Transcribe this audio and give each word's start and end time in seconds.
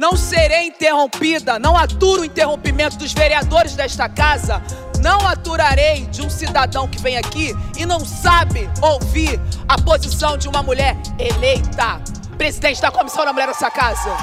Não 0.00 0.16
serei 0.16 0.68
interrompida, 0.68 1.58
não 1.58 1.76
aturo 1.76 2.22
o 2.22 2.24
interrompimento 2.24 2.96
dos 2.96 3.12
vereadores 3.12 3.74
desta 3.74 4.08
casa. 4.08 4.62
Não 5.02 5.28
aturarei 5.28 6.06
de 6.06 6.22
um 6.22 6.30
cidadão 6.30 6.88
que 6.88 6.98
vem 6.98 7.18
aqui 7.18 7.54
e 7.78 7.84
não 7.84 8.00
sabe 8.00 8.60
ouvir 8.80 9.38
a 9.68 9.78
posição 9.78 10.38
de 10.38 10.48
uma 10.48 10.62
mulher 10.62 10.96
eleita. 11.18 12.00
Presidente 12.38 12.80
da 12.80 12.90
Comissão 12.90 13.26
da 13.26 13.32
Mulher 13.34 13.48
dessa 13.48 13.70
casa. 13.70 14.16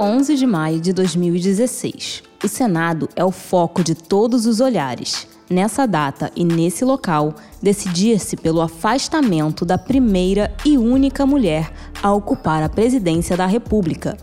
11 0.00 0.34
de 0.34 0.46
maio 0.46 0.80
de 0.80 0.94
2016. 0.94 2.22
O 2.42 2.48
Senado 2.48 3.06
é 3.14 3.22
o 3.22 3.30
foco 3.30 3.84
de 3.84 3.94
todos 3.94 4.46
os 4.46 4.60
olhares. 4.60 5.26
Nessa 5.48 5.86
data 5.86 6.30
e 6.34 6.42
nesse 6.42 6.84
local, 6.84 7.34
decidia-se 7.62 8.36
pelo 8.36 8.62
afastamento 8.62 9.64
da 9.64 9.76
primeira 9.76 10.54
e 10.64 10.78
única 10.78 11.26
mulher 11.26 11.70
a 12.02 12.12
ocupar 12.12 12.62
a 12.62 12.68
presidência 12.68 13.36
da 13.36 13.44
República, 13.44 14.16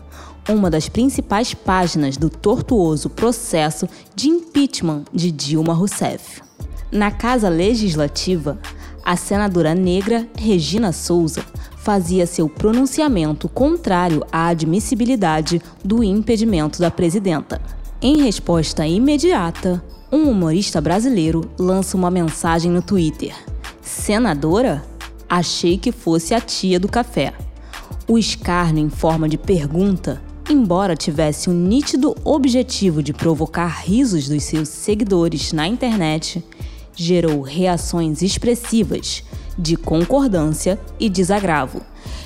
uma 0.48 0.68
das 0.68 0.88
principais 0.88 1.54
páginas 1.54 2.16
do 2.16 2.28
tortuoso 2.28 3.08
processo 3.08 3.88
de 4.16 4.28
impeachment 4.28 5.04
de 5.12 5.30
Dilma 5.30 5.72
Rousseff. 5.72 6.42
Na 6.90 7.10
Casa 7.10 7.48
Legislativa, 7.48 8.58
a 9.04 9.16
senadora 9.16 9.74
negra 9.74 10.26
Regina 10.36 10.92
Souza 10.92 11.44
fazia 11.76 12.26
seu 12.26 12.48
pronunciamento 12.48 13.48
contrário 13.48 14.24
à 14.30 14.48
admissibilidade 14.48 15.62
do 15.84 16.02
impedimento 16.02 16.80
da 16.80 16.90
presidenta. 16.90 17.60
Em 18.00 18.22
resposta 18.22 18.86
imediata, 18.86 19.82
um 20.12 20.28
humorista 20.28 20.78
brasileiro 20.78 21.50
lança 21.58 21.96
uma 21.96 22.10
mensagem 22.10 22.70
no 22.70 22.82
Twitter: 22.82 23.34
Senadora? 23.80 24.84
Achei 25.26 25.78
que 25.78 25.90
fosse 25.90 26.34
a 26.34 26.40
tia 26.40 26.78
do 26.78 26.86
café. 26.86 27.32
O 28.06 28.18
escárnio 28.18 28.84
em 28.84 28.90
forma 28.90 29.26
de 29.26 29.38
pergunta, 29.38 30.22
embora 30.50 30.94
tivesse 30.94 31.48
o 31.48 31.52
um 31.52 31.56
nítido 31.56 32.14
objetivo 32.22 33.02
de 33.02 33.14
provocar 33.14 33.68
risos 33.68 34.28
dos 34.28 34.42
seus 34.42 34.68
seguidores 34.68 35.54
na 35.54 35.66
internet, 35.66 36.44
gerou 36.94 37.40
reações 37.40 38.20
expressivas 38.20 39.24
de 39.56 39.74
concordância 39.76 40.78
e 41.00 41.08
desagravo, 41.08 41.80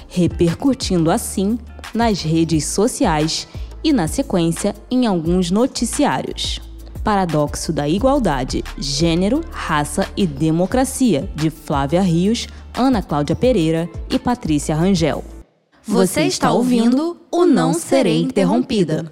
repercutindo 0.08 1.08
assim 1.08 1.56
nas 1.94 2.22
redes 2.22 2.64
sociais 2.64 3.46
e, 3.84 3.92
na 3.92 4.08
sequência, 4.08 4.74
em 4.90 5.06
alguns 5.06 5.52
noticiários. 5.52 6.60
Paradoxo 7.06 7.72
da 7.72 7.88
Igualdade, 7.88 8.64
Gênero, 8.76 9.40
Raça 9.52 10.08
e 10.16 10.26
Democracia, 10.26 11.30
de 11.36 11.50
Flávia 11.50 12.02
Rios, 12.02 12.48
Ana 12.74 13.00
Cláudia 13.00 13.36
Pereira 13.36 13.88
e 14.10 14.18
Patrícia 14.18 14.74
Rangel. 14.74 15.22
Você 15.84 16.22
está 16.22 16.50
ouvindo 16.50 17.16
o 17.30 17.44
Não 17.44 17.74
Serei 17.74 18.22
Interrompida. 18.22 19.06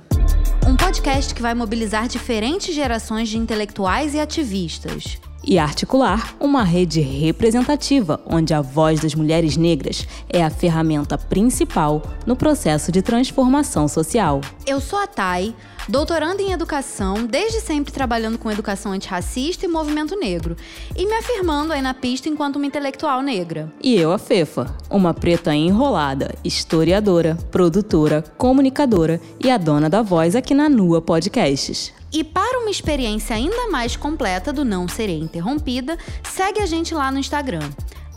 Um 0.67 0.75
podcast 0.75 1.33
que 1.33 1.41
vai 1.41 1.55
mobilizar 1.55 2.09
diferentes 2.09 2.75
gerações 2.75 3.29
de 3.29 3.39
intelectuais 3.39 4.13
e 4.13 4.19
ativistas 4.19 5.21
e 5.47 5.59
articular 5.59 6.35
uma 6.41 6.63
rede 6.63 7.01
representativa 7.01 8.21
onde 8.27 8.55
a 8.55 8.61
voz 8.61 9.01
das 9.01 9.15
mulheres 9.15 9.57
negras 9.57 10.07
é 10.29 10.43
a 10.43 10.51
ferramenta 10.51 11.17
principal 11.17 12.03
no 12.27 12.37
processo 12.37 12.91
de 12.91 13.03
transformação 13.03 13.87
social. 13.89 14.41
Eu 14.67 14.81
sou 14.81 14.99
a 14.99 15.07
Thay, 15.07 15.55
doutoranda 15.89 16.43
em 16.43 16.53
educação, 16.53 17.27
desde 17.27 17.61
sempre 17.61 17.93
trabalhando 17.93 18.39
com 18.39 18.51
educação 18.51 18.93
antirracista 18.93 19.65
e 19.65 19.69
movimento 19.69 20.17
negro, 20.19 20.57
e 20.97 21.07
me 21.07 21.15
afirmando 21.15 21.73
aí 21.73 21.83
na 21.83 21.95
pista 21.95 22.29
enquanto 22.29 22.57
uma 22.57 22.67
intelectual 22.67 23.23
negra. 23.23 23.73
E 23.83 23.95
eu, 23.95 24.13
a 24.13 24.19
Fefa, 24.19 24.75
uma 24.89 25.13
preta 25.13 25.55
enrolada, 25.55 26.35
historiadora, 26.45 27.37
produtora, 27.51 28.23
comunicadora 28.39 29.21
e 29.43 29.51
a 29.51 29.59
dona 29.59 29.89
da 29.91 30.03
voz 30.03 30.35
aqui 30.35 30.55
na 30.55 30.69
Nua 30.69 31.01
Podcasts. 31.01 31.93
E 32.15 32.23
para 32.23 32.61
uma 32.61 32.71
experiência 32.71 33.35
ainda 33.35 33.69
mais 33.69 33.97
completa 33.97 34.53
do 34.53 34.65
Não 34.65 34.87
Serei 34.87 35.19
Interrompida, 35.19 35.99
segue 36.23 36.61
a 36.61 36.67
gente 36.67 36.95
lá 36.95 37.11
no 37.11 37.19
Instagram, 37.19 37.69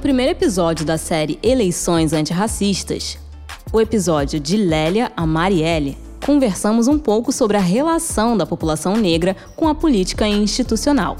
Primeiro 0.00 0.32
episódio 0.32 0.84
da 0.84 0.98
série 0.98 1.38
Eleições 1.42 2.12
Antirracistas, 2.12 3.18
o 3.72 3.80
episódio 3.80 4.38
de 4.38 4.56
Lélia 4.56 5.10
a 5.16 5.26
Marielle, 5.26 5.96
conversamos 6.24 6.88
um 6.88 6.98
pouco 6.98 7.32
sobre 7.32 7.56
a 7.56 7.60
relação 7.60 8.36
da 8.36 8.44
população 8.44 8.96
negra 8.96 9.36
com 9.54 9.68
a 9.68 9.74
política 9.74 10.26
institucional. 10.26 11.16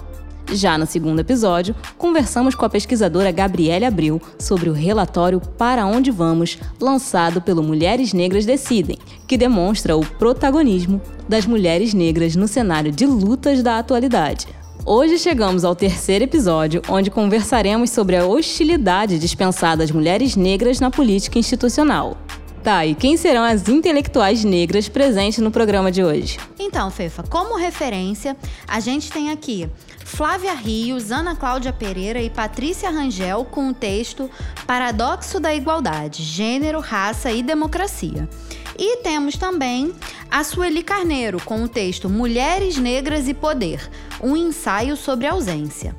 Já 0.53 0.79
no 0.79 0.87
segundo 0.87 1.21
episódio, 1.21 1.75
conversamos 1.99 2.55
com 2.55 2.65
a 2.65 2.69
pesquisadora 2.69 3.31
Gabriele 3.31 3.85
Abril 3.85 4.21
sobre 4.39 4.71
o 4.71 4.73
relatório 4.73 5.41
Para 5.41 5.87
Onde 5.87 6.11
Vamos, 6.11 6.59
lançado 6.81 7.41
pelo 7.41 7.63
Mulheres 7.63 8.13
Negras 8.13 8.45
Decidem, 8.45 8.99
que 9.27 9.37
demonstra 9.37 9.97
o 9.97 10.05
protagonismo 10.05 11.01
das 11.29 11.47
mulheres 11.47 11.93
negras 11.93 12.37
no 12.37 12.47
cenário 12.47 12.93
de 12.93 13.07
lutas 13.07 13.63
da 13.63 13.79
atualidade. 13.79 14.47
Hoje 14.89 15.19
chegamos 15.19 15.65
ao 15.65 15.75
terceiro 15.75 16.23
episódio, 16.23 16.81
onde 16.89 17.11
conversaremos 17.11 17.91
sobre 17.91 18.15
a 18.15 18.25
hostilidade 18.25 19.19
dispensada 19.19 19.83
às 19.83 19.91
mulheres 19.91 20.37
negras 20.37 20.79
na 20.79 20.93
política 20.93 21.41
institucional. 21.41 22.17
Tá, 22.63 22.87
e 22.87 22.95
quem 22.95 23.17
serão 23.17 23.43
as 23.43 23.69
intelectuais 23.69 24.45
negras 24.45 24.89
presentes 24.89 25.41
no 25.41 25.51
programa 25.51 25.91
de 25.91 26.05
hoje? 26.05 26.39
Então, 26.57 26.89
Fefa, 26.89 27.25
como 27.25 27.57
referência, 27.57 28.37
a 28.69 28.79
gente 28.79 29.11
tem 29.11 29.31
aqui 29.31 29.69
Flávia 30.05 30.55
Rios, 30.55 31.11
Ana 31.11 31.35
Cláudia 31.35 31.73
Pereira 31.73 32.23
e 32.23 32.31
Patrícia 32.31 32.89
Rangel 32.89 33.45
com 33.45 33.71
o 33.71 33.75
texto 33.75 34.31
Paradoxo 34.69 35.41
da 35.41 35.53
Igualdade: 35.53 36.23
Gênero, 36.23 36.79
Raça 36.79 37.33
e 37.33 37.43
Democracia. 37.43 38.29
E 38.79 38.99
temos 38.99 39.37
também 39.37 39.95
a 40.31 40.45
Sueli 40.45 40.83
Carneiro 40.83 41.41
com 41.45 41.63
o 41.63 41.69
texto 41.69 42.09
Mulheres 42.09 42.77
Negras 42.77 43.27
e 43.29 43.35
Poder, 43.35 43.91
um 44.23 44.37
ensaio 44.37 44.97
sobre 44.97 45.27
ausência. 45.27 45.95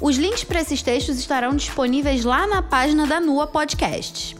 Os 0.00 0.16
links 0.16 0.44
para 0.44 0.60
esses 0.60 0.82
textos 0.82 1.18
estarão 1.18 1.54
disponíveis 1.54 2.24
lá 2.24 2.46
na 2.46 2.62
página 2.62 3.06
da 3.06 3.20
Nua 3.20 3.46
Podcast. 3.46 4.36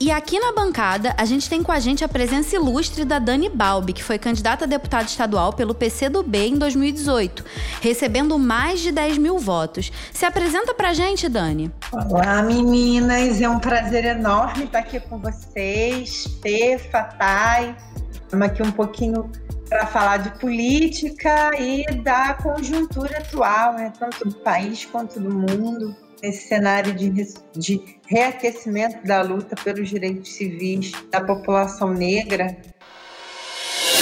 E 0.00 0.12
aqui 0.12 0.38
na 0.38 0.52
bancada, 0.52 1.12
a 1.18 1.24
gente 1.24 1.50
tem 1.50 1.60
com 1.60 1.72
a 1.72 1.80
gente 1.80 2.04
a 2.04 2.08
presença 2.08 2.54
ilustre 2.54 3.04
da 3.04 3.18
Dani 3.18 3.48
Balbi, 3.48 3.92
que 3.92 4.04
foi 4.04 4.16
candidata 4.16 4.64
a 4.64 4.68
deputada 4.68 5.02
estadual 5.02 5.52
pelo 5.52 5.74
PCdoB 5.74 6.38
em 6.38 6.56
2018, 6.56 7.44
recebendo 7.80 8.38
mais 8.38 8.78
de 8.78 8.92
10 8.92 9.18
mil 9.18 9.40
votos. 9.40 9.90
Se 10.12 10.24
apresenta 10.24 10.72
pra 10.72 10.92
gente, 10.92 11.28
Dani. 11.28 11.72
Olá, 11.90 12.42
meninas. 12.42 13.40
É 13.40 13.48
um 13.48 13.58
prazer 13.58 14.04
enorme 14.04 14.66
estar 14.66 14.78
aqui 14.78 15.00
com 15.00 15.18
vocês. 15.18 16.28
Fê, 16.40 16.78
Fatai. 16.78 17.76
Estamos 18.12 18.46
aqui 18.46 18.62
um 18.62 18.70
pouquinho 18.70 19.28
para 19.68 19.84
falar 19.84 20.18
de 20.18 20.38
política 20.38 21.50
e 21.60 21.84
da 22.02 22.34
conjuntura 22.34 23.18
atual, 23.18 23.72
né? 23.74 23.92
tanto 23.98 24.28
do 24.28 24.34
país 24.36 24.84
quanto 24.84 25.18
do 25.18 25.28
mundo 25.28 26.07
nesse 26.22 26.48
cenário 26.48 26.94
de, 26.94 27.10
de 27.56 27.98
reaquecimento 28.06 29.06
da 29.06 29.22
luta 29.22 29.56
pelos 29.56 29.88
direitos 29.88 30.32
civis 30.32 30.92
da 31.10 31.20
população 31.20 31.92
negra. 31.92 32.56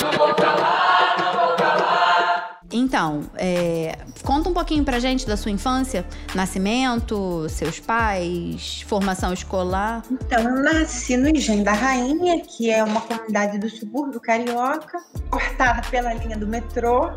Não 0.03 0.13
vou 0.13 0.35
calar, 0.35 1.17
não 1.19 1.33
vou 1.33 1.57
calar. 1.57 2.61
Então, 2.73 3.23
é, 3.37 3.97
conta 4.25 4.49
um 4.49 4.53
pouquinho 4.53 4.85
pra 4.85 4.99
gente 4.99 5.27
da 5.27 5.37
sua 5.37 5.51
infância, 5.51 6.05
nascimento, 6.35 7.49
seus 7.49 7.79
pais, 7.79 8.83
formação 8.83 9.33
escolar. 9.33 10.03
Então, 10.11 10.41
eu 10.41 10.63
nasci 10.63 11.17
no 11.17 11.29
Engenho 11.29 11.63
da 11.63 11.73
Rainha, 11.73 12.43
que 12.43 12.71
é 12.71 12.83
uma 12.83 13.01
comunidade 13.01 13.59
do 13.59 13.71
subúrbio 13.71 14.21
carioca, 14.21 14.99
cortada 15.31 15.83
pela 15.89 16.13
linha 16.13 16.37
do 16.37 16.47
metrô, 16.47 17.13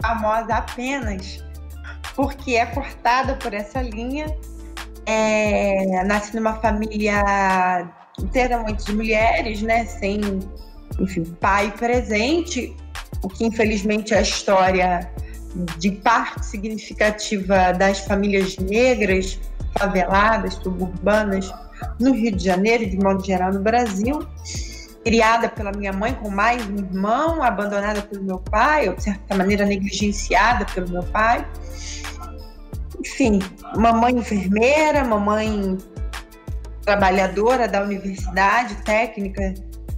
famosa 0.00 0.54
apenas 0.54 1.42
porque 2.18 2.56
é 2.56 2.66
cortada 2.66 3.36
por 3.36 3.54
essa 3.54 3.80
linha. 3.80 4.26
É, 5.06 6.02
nasce 6.04 6.34
numa 6.34 6.54
família 6.54 7.88
inteiramente 8.18 8.86
de 8.86 8.92
mulheres, 8.92 9.62
né, 9.62 9.86
sem, 9.86 10.20
enfim, 10.98 11.22
pai 11.40 11.72
presente, 11.78 12.76
o 13.22 13.28
que 13.28 13.44
infelizmente 13.44 14.14
é 14.14 14.18
a 14.18 14.22
história 14.22 15.08
de 15.78 15.92
parte 15.92 16.44
significativa 16.44 17.72
das 17.72 18.00
famílias 18.00 18.58
negras, 18.58 19.38
faveladas, 19.78 20.54
suburbanas, 20.54 21.54
no 22.00 22.12
Rio 22.12 22.34
de 22.34 22.44
Janeiro 22.44 22.82
e 22.82 22.90
de 22.90 22.96
modo 22.98 23.24
geral 23.24 23.52
no 23.52 23.60
Brasil. 23.60 24.26
Criada 25.08 25.48
pela 25.48 25.72
minha 25.72 25.92
mãe 25.92 26.12
com 26.14 26.28
mais 26.28 26.66
um 26.68 26.76
irmão, 26.76 27.42
abandonada 27.42 28.02
pelo 28.02 28.22
meu 28.22 28.38
pai, 28.38 28.88
ou 28.88 28.94
de 28.94 29.04
certa 29.04 29.34
maneira 29.34 29.64
negligenciada 29.64 30.66
pelo 30.66 30.88
meu 30.90 31.02
pai 31.02 31.46
enfim, 33.00 33.38
mamãe 33.76 34.14
enfermeira, 34.14 35.04
mamãe 35.04 35.78
trabalhadora 36.82 37.68
da 37.68 37.82
universidade, 37.82 38.74
técnica 38.84 39.54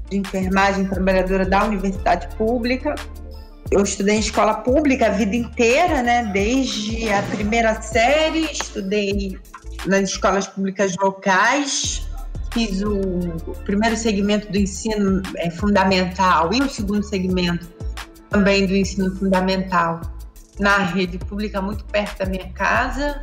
de 0.08 0.18
enfermagem, 0.18 0.86
trabalhadora 0.86 1.44
da 1.44 1.64
universidade 1.64 2.28
pública. 2.36 2.94
Eu 3.70 3.82
estudei 3.82 4.16
em 4.16 4.20
escola 4.20 4.54
pública 4.54 5.06
a 5.06 5.10
vida 5.10 5.36
inteira, 5.36 6.02
né? 6.02 6.28
Desde 6.32 7.12
a 7.12 7.22
primeira 7.22 7.80
série, 7.80 8.50
estudei 8.50 9.38
nas 9.86 10.10
escolas 10.10 10.48
públicas 10.48 10.96
locais, 11.00 12.02
fiz 12.52 12.82
o 12.82 13.54
primeiro 13.64 13.96
segmento 13.96 14.50
do 14.50 14.58
ensino 14.58 15.22
é, 15.36 15.50
fundamental 15.50 16.52
e 16.52 16.60
o 16.60 16.68
segundo 16.68 17.02
segmento 17.02 17.68
também 18.28 18.66
do 18.66 18.74
ensino 18.74 19.14
fundamental 19.16 20.00
na 20.58 20.78
rede 20.78 21.18
pública 21.18 21.60
muito 21.60 21.84
perto 21.86 22.18
da 22.18 22.26
minha 22.26 22.48
casa. 22.52 23.22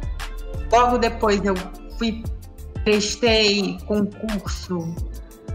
Logo 0.71 0.97
depois 0.97 1.43
eu 1.43 1.55
fui 1.97 2.23
prestei 2.83 3.77
concurso 3.85 4.95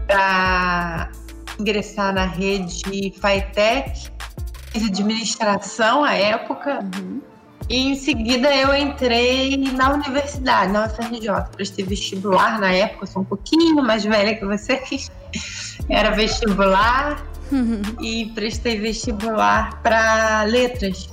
para 0.07 1.11
ingressar 1.59 2.13
na 2.13 2.25
rede 2.25 3.11
FITEC, 3.11 4.11
fiz 4.71 4.83
administração 4.83 6.03
à 6.03 6.13
época. 6.13 6.79
Uhum. 6.95 7.32
E 7.69 7.77
em 7.77 7.95
seguida 7.95 8.53
eu 8.53 8.75
entrei 8.75 9.57
na 9.57 9.93
universidade, 9.93 10.71
na 10.71 10.85
UFRJ. 10.85 11.29
Prestei 11.55 11.85
vestibular 11.85 12.59
na 12.59 12.71
época, 12.71 13.05
sou 13.05 13.21
um 13.21 13.25
pouquinho 13.25 13.81
mais 13.81 14.03
velha 14.03 14.35
que 14.35 14.45
vocês. 14.45 15.11
Era 15.89 16.11
vestibular 16.11 17.25
uhum. 17.51 17.81
e 18.01 18.27
prestei 18.35 18.79
vestibular 18.79 19.81
para 19.81 20.43
letras 20.43 21.09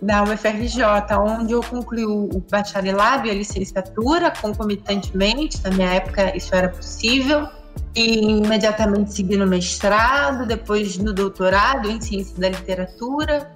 da 0.00 0.22
UFRJ, 0.22 0.82
onde 1.18 1.52
eu 1.52 1.62
concluí 1.62 2.04
o 2.04 2.42
bacharelado 2.50 3.26
e 3.26 3.30
a 3.30 3.34
licenciatura 3.34 4.30
concomitantemente, 4.30 5.60
na 5.64 5.70
minha 5.70 5.94
época 5.94 6.36
isso 6.36 6.54
era 6.54 6.68
possível, 6.68 7.48
e 7.94 8.20
imediatamente 8.20 9.14
segui 9.14 9.36
no 9.36 9.46
mestrado, 9.46 10.46
depois 10.46 10.98
no 10.98 11.12
doutorado 11.12 11.90
em 11.90 12.00
ciência 12.00 12.38
da 12.38 12.50
literatura. 12.50 13.50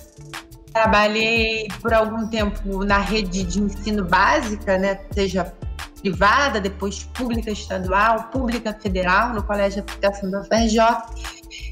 Trabalhei 0.72 1.66
por 1.80 1.92
algum 1.92 2.28
tempo 2.28 2.84
na 2.84 2.98
rede 2.98 3.42
de 3.42 3.60
ensino 3.60 4.04
básica, 4.04 4.78
né, 4.78 5.00
seja 5.12 5.52
privada, 6.00 6.60
depois 6.60 7.04
pública 7.14 7.50
estadual, 7.50 8.24
pública 8.24 8.76
federal, 8.80 9.34
no 9.34 9.42
Colégio 9.42 9.82
de 9.82 9.92
Aplicação 9.92 10.30
da 10.30 10.40
UFRJ 10.40 10.80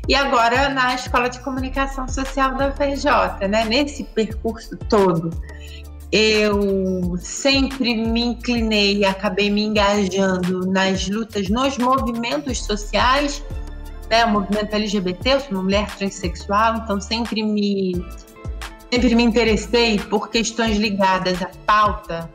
e 0.07 0.15
agora 0.15 0.69
na 0.69 0.95
Escola 0.95 1.29
de 1.29 1.41
Comunicação 1.41 2.09
Social 2.09 2.55
da 2.55 2.69
UFRJ, 2.69 3.49
né? 3.49 3.65
Nesse 3.65 4.05
percurso 4.05 4.77
todo, 4.89 5.31
eu 6.11 7.17
sempre 7.19 7.95
me 7.95 8.23
inclinei 8.23 9.05
acabei 9.05 9.51
me 9.51 9.65
engajando 9.65 10.67
nas 10.67 11.09
lutas, 11.09 11.49
nos 11.49 11.77
movimentos 11.79 12.65
sociais, 12.65 13.43
né? 14.11 14.25
O 14.25 14.31
movimento 14.31 14.75
LGBT, 14.75 15.29
eu 15.31 15.41
sou 15.41 15.51
uma 15.53 15.63
mulher 15.63 15.87
transexual, 15.97 16.77
então 16.77 17.01
sempre 17.01 17.43
me 17.43 18.05
sempre 18.91 19.15
me 19.15 19.23
interessei 19.23 19.99
por 19.99 20.29
questões 20.29 20.79
ligadas 20.79 21.43
à 21.43 21.51
pauta 21.67 22.31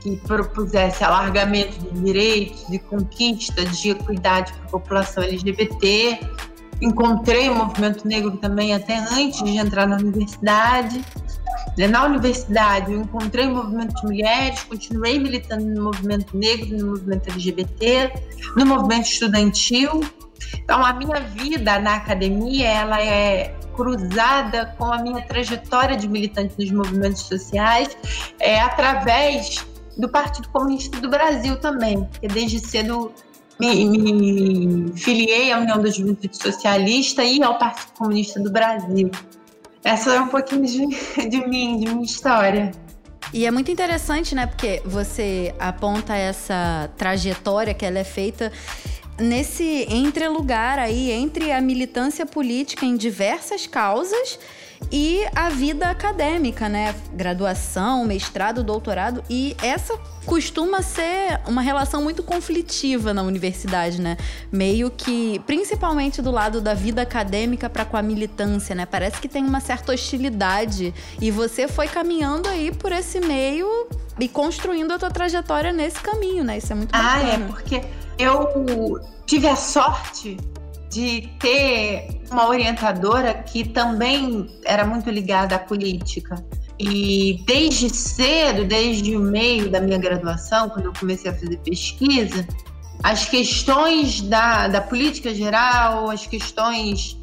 que 0.00 0.16
propusesse 0.18 1.02
alargamento 1.02 1.78
de 1.78 2.00
direitos 2.02 2.66
e 2.70 2.78
conquista 2.78 3.64
de 3.64 3.90
equidade 3.90 4.52
para 4.52 4.64
a 4.64 4.68
população 4.68 5.22
LGBT 5.22 6.18
encontrei 6.80 7.48
o 7.48 7.54
movimento 7.54 8.06
negro 8.06 8.36
também 8.36 8.74
até 8.74 8.98
antes 8.98 9.42
de 9.42 9.56
entrar 9.56 9.86
na 9.86 9.96
universidade. 9.96 11.04
Né, 11.76 11.88
na 11.88 12.04
universidade, 12.04 12.92
eu 12.92 13.00
encontrei 13.00 13.46
o 13.46 13.54
movimento 13.54 13.94
de 13.96 14.06
mulheres, 14.06 14.62
continuei 14.62 15.18
militando 15.18 15.64
no 15.64 15.84
movimento 15.84 16.36
negro, 16.36 16.76
no 16.76 16.86
movimento 16.90 17.30
LGBT, 17.30 18.12
no 18.56 18.66
movimento 18.66 19.06
estudantil. 19.06 20.00
Então, 20.62 20.84
a 20.84 20.92
minha 20.92 21.20
vida 21.20 21.78
na 21.78 21.96
academia, 21.96 22.68
ela 22.68 23.00
é 23.02 23.54
cruzada 23.74 24.74
com 24.78 24.92
a 24.92 24.98
minha 24.98 25.22
trajetória 25.22 25.96
de 25.96 26.08
militante 26.08 26.54
nos 26.58 26.70
movimentos 26.70 27.22
sociais, 27.22 27.96
é, 28.38 28.60
através 28.60 29.66
do 29.96 30.08
Partido 30.08 30.48
Comunista 30.48 31.00
do 31.00 31.08
Brasil 31.08 31.56
também, 31.56 32.04
porque 32.04 32.28
desde 32.28 32.60
cedo 32.60 33.12
me, 33.58 33.84
me 33.86 34.92
filiei 34.96 35.52
à 35.52 35.58
União 35.58 35.80
da 35.80 35.90
Juventude 35.90 36.36
Socialista 36.36 37.24
e 37.24 37.42
ao 37.42 37.58
Partido 37.58 37.92
Comunista 37.98 38.40
do 38.40 38.50
Brasil. 38.50 39.10
Essa 39.84 40.14
é 40.14 40.20
um 40.20 40.28
pouquinho 40.28 40.64
de, 40.64 40.86
de 41.28 41.46
mim, 41.46 41.78
de 41.78 41.88
minha 41.88 42.04
história. 42.04 42.72
E 43.32 43.46
é 43.46 43.50
muito 43.50 43.70
interessante, 43.70 44.34
né? 44.34 44.46
Porque 44.46 44.80
você 44.84 45.54
aponta 45.58 46.14
essa 46.14 46.88
trajetória 46.96 47.74
que 47.74 47.84
ela 47.84 47.98
é 47.98 48.04
feita 48.04 48.52
nesse 49.18 49.86
entrelugar 49.88 50.78
aí 50.78 51.10
entre 51.10 51.52
a 51.52 51.60
militância 51.60 52.26
política 52.26 52.84
em 52.84 52.96
diversas 52.96 53.66
causas 53.66 54.38
e 54.90 55.24
a 55.34 55.48
vida 55.48 55.88
acadêmica, 55.88 56.68
né? 56.68 56.94
Graduação, 57.12 58.04
mestrado, 58.04 58.62
doutorado. 58.62 59.22
E 59.28 59.56
essa 59.62 59.98
costuma 60.24 60.82
ser 60.82 61.40
uma 61.46 61.60
relação 61.60 62.02
muito 62.02 62.22
conflitiva 62.22 63.12
na 63.12 63.22
universidade, 63.22 64.00
né? 64.00 64.16
Meio 64.50 64.90
que, 64.90 65.40
principalmente 65.46 66.22
do 66.22 66.30
lado 66.30 66.60
da 66.60 66.74
vida 66.74 67.02
acadêmica 67.02 67.68
para 67.68 67.84
com 67.84 67.96
a 67.96 68.02
militância, 68.02 68.74
né? 68.74 68.86
Parece 68.86 69.20
que 69.20 69.28
tem 69.28 69.44
uma 69.44 69.60
certa 69.60 69.92
hostilidade. 69.92 70.94
E 71.20 71.30
você 71.30 71.68
foi 71.68 71.88
caminhando 71.88 72.48
aí 72.48 72.72
por 72.72 72.92
esse 72.92 73.20
meio 73.20 73.68
e 74.18 74.28
construindo 74.28 74.92
a 74.92 74.98
tua 74.98 75.10
trajetória 75.10 75.72
nesse 75.72 76.00
caminho, 76.00 76.44
né? 76.44 76.58
Isso 76.58 76.72
é 76.72 76.76
muito 76.76 76.92
bacana. 76.92 77.14
Ah, 77.14 77.34
é, 77.34 77.38
porque 77.46 77.82
eu 78.18 79.00
tive 79.26 79.48
a 79.48 79.56
sorte 79.56 80.36
de 80.94 81.28
ter 81.40 82.22
uma 82.30 82.48
orientadora 82.48 83.34
que 83.34 83.68
também 83.68 84.46
era 84.64 84.86
muito 84.86 85.10
ligada 85.10 85.56
à 85.56 85.58
política. 85.58 86.36
E 86.78 87.42
desde 87.46 87.90
cedo, 87.90 88.64
desde 88.64 89.16
o 89.16 89.20
meio 89.20 89.68
da 89.68 89.80
minha 89.80 89.98
graduação, 89.98 90.68
quando 90.68 90.86
eu 90.86 90.92
comecei 90.92 91.30
a 91.30 91.34
fazer 91.34 91.58
pesquisa, 91.58 92.46
as 93.02 93.26
questões 93.26 94.20
da, 94.20 94.68
da 94.68 94.80
política 94.80 95.34
geral, 95.34 96.10
as 96.10 96.26
questões 96.28 97.18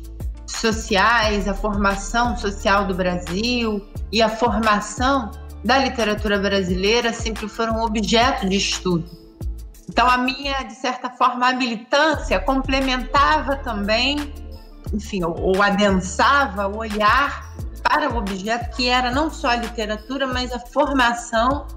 sociais, 0.45 1.47
a 1.47 1.53
formação 1.53 2.35
social 2.37 2.85
do 2.85 2.93
Brasil 2.93 3.85
e 4.11 4.21
a 4.21 4.27
formação 4.27 5.31
da 5.63 5.77
literatura 5.77 6.37
brasileira 6.39 7.13
sempre 7.13 7.47
foram 7.47 7.83
objeto 7.83 8.49
de 8.49 8.57
estudo. 8.57 9.20
Então, 9.91 10.09
a 10.09 10.17
minha, 10.17 10.63
de 10.63 10.73
certa 10.73 11.09
forma, 11.09 11.49
a 11.49 11.53
militância 11.53 12.39
complementava 12.39 13.57
também, 13.57 14.33
enfim, 14.93 15.21
ou, 15.21 15.37
ou 15.37 15.61
adensava 15.61 16.65
o 16.65 16.77
olhar 16.77 17.53
para 17.83 18.09
o 18.09 18.15
objeto 18.15 18.73
que 18.73 18.87
era 18.87 19.11
não 19.11 19.29
só 19.29 19.49
a 19.49 19.57
literatura, 19.57 20.25
mas 20.25 20.53
a 20.53 20.59
formação 20.59 21.67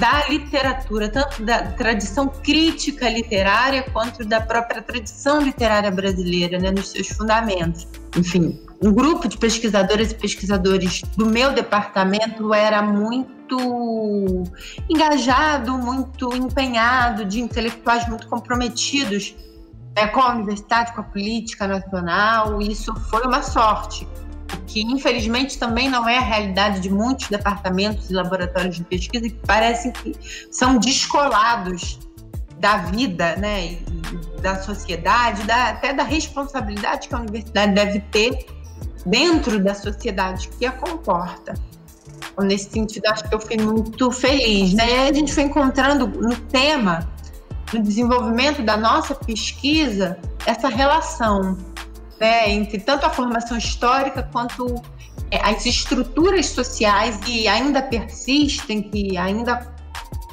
da 0.00 0.26
literatura, 0.28 1.10
tanto 1.10 1.44
da 1.44 1.72
tradição 1.72 2.26
crítica 2.26 3.06
literária 3.08 3.82
quanto 3.92 4.24
da 4.24 4.40
própria 4.40 4.80
tradição 4.80 5.42
literária 5.42 5.90
brasileira, 5.90 6.58
né, 6.58 6.70
nos 6.70 6.88
seus 6.88 7.08
fundamentos. 7.08 7.86
Enfim, 8.16 8.58
um 8.82 8.92
grupo 8.92 9.28
de 9.28 9.36
pesquisadoras 9.36 10.10
e 10.10 10.14
pesquisadores 10.14 11.02
do 11.18 11.26
meu 11.26 11.52
departamento 11.52 12.54
era 12.54 12.82
muito 12.82 14.44
engajado, 14.88 15.76
muito 15.76 16.34
empenhado, 16.34 17.26
de 17.26 17.38
intelectuais 17.38 18.08
muito 18.08 18.26
comprometidos 18.26 19.36
né, 19.94 20.06
com 20.06 20.20
a 20.20 20.34
universidade, 20.34 20.94
com 20.94 21.02
a 21.02 21.04
política 21.04 21.66
nacional. 21.66 22.62
Isso 22.62 22.94
foi 23.10 23.22
uma 23.26 23.42
sorte 23.42 24.08
que 24.70 24.82
infelizmente 24.82 25.58
também 25.58 25.88
não 25.90 26.08
é 26.08 26.16
a 26.16 26.20
realidade 26.20 26.80
de 26.80 26.88
muitos 26.88 27.28
departamentos 27.28 28.08
e 28.08 28.14
laboratórios 28.14 28.76
de 28.76 28.84
pesquisa 28.84 29.28
que 29.28 29.46
parecem 29.46 29.90
que 29.90 30.14
são 30.50 30.78
descolados 30.78 31.98
da 32.58 32.76
vida, 32.76 33.36
né, 33.36 33.78
da 34.40 34.62
sociedade, 34.62 35.42
da, 35.42 35.70
até 35.70 35.92
da 35.92 36.04
responsabilidade 36.04 37.08
que 37.08 37.14
a 37.14 37.18
universidade 37.18 37.74
deve 37.74 38.00
ter 38.00 38.46
dentro 39.04 39.58
da 39.58 39.74
sociedade 39.74 40.48
que 40.56 40.64
a 40.64 40.72
comporta. 40.72 41.54
Então, 42.32 42.44
nesse 42.44 42.70
sentido, 42.70 43.06
acho 43.06 43.28
que 43.28 43.34
eu 43.34 43.40
fui 43.40 43.56
muito 43.56 44.10
feliz, 44.12 44.72
né? 44.74 44.88
E 44.88 44.92
aí 44.92 45.08
a 45.08 45.12
gente 45.12 45.32
foi 45.32 45.44
encontrando 45.44 46.06
no 46.06 46.36
tema, 46.36 47.10
no 47.72 47.82
desenvolvimento 47.82 48.62
da 48.62 48.76
nossa 48.76 49.14
pesquisa, 49.14 50.18
essa 50.46 50.68
relação 50.68 51.56
né, 52.20 52.50
entre 52.50 52.78
tanto 52.78 53.06
a 53.06 53.10
formação 53.10 53.56
histórica 53.56 54.22
quanto 54.30 54.82
é, 55.30 55.38
as 55.42 55.64
estruturas 55.64 56.46
sociais 56.46 57.16
que 57.16 57.48
ainda 57.48 57.82
persistem, 57.82 58.82
que 58.82 59.16
ainda 59.16 59.74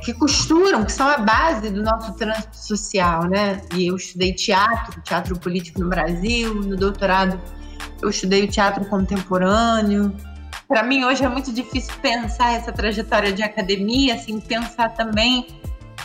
que 0.01 0.13
costuram, 0.13 0.85
que 0.85 0.91
são 0.91 1.07
a 1.07 1.17
base 1.17 1.69
do 1.69 1.81
nosso 1.81 2.13
trânsito 2.13 2.55
social, 2.55 3.23
né? 3.23 3.61
E 3.73 3.87
eu 3.87 3.95
estudei 3.95 4.33
teatro, 4.33 5.01
teatro 5.01 5.37
político 5.39 5.79
no 5.79 5.89
Brasil, 5.89 6.53
no 6.53 6.75
doutorado 6.75 7.39
eu 8.01 8.09
estudei 8.09 8.43
o 8.43 8.47
teatro 8.47 8.85
contemporâneo. 8.85 10.15
Para 10.67 10.83
mim 10.83 11.03
hoje 11.03 11.23
é 11.23 11.27
muito 11.27 11.51
difícil 11.51 11.93
pensar 12.01 12.53
essa 12.53 12.71
trajetória 12.71 13.31
de 13.31 13.41
academia, 13.41 14.15
assim, 14.15 14.39
pensar 14.39 14.89
também 14.89 15.47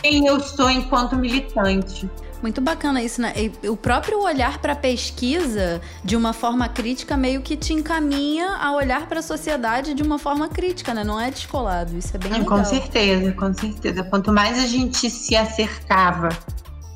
quem 0.01 0.25
eu 0.25 0.39
sou 0.39 0.69
enquanto 0.69 1.15
militante. 1.15 2.09
Muito 2.43 2.59
bacana 2.59 3.01
isso, 3.01 3.21
né? 3.21 3.33
O 3.69 3.77
próprio 3.77 4.21
olhar 4.21 4.57
para 4.57 4.73
a 4.73 4.75
pesquisa 4.75 5.79
de 6.03 6.13
uma 6.13 6.33
forma 6.33 6.67
crítica 6.67 7.15
meio 7.15 7.41
que 7.41 7.55
te 7.55 7.71
encaminha 7.71 8.57
a 8.57 8.73
olhar 8.73 9.07
para 9.07 9.19
a 9.19 9.23
sociedade 9.23 9.93
de 9.93 10.03
uma 10.03 10.19
forma 10.19 10.49
crítica, 10.49 10.93
né? 10.93 11.05
Não 11.05 11.17
é 11.17 11.31
descolado. 11.31 11.97
Isso 11.97 12.13
é 12.13 12.19
bem 12.19 12.33
legal. 12.33 12.57
Com 12.57 12.65
certeza, 12.65 13.31
com 13.31 13.53
certeza. 13.53 14.03
Quanto 14.03 14.33
mais 14.33 14.59
a 14.59 14.67
gente 14.67 15.09
se 15.09 15.37
acercava 15.37 16.27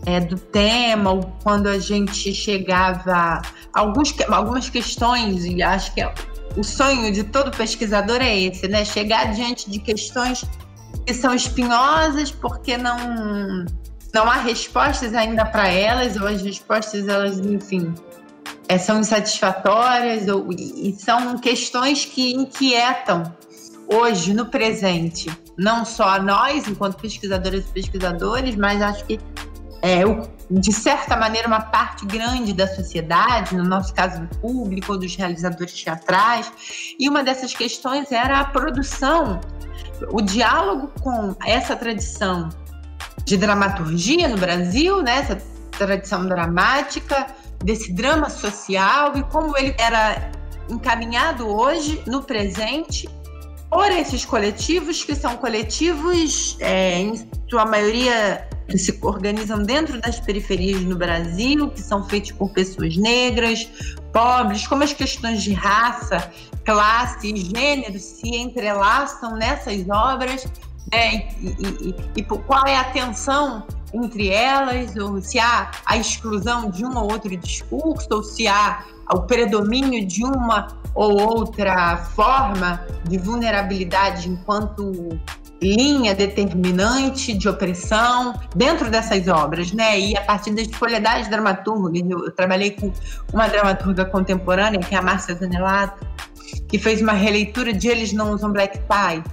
é, 0.06 0.20
do 0.20 0.38
tema, 0.38 1.12
ou 1.12 1.24
quando 1.42 1.68
a 1.68 1.80
gente 1.80 2.34
chegava 2.34 3.42
alguns, 3.74 4.14
algumas 4.30 4.70
questões, 4.70 5.46
e 5.46 5.64
acho 5.64 5.94
que 5.94 6.02
é, 6.02 6.14
o 6.58 6.64
sonho 6.64 7.10
de 7.14 7.24
todo 7.24 7.56
pesquisador 7.56 8.18
é 8.22 8.38
esse, 8.38 8.68
né? 8.68 8.84
Chegar 8.84 9.34
diante 9.34 9.72
de 9.72 9.80
questões 9.80 10.44
que 11.06 11.14
são 11.14 11.34
espinhosas 11.34 12.32
porque 12.32 12.78
não 12.78 13.66
não 14.14 14.30
há 14.30 14.36
respostas 14.36 15.14
ainda 15.14 15.46
para 15.46 15.68
elas, 15.68 16.16
ou 16.16 16.28
as 16.28 16.42
respostas, 16.42 17.08
elas, 17.08 17.40
enfim, 17.40 17.94
é, 18.68 18.78
são 18.78 19.00
insatisfatórias, 19.00 20.28
ou, 20.28 20.52
e, 20.52 20.96
são 21.00 21.38
questões 21.38 22.06
que 22.06 22.34
inquietam 22.34 23.24
hoje, 23.88 24.34
no 24.34 24.48
presente, 24.48 25.30
não 25.58 25.86
só 25.86 26.22
nós, 26.22 26.68
enquanto 26.68 26.98
pesquisadoras 26.98 27.66
e 27.66 27.72
pesquisadores, 27.72 28.56
mas 28.56 28.82
acho 28.82 29.06
que, 29.06 29.20
é, 29.82 30.02
de 30.50 30.74
certa 30.74 31.16
maneira, 31.16 31.48
uma 31.48 31.62
parte 31.62 32.06
grande 32.06 32.54
da 32.54 32.68
sociedade, 32.68 33.56
no 33.56 33.64
nosso 33.64 33.94
caso 33.94 34.22
do 34.22 34.28
público 34.40 34.94
ou 34.94 35.00
dos 35.00 35.16
realizadores 35.16 35.74
teatrais, 35.74 36.52
e 37.00 37.08
uma 37.08 37.24
dessas 37.24 37.54
questões 37.54 38.12
era 38.12 38.40
a 38.40 38.46
produção, 38.46 39.40
o 40.12 40.22
diálogo 40.22 40.92
com 41.02 41.36
essa 41.46 41.76
tradição 41.76 42.50
de 43.28 43.36
dramaturgia 43.36 44.30
no 44.30 44.38
Brasil, 44.38 45.04
né? 45.04 45.20
essa 45.20 45.36
tradição 45.72 46.26
dramática, 46.26 47.28
desse 47.62 47.92
drama 47.92 48.30
social 48.30 49.18
e 49.18 49.24
como 49.24 49.56
ele 49.58 49.76
era 49.78 50.32
encaminhado 50.70 51.46
hoje, 51.46 52.02
no 52.08 52.24
presente, 52.24 53.10
por 53.70 53.92
esses 53.92 54.24
coletivos, 54.24 55.04
que 55.04 55.14
são 55.14 55.36
coletivos, 55.36 56.56
é, 56.62 57.00
em 57.00 57.30
sua 57.50 57.66
maioria, 57.66 58.48
que 58.66 58.78
se 58.78 58.98
organizam 59.02 59.62
dentro 59.62 60.00
das 60.00 60.22
periferias 60.22 60.82
no 60.84 60.96
Brasil, 60.96 61.70
que 61.72 61.82
são 61.82 62.08
feitos 62.08 62.32
por 62.32 62.50
pessoas 62.52 62.96
negras, 62.96 63.68
pobres, 64.14 64.66
como 64.66 64.84
as 64.84 64.94
questões 64.94 65.44
de 65.44 65.52
raça, 65.52 66.32
classe 66.64 67.34
e 67.34 67.36
gênero 67.36 68.00
se 68.00 68.30
entrelaçam 68.30 69.36
nessas 69.36 69.86
obras 69.90 70.46
né? 70.92 71.30
E, 71.42 71.48
e, 71.90 71.96
e, 72.18 72.24
qual 72.24 72.66
é 72.66 72.76
a 72.76 72.86
tensão 72.86 73.66
entre 73.94 74.30
elas, 74.30 74.96
ou 74.98 75.22
se 75.22 75.40
há 75.40 75.72
a 75.86 75.98
exclusão 75.98 76.70
de 76.70 76.86
um 76.86 76.98
ou 76.98 77.12
outro 77.12 77.36
discurso, 77.38 78.08
ou 78.12 78.24
se 78.24 78.48
há 78.48 78.84
o 79.12 79.22
predomínio 79.22 80.06
de 80.06 80.24
uma 80.24 80.68
ou 80.94 81.22
outra 81.22 81.98
forma 81.98 82.86
de 83.08 83.18
vulnerabilidade 83.18 84.30
enquanto 84.30 85.18
linha 85.62 86.14
determinante 86.14 87.34
de 87.34 87.50
opressão 87.50 88.40
dentro 88.56 88.92
dessas 88.92 89.28
obras, 89.28 89.72
né? 89.72 90.00
E 90.00 90.18
a 90.18 90.22
partir 90.22 90.54
das 90.54 90.68
folhedades 90.68 91.30
dramaturgas, 91.30 92.02
eu, 92.08 92.32
trabalhei 92.32 92.72
com 92.72 92.92
uma 93.34 93.48
dramaturga 93.48 94.06
contemporânea, 94.06 94.80
que 94.80 94.94
é 94.94 94.98
a 94.98 95.02
Márcia 95.02 95.34
Zanelato, 95.34 96.06
que 96.68 96.78
fez 96.78 97.02
uma 97.02 97.14
releitura 97.14 97.74
de 97.74 97.88
Eles 97.88 98.14
Não 98.14 98.32
Usam 98.32 98.52
Black 98.52 98.78
Tie, 98.80 99.24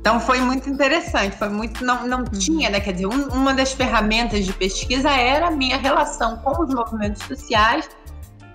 então 0.00 0.20
foi 0.20 0.40
muito 0.40 0.68
interessante, 0.68 1.36
foi 1.36 1.48
muito 1.48 1.84
não, 1.84 2.06
não 2.06 2.18
uhum. 2.18 2.24
tinha, 2.24 2.70
né? 2.70 2.80
Quer 2.80 2.92
dizer, 2.92 3.06
um, 3.06 3.28
uma 3.28 3.54
das 3.54 3.72
ferramentas 3.72 4.44
de 4.44 4.52
pesquisa 4.52 5.10
era 5.10 5.48
a 5.48 5.50
minha 5.50 5.76
relação 5.76 6.36
com 6.38 6.62
os 6.62 6.72
movimentos 6.72 7.22
sociais, 7.22 7.88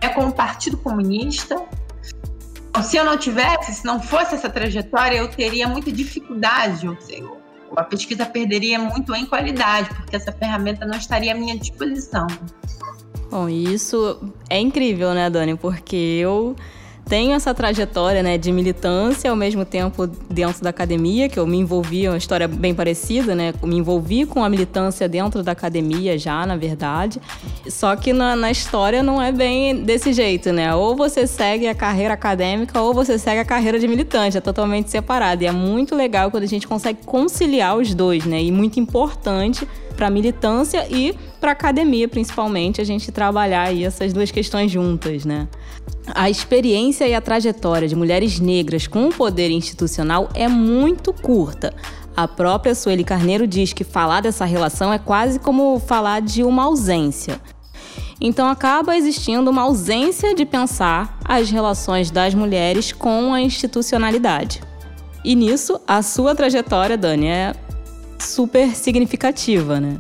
é 0.02 0.10
com 0.10 0.28
o 0.28 0.32
Partido 0.32 0.78
Comunista. 0.78 1.62
Então, 2.70 2.82
se 2.82 2.98
eu 2.98 3.06
não 3.06 3.18
tivesse, 3.18 3.74
se 3.74 3.86
não 3.86 4.02
fosse 4.02 4.36
essa 4.36 4.50
trajetória, 4.50 5.18
eu 5.18 5.28
teria 5.28 5.68
muita 5.68 5.92
dificuldade, 5.92 6.88
ou 6.88 7.00
seja, 7.00 7.30
a 7.76 7.84
pesquisa 7.84 8.26
perderia 8.26 8.80
muito 8.80 9.14
em 9.16 9.26
qualidade, 9.26 9.90
porque 9.96 10.16
essa 10.16 10.32
ferramenta 10.32 10.86
não 10.86 10.98
estaria 10.98 11.34
à 11.34 11.36
minha 11.36 11.58
disposição. 11.58 12.28
Bom, 13.30 13.50
isso 13.50 14.20
é 14.50 14.60
incrível, 14.60 15.14
né, 15.14 15.30
Dani? 15.30 15.56
Porque 15.56 15.96
eu 15.96 16.56
tenho 17.06 17.34
essa 17.34 17.54
trajetória 17.54 18.24
né, 18.24 18.38
de 18.38 18.52
militância 18.52 19.30
ao 19.30 19.36
mesmo 19.36 19.66
tempo 19.66 20.08
dentro 20.08 20.64
da 20.64 20.70
academia, 20.70 21.28
que 21.28 21.38
eu 21.38 21.46
me 21.46 21.58
envolvi, 21.58 22.06
é 22.06 22.10
uma 22.10 22.18
história 22.18 22.48
bem 22.48 22.74
parecida, 22.74 23.36
né? 23.36 23.54
Me 23.62 23.76
envolvi 23.76 24.26
com 24.26 24.44
a 24.44 24.50
militância 24.50 25.08
dentro 25.08 25.44
da 25.44 25.52
academia 25.52 26.18
já, 26.18 26.46
na 26.46 26.56
verdade. 26.56 27.22
Só 27.68 27.96
que 27.96 28.14
na, 28.14 28.36
na 28.36 28.50
história 28.50 29.04
não 29.04 29.22
é 29.22 29.32
bem 29.32 29.84
desse 29.84 30.14
jeito, 30.14 30.52
né? 30.52 30.74
Ou 30.74 30.96
você 30.96 31.28
segue 31.28 31.68
a 31.68 31.76
carreira 31.76 32.14
acadêmica 32.14 32.82
ou 32.82 32.94
você 32.94 33.20
segue 33.20 33.40
a 33.40 33.46
carreira 33.46 33.78
de 33.80 33.88
militante, 33.88 34.38
é 34.38 34.42
totalmente 34.42 34.90
separado. 34.90 35.44
E 35.44 35.48
é 35.48 35.52
muito 35.52 35.96
legal 35.96 36.32
quando 36.32 36.44
a 36.44 36.48
gente 36.48 36.68
consegue 36.68 37.00
conciliar 37.06 37.78
os 37.78 37.94
dois, 37.94 38.26
né? 38.26 38.42
E 38.42 38.52
muito 38.52 38.80
importante 38.80 39.68
para 40.04 40.10
militância 40.10 40.86
e 40.90 41.16
para 41.40 41.54
academia, 41.54 42.10
principalmente, 42.10 42.82
a 42.82 42.84
gente 42.84 43.10
trabalhar 43.10 43.70
aí 43.70 43.86
essas 43.86 44.12
duas 44.12 44.32
questões 44.32 44.70
juntas, 44.70 45.24
né? 45.24 45.48
A 46.14 46.30
experiência 46.30 47.08
e 47.08 47.16
a 47.16 47.22
trajetória 47.22 47.88
de 47.88 47.96
mulheres 47.96 48.38
negras 48.38 48.86
com 48.86 49.08
o 49.08 49.14
poder 49.14 49.50
institucional 49.50 50.28
é 50.34 50.46
muito 50.50 51.14
curta. 51.14 51.74
A 52.18 52.28
própria 52.28 52.76
Sueli 52.76 53.06
Carneiro 53.06 53.48
diz 53.48 53.72
que 53.72 53.86
falar 53.86 54.20
dessa 54.20 54.44
relação 54.44 54.92
é 54.92 55.00
quase 55.00 55.40
como 55.40 55.80
falar 55.80 56.22
de 56.22 56.44
uma 56.44 56.64
ausência. 56.64 57.40
Então 58.20 58.50
acaba 58.50 58.98
existindo 58.98 59.50
uma 59.50 59.62
ausência 59.62 60.36
de 60.36 60.46
pensar 60.46 61.18
as 61.24 61.50
relações 61.50 62.12
das 62.12 62.34
mulheres 62.34 62.92
com 62.92 63.34
a 63.34 63.40
institucionalidade. 63.40 64.62
E 65.24 65.34
nisso, 65.34 65.80
a 65.88 66.02
sua 66.02 66.36
trajetória, 66.36 66.98
Dani, 66.98 67.28
é 67.28 67.56
super 68.20 68.76
significativa, 68.76 69.80
né? 69.80 70.00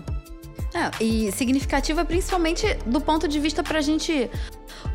É, 0.74 1.04
e 1.04 1.32
significativa 1.32 2.04
principalmente 2.04 2.66
do 2.86 3.00
ponto 3.00 3.28
de 3.28 3.40
vista 3.40 3.62
para 3.62 3.78
a 3.78 3.82
gente 3.82 4.30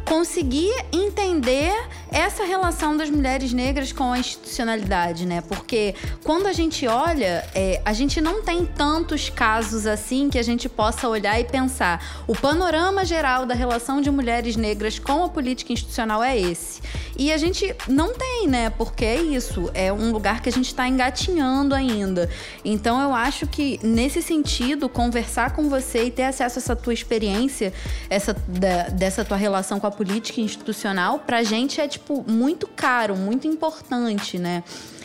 conseguir 0.08 0.72
entender 0.90 1.70
essa 2.10 2.42
relação 2.42 2.96
das 2.96 3.10
mulheres 3.10 3.52
negras 3.52 3.92
com 3.92 4.10
a 4.10 4.18
institucionalidade, 4.18 5.26
né? 5.26 5.42
Porque 5.42 5.94
quando 6.24 6.46
a 6.46 6.52
gente 6.52 6.86
olha, 6.86 7.44
é, 7.54 7.82
a 7.84 7.92
gente 7.92 8.18
não 8.18 8.42
tem 8.42 8.64
tantos 8.64 9.28
casos 9.28 9.86
assim 9.86 10.30
que 10.30 10.38
a 10.38 10.42
gente 10.42 10.66
possa 10.66 11.06
olhar 11.06 11.38
e 11.38 11.44
pensar. 11.44 12.22
O 12.26 12.34
panorama 12.34 13.04
geral 13.04 13.44
da 13.44 13.54
relação 13.54 14.00
de 14.00 14.10
mulheres 14.10 14.56
negras 14.56 14.98
com 14.98 15.24
a 15.24 15.28
política 15.28 15.74
institucional 15.74 16.22
é 16.22 16.38
esse. 16.38 16.80
E 17.18 17.30
a 17.30 17.36
gente 17.36 17.74
não 17.86 18.14
tem, 18.14 18.46
né? 18.46 18.70
Porque 18.70 19.04
é 19.04 19.20
isso, 19.20 19.70
é 19.74 19.92
um 19.92 20.10
lugar 20.10 20.40
que 20.40 20.48
a 20.48 20.52
gente 20.52 20.68
está 20.68 20.88
engatinhando 20.88 21.74
ainda. 21.74 22.30
Então 22.64 22.98
eu 23.02 23.12
acho 23.12 23.46
que 23.46 23.78
nesse 23.82 24.22
sentido, 24.22 24.88
conversar 24.88 25.52
com 25.52 25.68
você 25.68 26.04
e 26.04 26.10
ter 26.10 26.24
acesso 26.24 26.58
a 26.58 26.60
essa 26.60 26.76
tua 26.76 26.94
experiência, 26.94 27.74
essa 28.08 28.32
da, 28.46 28.84
dessa 28.88 29.22
tua 29.24 29.36
relação 29.36 29.78
com 29.78 29.86
a 29.86 29.97
política 29.98 30.40
institucional, 30.40 31.18
pra 31.18 31.42
gente 31.42 31.80
é 31.80 31.88
tipo 31.88 32.24
muito 32.30 32.68
caro, 32.68 33.16
muito 33.16 33.48
importante, 33.48 34.38
né? 34.38 34.62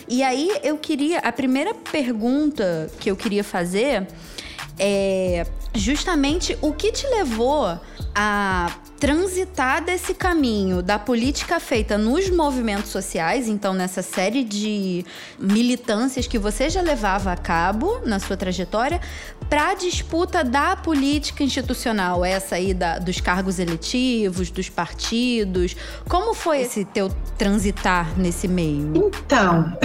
E 0.08 0.22
aí 0.22 0.56
eu 0.62 0.78
queria, 0.78 1.18
a 1.18 1.32
primeira 1.32 1.74
pergunta 1.74 2.92
que 3.00 3.10
eu 3.10 3.16
queria 3.16 3.44
fazer 3.44 4.08
é 4.78 5.48
justamente 5.74 6.56
o 6.62 6.72
que 6.74 6.92
te 6.92 7.08
levou 7.08 7.80
a 8.14 8.72
transitar 9.04 9.84
desse 9.84 10.14
caminho 10.14 10.82
da 10.82 10.98
política 10.98 11.60
feita 11.60 11.98
nos 11.98 12.30
movimentos 12.30 12.90
sociais, 12.90 13.50
então 13.50 13.74
nessa 13.74 14.02
série 14.02 14.46
de 14.46 15.06
militâncias 15.38 16.26
que 16.26 16.40
você 16.40 16.70
já 16.70 16.80
levava 16.80 17.30
a 17.30 17.36
cabo 17.36 18.00
na 18.06 18.18
sua 18.18 18.38
trajetória, 18.38 19.02
para 19.50 19.72
a 19.72 19.74
disputa 19.74 20.42
da 20.42 20.78
política 20.78 21.44
institucional, 21.44 22.24
essa 22.24 22.56
aí 22.56 22.74
da, 22.74 22.98
dos 22.98 23.20
cargos 23.20 23.60
eletivos, 23.60 24.50
dos 24.50 24.70
partidos. 24.70 25.76
Como 26.08 26.34
foi 26.34 26.62
esse 26.62 26.86
teu 26.86 27.10
transitar 27.38 28.18
nesse 28.18 28.48
meio? 28.48 28.94
Então, 28.96 29.78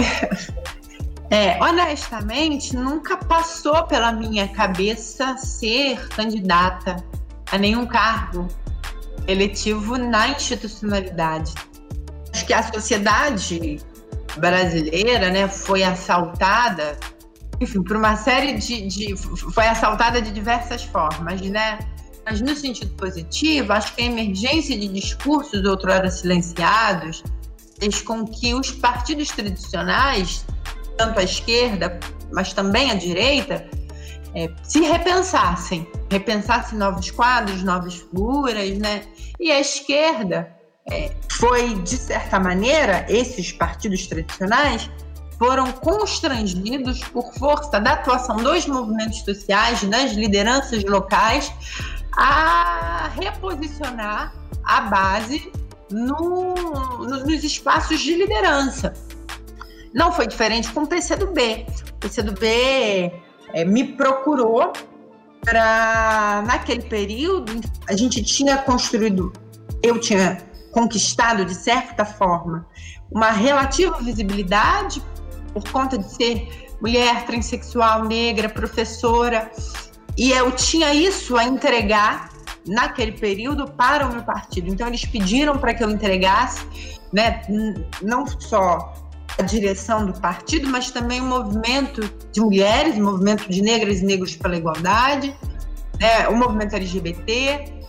É, 1.31 1.63
honestamente, 1.63 2.75
nunca 2.75 3.15
passou 3.15 3.83
pela 3.83 4.11
minha 4.11 4.47
cabeça 4.47 5.37
ser 5.37 6.07
candidata 6.07 6.95
a 7.51 7.55
nenhum 7.55 7.85
cargo 7.85 8.47
eletivo 9.27 9.97
na 9.97 10.29
institucionalidade. 10.29 11.53
Acho 12.33 12.45
que 12.45 12.53
a 12.53 12.63
sociedade 12.63 13.79
brasileira 14.37 15.29
né, 15.29 15.47
foi 15.47 15.83
assaltada, 15.83 16.97
enfim, 17.59 17.81
por 17.83 17.97
uma 17.97 18.15
série 18.15 18.53
de, 18.57 18.87
de. 18.87 19.15
foi 19.53 19.67
assaltada 19.67 20.21
de 20.21 20.31
diversas 20.31 20.83
formas, 20.83 21.41
né? 21.41 21.79
Mas 22.25 22.41
no 22.41 22.55
sentido 22.55 22.91
positivo, 22.95 23.73
acho 23.73 23.95
que 23.95 24.03
a 24.03 24.05
emergência 24.05 24.77
de 24.77 24.87
discursos 24.87 25.65
outrora 25.65 26.11
silenciados 26.11 27.23
fez 27.79 28.01
com 28.01 28.25
que 28.25 28.53
os 28.53 28.71
partidos 28.71 29.29
tradicionais, 29.29 30.45
tanto 30.97 31.19
a 31.19 31.23
esquerda, 31.23 31.99
mas 32.31 32.53
também 32.53 32.91
a 32.91 32.95
direita, 32.95 33.67
é, 34.35 34.49
se 34.63 34.81
repensassem, 34.81 35.87
repensassem 36.11 36.77
novos 36.77 37.09
quadros, 37.11 37.63
novas 37.63 37.95
figuras, 37.95 38.77
né? 38.77 39.03
E 39.39 39.51
a 39.51 39.59
esquerda 39.59 40.55
é, 40.91 41.11
foi, 41.31 41.75
de 41.75 41.97
certa 41.97 42.39
maneira, 42.39 43.05
esses 43.09 43.51
partidos 43.51 44.07
tradicionais 44.07 44.89
foram 45.37 45.71
constrangidos 45.71 46.99
por 47.05 47.33
força 47.35 47.79
da 47.79 47.93
atuação 47.93 48.37
dos 48.37 48.67
movimentos 48.67 49.19
sociais, 49.19 49.83
das 49.85 50.11
lideranças 50.11 50.83
locais, 50.83 51.51
a 52.17 53.09
reposicionar 53.15 54.33
a 54.65 54.81
base 54.81 55.51
no, 55.89 56.53
no, 56.53 57.25
nos 57.25 57.43
espaços 57.43 58.01
de 58.01 58.15
liderança. 58.15 58.93
Não 59.93 60.11
foi 60.11 60.27
diferente 60.27 60.71
com 60.71 60.81
o 60.81 60.87
PCdoB. 60.87 61.65
O 61.93 61.99
PCdoB 61.99 63.11
é, 63.53 63.65
me 63.65 63.83
procurou 63.83 64.73
para 65.41 66.43
naquele 66.45 66.83
período 66.83 67.61
a 67.87 67.95
gente 67.95 68.21
tinha 68.23 68.57
construído, 68.57 69.31
eu 69.81 69.99
tinha 69.99 70.37
conquistado 70.71 71.45
de 71.45 71.55
certa 71.55 72.05
forma 72.05 72.67
uma 73.11 73.31
relativa 73.31 73.97
visibilidade 73.99 75.01
por 75.53 75.67
conta 75.71 75.97
de 75.97 76.13
ser 76.13 76.69
mulher, 76.81 77.25
transexual, 77.25 78.05
negra, 78.05 78.47
professora, 78.47 79.51
e 80.17 80.31
eu 80.31 80.51
tinha 80.51 80.93
isso 80.93 81.37
a 81.37 81.43
entregar 81.43 82.29
naquele 82.67 83.13
período 83.13 83.69
para 83.71 84.05
o 84.05 84.13
meu 84.13 84.23
partido. 84.23 84.69
Então 84.69 84.87
eles 84.87 85.03
pediram 85.05 85.57
para 85.57 85.73
que 85.73 85.83
eu 85.83 85.89
entregasse, 85.89 86.65
né, 87.11 87.41
não 88.01 88.25
só 88.27 88.93
a 89.39 89.41
direção 89.41 90.05
do 90.05 90.13
partido, 90.19 90.69
mas 90.69 90.91
também 90.91 91.21
o 91.21 91.25
movimento 91.25 92.01
de 92.31 92.41
mulheres, 92.41 92.97
o 92.97 93.01
movimento 93.01 93.49
de 93.49 93.61
negras 93.61 94.01
e 94.01 94.05
negros 94.05 94.35
pela 94.35 94.57
igualdade, 94.57 95.33
né, 95.99 96.27
o 96.27 96.35
movimento 96.35 96.75
LGBT 96.75 97.79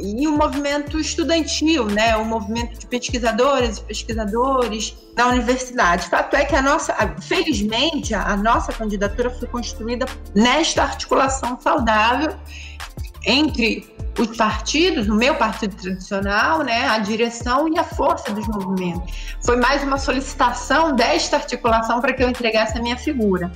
e 0.00 0.28
o 0.28 0.36
movimento 0.36 1.00
estudantil, 1.00 1.86
né, 1.86 2.14
o 2.16 2.24
movimento 2.26 2.78
de 2.78 2.86
pesquisadoras 2.86 3.78
e 3.78 3.84
pesquisadores 3.84 4.94
da 5.16 5.28
universidade. 5.28 6.08
Fato 6.08 6.36
é 6.36 6.44
que 6.44 6.54
a 6.54 6.60
nossa, 6.60 6.94
felizmente, 7.22 8.14
a 8.14 8.36
nossa 8.36 8.70
candidatura 8.70 9.30
foi 9.30 9.48
construída 9.48 10.04
nesta 10.34 10.82
articulação 10.82 11.58
saudável 11.58 12.36
entre 13.24 13.86
os 14.18 14.36
partidos, 14.36 15.08
o 15.08 15.14
meu 15.14 15.34
partido 15.36 15.76
tradicional, 15.76 16.62
né, 16.62 16.88
a 16.88 16.98
direção 16.98 17.68
e 17.68 17.78
a 17.78 17.84
força 17.84 18.32
dos 18.32 18.46
movimentos. 18.48 19.36
Foi 19.44 19.56
mais 19.56 19.82
uma 19.82 19.98
solicitação 19.98 20.94
desta 20.94 21.36
articulação 21.36 22.00
para 22.00 22.12
que 22.12 22.22
eu 22.22 22.28
entregasse 22.28 22.76
a 22.76 22.82
minha 22.82 22.96
figura. 22.96 23.50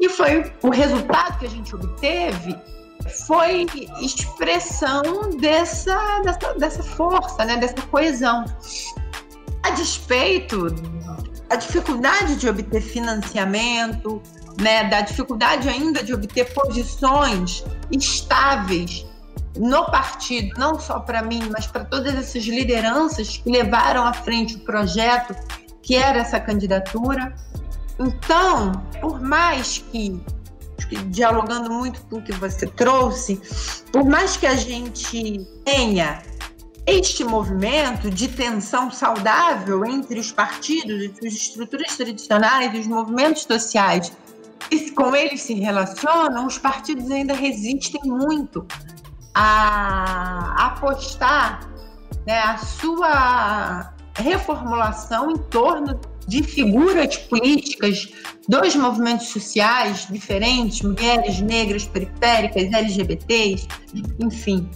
E 0.00 0.08
foi 0.08 0.52
o 0.62 0.70
resultado 0.70 1.38
que 1.38 1.46
a 1.46 1.50
gente 1.50 1.74
obteve 1.74 2.56
foi 3.26 3.66
expressão 4.00 5.30
dessa, 5.38 6.20
dessa, 6.22 6.54
dessa 6.54 6.82
força, 6.82 7.44
né, 7.44 7.56
dessa 7.56 7.80
coesão. 7.82 8.44
A 9.62 9.70
despeito 9.70 10.70
da 11.48 11.56
dificuldade 11.56 12.36
de 12.36 12.48
obter 12.48 12.80
financiamento, 12.80 14.20
né, 14.60 14.84
da 14.84 15.00
dificuldade 15.00 15.68
ainda 15.68 16.02
de 16.02 16.14
obter 16.14 16.52
posições 16.52 17.64
estáveis 17.90 19.06
no 19.58 19.86
partido, 19.86 20.58
não 20.58 20.78
só 20.78 21.00
para 21.00 21.22
mim, 21.22 21.42
mas 21.50 21.66
para 21.66 21.84
todas 21.84 22.14
essas 22.14 22.44
lideranças 22.44 23.38
que 23.38 23.50
levaram 23.50 24.06
à 24.06 24.12
frente 24.12 24.56
o 24.56 24.60
projeto 24.60 25.34
que 25.82 25.94
era 25.94 26.18
essa 26.18 26.38
candidatura. 26.40 27.34
Então, 27.98 28.72
por 29.00 29.20
mais 29.20 29.78
que, 29.78 30.20
dialogando 31.06 31.70
muito 31.70 32.00
com 32.02 32.16
o 32.16 32.22
que 32.22 32.32
você 32.32 32.66
trouxe, 32.66 33.40
por 33.92 34.04
mais 34.04 34.36
que 34.36 34.46
a 34.46 34.56
gente 34.56 35.46
tenha 35.64 36.22
este 36.86 37.24
movimento 37.24 38.10
de 38.10 38.28
tensão 38.28 38.90
saudável 38.90 39.84
entre 39.84 40.20
os 40.20 40.30
partidos, 40.30 41.10
as 41.24 41.32
estruturas 41.32 41.96
tradicionais 41.96 42.78
os 42.78 42.86
movimentos 42.86 43.42
sociais, 43.42 44.12
com 44.96 45.14
eles 45.14 45.42
se 45.42 45.54
relacionam, 45.54 46.46
os 46.46 46.58
partidos 46.58 47.10
ainda 47.10 47.34
resistem 47.34 48.00
muito 48.04 48.66
a 49.34 50.66
apostar 50.68 51.68
né, 52.26 52.40
a 52.40 52.56
sua 52.56 53.92
reformulação 54.14 55.30
em 55.30 55.36
torno 55.36 56.00
de 56.26 56.42
figuras 56.42 57.16
políticas 57.18 58.08
dos 58.48 58.74
movimentos 58.74 59.28
sociais 59.28 60.08
diferentes, 60.10 60.80
mulheres, 60.80 61.40
negras, 61.40 61.86
periféricas, 61.86 62.72
LGBTs, 62.72 63.68
enfim. 64.18 64.68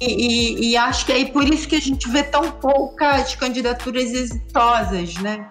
E, 0.00 0.06
e, 0.06 0.70
e, 0.70 0.76
acho 0.78 1.04
que 1.04 1.12
é 1.12 1.24
por 1.26 1.44
isso 1.44 1.68
que 1.68 1.76
a 1.76 1.80
gente 1.80 2.08
vê 2.08 2.22
tão 2.22 2.50
poucas 2.52 3.34
candidaturas 3.34 4.10
exitosas, 4.10 5.14
né? 5.16 5.46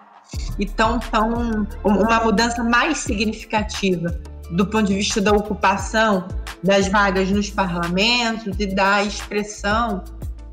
E 0.58 0.66
tão, 0.66 1.00
tão 1.00 1.68
uma 1.84 2.24
mudança 2.24 2.64
mais 2.64 3.00
significativa 3.00 4.20
do 4.52 4.66
ponto 4.66 4.88
de 4.88 4.96
vista 4.96 5.22
da 5.22 5.32
ocupação 5.32 6.28
das 6.64 6.88
vagas 6.88 7.30
nos 7.30 7.50
parlamentos 7.50 8.56
e 8.60 8.66
da 8.66 9.04
expressão 9.04 10.04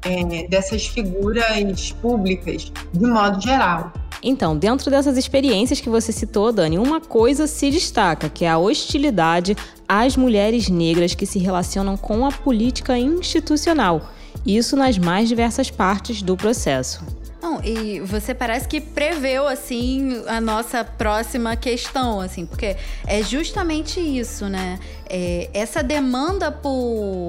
é, 0.03 0.47
dessas 0.49 0.87
figuras 0.87 1.93
públicas 1.93 2.73
de 2.93 3.07
modo 3.07 3.41
geral. 3.41 3.93
Então, 4.23 4.57
dentro 4.57 4.91
dessas 4.91 5.17
experiências 5.17 5.81
que 5.81 5.89
você 5.89 6.11
citou, 6.11 6.53
Dani, 6.53 6.79
uma 6.79 7.01
coisa 7.01 7.47
se 7.47 7.71
destaca, 7.71 8.29
que 8.29 8.45
é 8.45 8.49
a 8.49 8.59
hostilidade 8.59 9.57
às 9.89 10.17
mulheres 10.17 10.69
negras 10.69 11.15
que 11.15 11.27
se 11.27 11.39
relacionam 11.39 11.97
com 11.97 12.27
a 12.27 12.33
política 12.33 12.99
institucional. 12.99 14.11
Isso 14.45 14.77
nas 14.77 14.99
mais 14.99 15.29
diversas 15.29 15.71
partes 15.71 16.23
do 16.23 16.37
processo. 16.37 17.05
Não, 17.46 17.61
e 17.62 18.00
você 18.00 18.35
parece 18.35 18.66
que 18.66 18.80
preveu, 18.80 19.46
assim, 19.46 20.20
a 20.26 20.40
nossa 20.40 20.82
próxima 20.82 21.54
questão, 21.54 22.20
assim, 22.20 22.44
porque 22.44 22.76
é 23.06 23.22
justamente 23.22 24.00
isso, 24.00 24.48
né? 24.48 24.80
É, 25.09 25.48
essa 25.54 25.80
demanda 25.80 26.50
por 26.50 27.28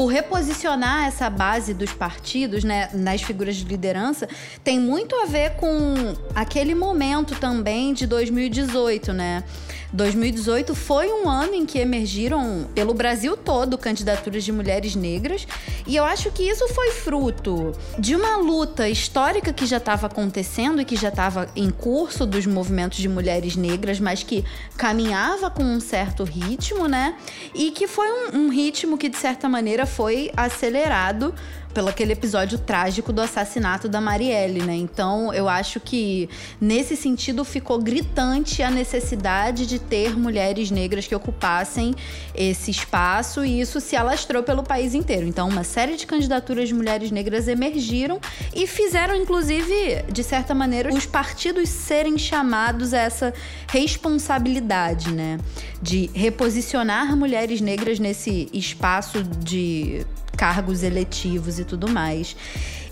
por 0.00 0.06
reposicionar 0.06 1.08
essa 1.08 1.28
base 1.28 1.74
dos 1.74 1.92
partidos, 1.92 2.64
né, 2.64 2.88
nas 2.94 3.20
figuras 3.20 3.56
de 3.56 3.66
liderança, 3.66 4.26
tem 4.64 4.80
muito 4.80 5.14
a 5.14 5.26
ver 5.26 5.56
com 5.56 6.16
aquele 6.34 6.74
momento 6.74 7.34
também 7.34 7.92
de 7.92 8.06
2018, 8.06 9.12
né? 9.12 9.44
2018 9.92 10.74
foi 10.74 11.08
um 11.08 11.28
ano 11.28 11.54
em 11.54 11.66
que 11.66 11.78
emergiram 11.78 12.68
pelo 12.74 12.94
Brasil 12.94 13.36
todo 13.36 13.76
candidaturas 13.76 14.44
de 14.44 14.52
mulheres 14.52 14.94
negras, 14.94 15.46
e 15.86 15.96
eu 15.96 16.04
acho 16.04 16.30
que 16.30 16.44
isso 16.44 16.68
foi 16.68 16.92
fruto 16.92 17.72
de 17.98 18.14
uma 18.14 18.36
luta 18.36 18.88
histórica 18.88 19.52
que 19.52 19.66
já 19.66 19.78
estava 19.78 20.06
acontecendo 20.06 20.80
e 20.80 20.84
que 20.84 20.96
já 20.96 21.08
estava 21.08 21.48
em 21.56 21.70
curso 21.70 22.24
dos 22.24 22.46
movimentos 22.46 22.98
de 22.98 23.08
mulheres 23.08 23.56
negras, 23.56 23.98
mas 23.98 24.22
que 24.22 24.44
caminhava 24.76 25.50
com 25.50 25.64
um 25.64 25.80
certo 25.80 26.22
ritmo, 26.22 26.86
né? 26.86 27.16
E 27.54 27.72
que 27.72 27.88
foi 27.88 28.06
um, 28.10 28.46
um 28.46 28.48
ritmo 28.48 28.96
que, 28.96 29.08
de 29.08 29.16
certa 29.16 29.48
maneira, 29.48 29.86
foi 29.96 30.30
acelerado 30.36 31.34
pelo 31.72 31.88
aquele 31.88 32.12
episódio 32.12 32.58
trágico 32.58 33.12
do 33.12 33.20
assassinato 33.20 33.88
da 33.88 34.00
Marielle, 34.00 34.62
né? 34.62 34.74
Então, 34.74 35.32
eu 35.32 35.48
acho 35.48 35.80
que 35.80 36.28
nesse 36.60 36.96
sentido 36.96 37.44
ficou 37.44 37.78
gritante 37.78 38.62
a 38.62 38.70
necessidade 38.70 39.66
de 39.66 39.78
ter 39.78 40.16
mulheres 40.16 40.70
negras 40.70 41.06
que 41.06 41.14
ocupassem 41.14 41.94
esse 42.34 42.70
espaço 42.70 43.44
e 43.44 43.60
isso 43.60 43.80
se 43.80 43.96
alastrou 43.96 44.42
pelo 44.42 44.62
país 44.62 44.94
inteiro. 44.94 45.26
Então, 45.26 45.48
uma 45.48 45.64
série 45.64 45.96
de 45.96 46.06
candidaturas 46.06 46.68
de 46.68 46.74
mulheres 46.74 47.10
negras 47.10 47.48
emergiram 47.48 48.20
e 48.54 48.66
fizeram 48.66 49.14
inclusive, 49.14 50.02
de 50.10 50.24
certa 50.24 50.54
maneira, 50.54 50.92
os 50.92 51.06
partidos 51.06 51.68
serem 51.68 52.18
chamados 52.18 52.92
a 52.92 52.98
essa 52.98 53.34
responsabilidade, 53.68 55.12
né? 55.12 55.38
De 55.80 56.10
reposicionar 56.14 57.16
mulheres 57.16 57.60
negras 57.60 57.98
nesse 57.98 58.48
espaço 58.52 59.22
de 59.22 60.06
cargos 60.36 60.82
eletivos 60.82 61.58
e 61.58 61.64
tudo 61.64 61.88
mais. 61.88 62.36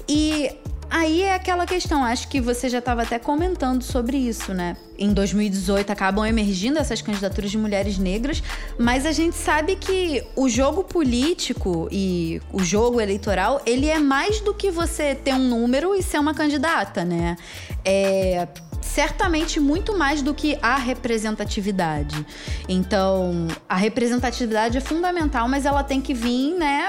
E 0.08 0.50
Aí 0.90 1.22
é 1.22 1.34
aquela 1.34 1.66
questão, 1.66 2.02
acho 2.02 2.28
que 2.28 2.40
você 2.40 2.68
já 2.68 2.78
estava 2.78 3.02
até 3.02 3.18
comentando 3.18 3.82
sobre 3.82 4.16
isso, 4.16 4.54
né? 4.54 4.74
Em 4.98 5.12
2018 5.12 5.90
acabam 5.92 6.24
emergindo 6.24 6.78
essas 6.78 7.02
candidaturas 7.02 7.50
de 7.50 7.58
mulheres 7.58 7.98
negras, 7.98 8.42
mas 8.78 9.04
a 9.04 9.12
gente 9.12 9.36
sabe 9.36 9.76
que 9.76 10.24
o 10.34 10.48
jogo 10.48 10.82
político 10.82 11.88
e 11.92 12.40
o 12.50 12.62
jogo 12.62 13.02
eleitoral, 13.02 13.60
ele 13.66 13.86
é 13.86 13.98
mais 13.98 14.40
do 14.40 14.54
que 14.54 14.70
você 14.70 15.14
ter 15.14 15.34
um 15.34 15.46
número 15.46 15.94
e 15.94 16.02
ser 16.02 16.18
uma 16.18 16.32
candidata, 16.32 17.04
né? 17.04 17.36
É 17.84 18.48
certamente 18.80 19.60
muito 19.60 19.96
mais 19.96 20.22
do 20.22 20.32
que 20.32 20.58
a 20.62 20.76
representatividade. 20.76 22.24
Então, 22.68 23.46
a 23.68 23.76
representatividade 23.76 24.78
é 24.78 24.80
fundamental, 24.80 25.46
mas 25.46 25.66
ela 25.66 25.84
tem 25.84 26.00
que 26.00 26.14
vir, 26.14 26.54
né, 26.54 26.88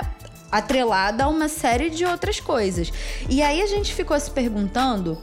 atrelada 0.52 1.26
a 1.26 1.28
uma 1.28 1.48
série 1.48 1.90
de 1.90 2.06
outras 2.06 2.40
coisas. 2.40 2.92
E 3.30 3.42
aí 3.42 3.62
a 3.62 3.68
gente 3.68 3.94
ficou 3.94 4.20
se 4.20 4.32
perguntando 4.32 5.18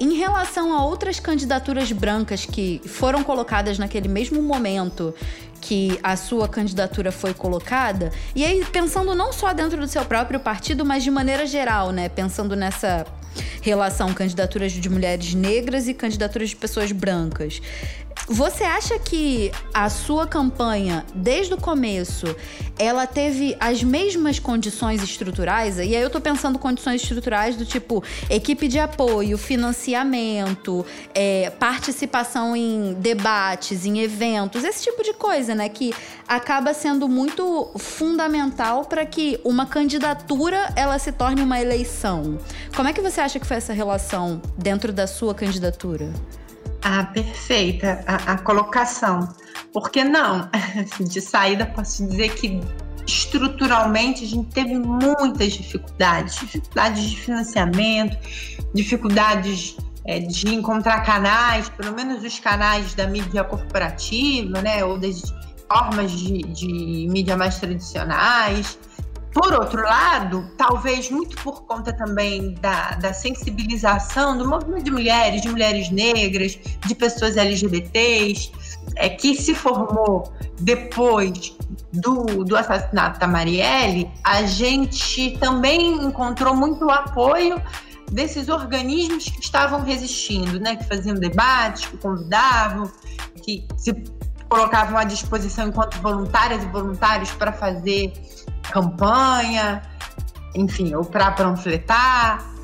em 0.00 0.14
relação 0.14 0.72
a 0.72 0.84
outras 0.84 1.18
candidaturas 1.18 1.90
brancas 1.90 2.46
que 2.46 2.80
foram 2.86 3.22
colocadas 3.24 3.78
naquele 3.78 4.08
mesmo 4.08 4.40
momento 4.42 5.14
que 5.60 5.98
a 6.02 6.16
sua 6.16 6.48
candidatura 6.48 7.10
foi 7.10 7.34
colocada, 7.34 8.12
e 8.34 8.44
aí 8.44 8.64
pensando 8.66 9.12
não 9.14 9.32
só 9.32 9.52
dentro 9.52 9.80
do 9.80 9.88
seu 9.88 10.04
próprio 10.04 10.38
partido, 10.38 10.84
mas 10.84 11.02
de 11.02 11.10
maneira 11.10 11.46
geral, 11.46 11.90
né? 11.90 12.08
Pensando 12.08 12.54
nessa 12.54 13.04
relação 13.60 14.12
candidaturas 14.14 14.72
de 14.72 14.88
mulheres 14.88 15.34
negras 15.34 15.88
e 15.88 15.94
candidaturas 15.94 16.50
de 16.50 16.56
pessoas 16.56 16.92
brancas. 16.92 17.60
Você 18.30 18.62
acha 18.62 18.98
que 18.98 19.50
a 19.72 19.88
sua 19.88 20.26
campanha, 20.26 21.02
desde 21.14 21.54
o 21.54 21.56
começo, 21.56 22.26
ela 22.78 23.06
teve 23.06 23.56
as 23.58 23.82
mesmas 23.82 24.38
condições 24.38 25.02
estruturais? 25.02 25.78
E 25.78 25.80
aí 25.80 25.94
eu 25.94 26.10
tô 26.10 26.20
pensando 26.20 26.58
condições 26.58 27.00
estruturais 27.00 27.56
do 27.56 27.64
tipo 27.64 28.04
equipe 28.28 28.68
de 28.68 28.78
apoio, 28.78 29.38
financiamento, 29.38 30.84
é, 31.14 31.48
participação 31.58 32.54
em 32.54 32.92
debates, 33.00 33.86
em 33.86 34.00
eventos, 34.00 34.62
esse 34.62 34.84
tipo 34.84 35.02
de 35.02 35.14
coisa, 35.14 35.54
né? 35.54 35.70
Que 35.70 35.94
acaba 36.28 36.74
sendo 36.74 37.08
muito 37.08 37.70
fundamental 37.78 38.84
para 38.84 39.06
que 39.06 39.40
uma 39.42 39.64
candidatura 39.64 40.70
ela 40.76 40.98
se 40.98 41.12
torne 41.12 41.40
uma 41.40 41.58
eleição. 41.58 42.38
Como 42.76 42.86
é 42.86 42.92
que 42.92 43.00
você 43.00 43.22
acha 43.22 43.40
que 43.40 43.46
foi 43.46 43.56
essa 43.56 43.72
relação 43.72 44.42
dentro 44.54 44.92
da 44.92 45.06
sua 45.06 45.34
candidatura? 45.34 46.12
Ah, 46.82 47.04
perfeita 47.04 48.04
a, 48.06 48.32
a 48.32 48.38
colocação. 48.38 49.28
Porque 49.72 50.04
não? 50.04 50.48
De 51.00 51.20
saída, 51.20 51.66
posso 51.66 52.06
dizer 52.06 52.34
que 52.34 52.60
estruturalmente 53.06 54.24
a 54.24 54.26
gente 54.26 54.50
teve 54.50 54.78
muitas 54.78 55.54
dificuldades 55.54 56.38
dificuldades 56.38 57.10
de 57.10 57.16
financiamento, 57.16 58.18
dificuldades 58.74 59.76
é, 60.04 60.20
de 60.20 60.54
encontrar 60.54 61.00
canais, 61.00 61.68
pelo 61.70 61.94
menos 61.94 62.22
os 62.22 62.38
canais 62.38 62.94
da 62.94 63.06
mídia 63.06 63.44
corporativa, 63.44 64.60
né, 64.60 64.84
ou 64.84 64.98
das 64.98 65.22
formas 65.70 66.10
de, 66.12 66.42
de 66.42 67.06
mídia 67.10 67.36
mais 67.36 67.58
tradicionais. 67.58 68.78
Por 69.40 69.54
outro 69.54 69.84
lado, 69.84 70.50
talvez 70.56 71.12
muito 71.12 71.36
por 71.44 71.62
conta 71.62 71.92
também 71.92 72.54
da, 72.54 72.90
da 72.94 73.12
sensibilização 73.12 74.36
do 74.36 74.48
movimento 74.48 74.82
de 74.82 74.90
mulheres, 74.90 75.40
de 75.40 75.48
mulheres 75.48 75.90
negras, 75.90 76.58
de 76.84 76.94
pessoas 76.96 77.36
LGBTs, 77.36 78.50
é, 78.96 79.08
que 79.08 79.40
se 79.40 79.54
formou 79.54 80.32
depois 80.58 81.56
do, 81.92 82.44
do 82.44 82.56
assassinato 82.56 83.20
da 83.20 83.28
Marielle, 83.28 84.10
a 84.24 84.42
gente 84.42 85.38
também 85.38 86.04
encontrou 86.04 86.56
muito 86.56 86.90
apoio 86.90 87.62
desses 88.10 88.48
organismos 88.48 89.28
que 89.28 89.40
estavam 89.40 89.82
resistindo, 89.82 90.58
né, 90.58 90.74
que 90.74 90.84
faziam 90.84 91.14
debates, 91.14 91.86
que 91.86 91.96
convidavam, 91.96 92.90
que 93.44 93.64
se 93.76 93.94
colocavam 94.48 94.98
à 94.98 95.04
disposição 95.04 95.68
enquanto 95.68 95.96
voluntárias 96.00 96.64
e 96.64 96.66
voluntários 96.66 97.30
para 97.30 97.52
fazer 97.52 98.12
campanha, 98.70 99.82
enfim, 100.54 100.94
ou 100.94 101.04
para 101.04 101.30
panfletar. 101.32 102.58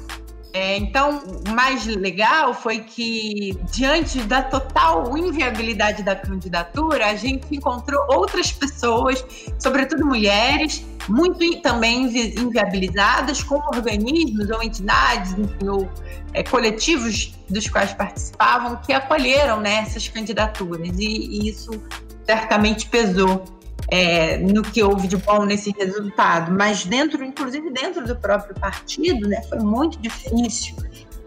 É, 0.53 0.77
então, 0.77 1.21
o 1.49 1.51
mais 1.51 1.85
legal 1.85 2.55
foi 2.55 2.79
que, 2.79 3.59
diante 3.73 4.21
da 4.21 4.41
total 4.41 5.19
inviabilidade 5.19 6.05
da 6.05 6.15
candidatura, 6.15 7.07
a 7.07 7.17
gente 7.17 7.45
encontrou 7.51 8.01
outras 8.09 8.53
pessoas, 8.53 9.25
sobretudo 9.59 10.07
mulheres, 10.07 10.87
muito 11.09 11.61
também 11.61 12.05
inviabilizadas, 12.39 13.43
com 13.43 13.57
organismos 13.57 14.49
ou 14.49 14.63
entidades, 14.63 15.33
enfim, 15.33 15.69
ou 15.69 15.91
é, 16.33 16.45
coletivos 16.45 17.35
dos 17.51 17.69
quais 17.69 17.93
participavam, 17.93 18.77
que 18.77 18.93
acolheram 18.93 19.59
né, 19.59 19.81
essas 19.81 20.09
candidaturas. 20.09 20.97
E, 20.97 21.05
e 21.05 21.49
isso 21.49 21.73
certamente 22.25 22.87
pesou 22.87 23.45
é, 23.89 24.39
no 24.39 24.63
que 24.63 24.83
houve 24.83 25.07
de 25.07 25.17
bom 25.17 25.45
nesse 25.45 25.71
resultado, 25.73 26.53
mas 26.53 26.85
dentro, 26.85 27.23
inclusive 27.25 27.71
dentro 27.71 28.07
do 28.07 28.17
próprio 28.17 28.55
partido, 28.55 29.29
né, 29.29 29.43
foi 29.49 29.59
muito 29.59 29.99
difícil 30.01 30.75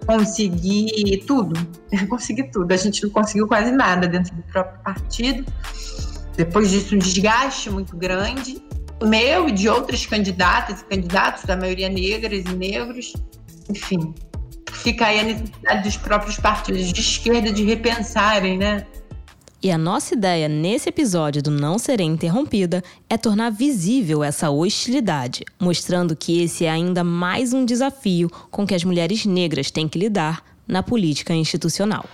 conseguir 0.06 1.24
tudo, 1.28 1.56
conseguir 2.10 2.50
tudo. 2.52 2.72
A 2.74 2.78
gente 2.78 3.04
não 3.04 3.10
conseguiu 3.10 3.48
quase 3.48 3.72
nada 3.72 4.08
dentro 4.08 4.34
do 4.36 4.44
próprio 4.44 4.80
partido. 4.82 5.46
Depois 6.36 6.70
disso, 6.70 6.96
um 6.96 7.00
desgaste 7.00 7.70
muito 7.70 7.98
grande, 7.98 8.62
meu 9.04 9.50
e 9.50 9.52
de 9.52 9.68
outros 9.68 10.06
candidatas 10.06 10.82
e 10.82 10.86
candidatos, 10.86 11.44
da 11.44 11.56
maioria 11.56 11.90
negras 11.90 12.46
e 12.46 12.56
negros, 12.56 13.14
enfim. 13.70 14.14
Fica 14.72 15.08
aí 15.08 15.20
a 15.20 15.24
necessidade 15.24 15.84
dos 15.84 15.98
próprios 15.98 16.38
partidos 16.38 16.94
de 16.94 17.02
esquerda 17.02 17.52
de 17.52 17.64
repensarem, 17.64 18.58
né? 18.58 18.86
E 19.62 19.72
a 19.72 19.78
nossa 19.78 20.14
ideia 20.14 20.48
nesse 20.48 20.90
episódio 20.90 21.42
do 21.42 21.50
Não 21.50 21.80
Serei 21.80 22.06
Interrompida 22.06 22.84
é 23.10 23.18
tornar 23.18 23.50
visível 23.50 24.24
essa 24.24 24.52
hostilidade, 24.52 25.44
mostrando 25.60 26.16
que 26.16 26.44
esse 26.44 26.66
é 26.66 26.70
ainda 26.70 27.04
mais 27.04 27.54
um 27.54 27.66
desafio 27.66 28.30
com 28.52 28.68
que 28.68 28.76
as 28.76 28.84
mulheres 28.84 29.26
negras 29.26 29.72
têm 29.72 29.88
que 29.88 29.98
lidar 29.98 30.44
na 30.68 30.84
política 30.84 31.34
institucional. 31.34 32.06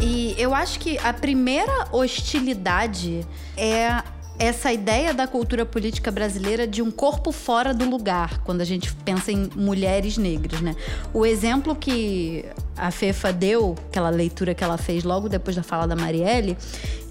E 0.00 0.34
eu 0.38 0.54
acho 0.54 0.80
que 0.80 0.96
a 0.98 1.12
primeira 1.12 1.88
hostilidade 1.92 3.26
é 3.54 4.02
essa 4.42 4.72
ideia 4.72 5.14
da 5.14 5.26
cultura 5.28 5.64
política 5.64 6.10
brasileira 6.10 6.66
de 6.66 6.82
um 6.82 6.90
corpo 6.90 7.30
fora 7.30 7.72
do 7.72 7.88
lugar, 7.88 8.38
quando 8.38 8.60
a 8.60 8.64
gente 8.64 8.92
pensa 8.92 9.30
em 9.30 9.48
mulheres 9.54 10.18
negras, 10.18 10.60
né? 10.60 10.74
O 11.14 11.24
exemplo 11.24 11.76
que 11.76 12.44
a 12.76 12.90
Fefa 12.90 13.32
deu, 13.32 13.76
aquela 13.88 14.10
leitura 14.10 14.52
que 14.52 14.64
ela 14.64 14.76
fez 14.76 15.04
logo 15.04 15.28
depois 15.28 15.54
da 15.54 15.62
fala 15.62 15.86
da 15.86 15.94
Marielle, 15.94 16.58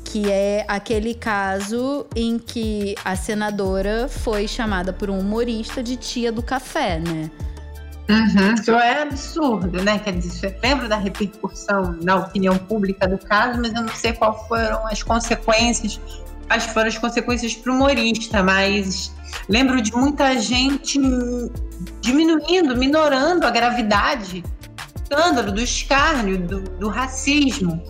que 0.03 0.29
é 0.29 0.65
aquele 0.67 1.13
caso 1.13 2.05
em 2.13 2.37
que 2.37 2.95
a 3.05 3.15
senadora 3.15 4.09
foi 4.09 4.45
chamada 4.45 4.91
por 4.91 5.09
um 5.09 5.17
humorista 5.17 5.81
de 5.81 5.95
tia 5.95 6.33
do 6.33 6.43
café, 6.43 6.99
né? 6.99 7.31
Uhum. 8.09 8.53
Isso 8.55 8.71
é 8.71 9.03
absurdo, 9.03 9.81
né? 9.81 9.99
Quer 9.99 10.17
dizer, 10.17 10.59
lembro 10.61 10.89
da 10.89 10.97
repercussão 10.97 11.97
na 12.03 12.17
opinião 12.17 12.57
pública 12.57 13.07
do 13.07 13.17
caso, 13.17 13.57
mas 13.61 13.73
eu 13.73 13.83
não 13.83 13.95
sei 13.95 14.11
quais 14.11 14.35
foram 14.49 14.85
as 14.85 15.01
consequências 15.01 15.97
as 16.55 16.97
consequências 16.97 17.55
para 17.55 17.71
o 17.71 17.75
humorista, 17.75 18.43
mas 18.43 19.13
lembro 19.47 19.81
de 19.81 19.91
muita 19.93 20.39
gente 20.39 20.99
diminuindo, 22.01 22.75
minorando 22.75 23.45
a 23.45 23.49
gravidade 23.49 24.41
do 24.41 25.03
escândalo, 25.03 25.51
do 25.51 25.61
escárnio, 25.61 26.37
do, 26.37 26.61
do 26.61 26.89
racismo. 26.89 27.81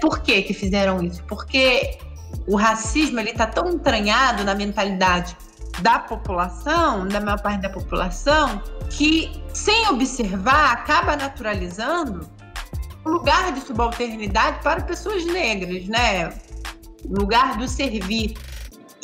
Por 0.00 0.20
que 0.20 0.42
que 0.42 0.54
fizeram 0.54 1.02
isso? 1.02 1.22
Porque 1.24 1.98
o 2.46 2.56
racismo 2.56 3.20
ele 3.20 3.30
está 3.30 3.46
tão 3.46 3.68
entranhado 3.68 4.44
na 4.44 4.54
mentalidade 4.54 5.36
da 5.80 5.98
população, 5.98 7.06
da 7.08 7.20
maior 7.20 7.40
parte 7.40 7.62
da 7.62 7.70
população, 7.70 8.62
que 8.90 9.30
sem 9.54 9.88
observar 9.88 10.72
acaba 10.72 11.16
naturalizando 11.16 12.28
o 13.04 13.10
lugar 13.10 13.52
de 13.52 13.60
subalternidade 13.60 14.62
para 14.62 14.82
pessoas 14.82 15.24
negras, 15.24 15.86
né? 15.86 16.32
Lugar 17.08 17.56
do 17.58 17.68
servir. 17.68 18.34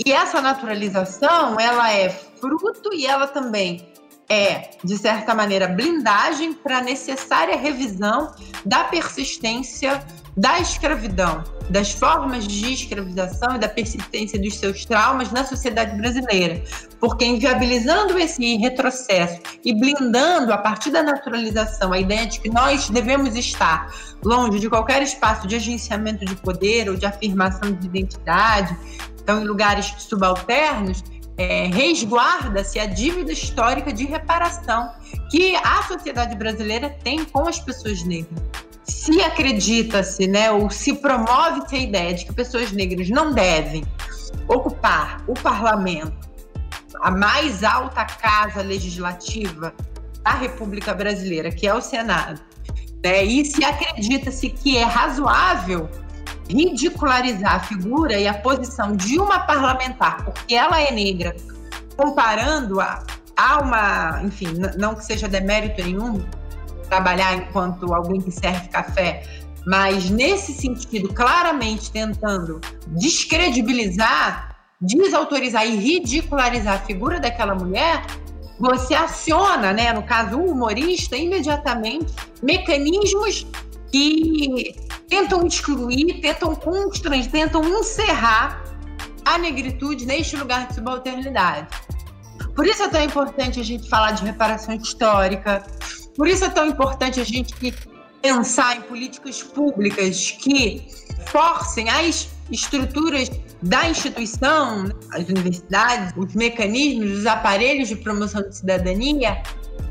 E 0.05 0.13
essa 0.13 0.41
naturalização, 0.41 1.59
ela 1.59 1.93
é 1.93 2.09
fruto 2.09 2.93
e 2.93 3.07
ela 3.07 3.27
também 3.27 3.89
é, 4.29 4.71
de 4.85 4.99
certa 4.99 5.35
maneira, 5.35 5.67
blindagem 5.67 6.53
para 6.53 6.79
a 6.79 6.83
necessária 6.83 7.57
revisão 7.57 8.33
da 8.65 8.85
persistência 8.85 10.05
da 10.39 10.61
escravidão, 10.61 11.43
das 11.69 11.91
formas 11.91 12.47
de 12.47 12.73
escravização 12.73 13.57
e 13.57 13.59
da 13.59 13.69
persistência 13.69 14.41
dos 14.41 14.57
seus 14.57 14.85
traumas 14.85 15.33
na 15.33 15.45
sociedade 15.45 15.97
brasileira. 15.97 16.63
Porque 17.01 17.25
inviabilizando 17.25 18.17
esse 18.17 18.57
retrocesso 18.57 19.41
e 19.65 19.75
blindando 19.75 20.53
a 20.53 20.59
partir 20.59 20.91
da 20.91 21.03
naturalização 21.03 21.93
a 21.93 21.99
ideia 21.99 22.25
de 22.25 22.41
que 22.41 22.49
nós 22.49 22.89
devemos 22.89 23.35
estar 23.35 23.93
longe 24.25 24.61
de 24.61 24.69
qualquer 24.69 25.03
espaço 25.03 25.49
de 25.49 25.57
agenciamento 25.57 26.25
de 26.25 26.37
poder 26.37 26.89
ou 26.89 26.97
de 26.97 27.05
afirmação 27.05 27.73
de 27.73 27.87
identidade, 27.87 28.77
então 29.21 29.43
em 29.43 29.45
lugares 29.45 29.93
subalternos, 29.99 31.03
é, 31.37 31.67
resguarda-se 31.67 32.79
a 32.79 32.87
dívida 32.87 33.33
histórica 33.33 33.93
de 33.93 34.05
reparação 34.05 34.91
que 35.31 35.55
a 35.57 35.83
sociedade 35.83 36.37
brasileira 36.37 36.91
tem 37.03 37.25
com 37.25 37.49
as 37.49 37.59
pessoas 37.61 38.05
negras 38.05 38.68
se 38.89 39.21
acredita-se, 39.21 40.27
né, 40.27 40.51
ou 40.51 40.71
se 40.71 40.95
promove-se 40.95 41.77
a 41.77 41.79
ideia 41.79 42.15
de 42.15 42.25
que 42.25 42.33
pessoas 42.33 42.73
negras 42.73 43.09
não 43.11 43.33
devem 43.33 43.85
ocupar 44.49 45.23
o 45.29 45.35
parlamento, 45.35 46.29
a 47.03 47.11
mais 47.11 47.63
alta 47.63 48.05
casa 48.05 48.63
legislativa 48.63 49.75
da 50.23 50.31
República 50.31 50.95
Brasileira, 50.95 51.51
que 51.51 51.67
é 51.67 51.75
o 51.75 51.83
Senado, 51.83 52.41
né, 53.05 53.23
e 53.25 53.45
se 53.45 53.63
acredita-se 53.63 54.49
que 54.49 54.77
é 54.79 54.85
razoável 54.85 55.89
ridicularizar 56.49 57.57
a 57.57 57.61
figura 57.61 58.19
e 58.19 58.27
a 58.27 58.33
posição 58.33 58.97
de 58.97 59.19
uma 59.19 59.41
parlamentar, 59.41 60.25
porque 60.25 60.55
ela 60.55 60.81
é 60.81 60.91
negra, 60.91 61.37
comparando 61.95 62.81
a, 62.81 63.05
a 63.37 63.59
uma, 63.61 64.23
enfim, 64.25 64.47
não 64.79 64.95
que 64.95 65.05
seja 65.05 65.29
demérito 65.29 65.83
nenhum, 65.83 66.25
trabalhar 66.89 67.35
enquanto 67.35 67.93
alguém 67.95 68.21
que 68.21 68.31
serve 68.31 68.69
café, 68.69 69.23
mas 69.67 70.09
nesse 70.09 70.53
sentido, 70.53 71.13
claramente 71.13 71.91
tentando 71.91 72.61
descredibilizar, 72.89 74.57
desautorizar 74.81 75.67
e 75.67 75.77
ridicularizar 75.77 76.77
a 76.77 76.79
figura 76.79 77.21
daquela 77.21 77.55
mulher, 77.55 78.05
você 78.59 78.95
aciona, 78.95 79.73
né, 79.73 79.93
no 79.93 80.03
caso 80.03 80.37
o 80.39 80.53
humorista, 80.53 81.17
imediatamente 81.17 82.13
mecanismos 82.43 83.47
que 83.93 84.75
tentam 85.09 85.47
excluir, 85.47 86.21
tentam 86.21 86.55
constranger, 86.55 87.31
tentam 87.31 87.63
encerrar 87.65 88.63
a 89.25 89.39
negritude 89.39 90.07
neste 90.07 90.37
lugar 90.37 90.67
de 90.69 90.75
subalternidade. 90.75 91.69
Por 92.55 92.67
isso 92.67 92.83
é 92.83 92.89
tão 92.89 93.03
importante 93.03 93.61
a 93.61 93.63
gente 93.63 93.89
falar 93.89 94.13
de 94.13 94.25
reparação 94.25 94.75
histórica, 94.75 95.65
por 96.19 96.27
isso 96.27 96.45
é 96.45 96.51
tão 96.51 96.67
importante 96.67 97.21
a 97.21 97.25
gente 97.25 97.55
pensar 98.21 98.77
em 98.77 98.81
políticas 98.83 99.41
públicas 99.41 100.33
que 100.33 100.85
forcem 101.29 101.89
as 101.89 102.29
estruturas 102.51 103.31
da 103.63 103.89
instituição, 103.89 104.91
as 105.13 105.29
universidades, 105.29 106.13
os 106.17 106.35
mecanismos, 106.35 107.21
os 107.21 107.27
aparelhos 107.27 107.89
de 107.89 107.95
promoção 107.95 108.43
de 108.43 108.57
cidadania 108.57 109.41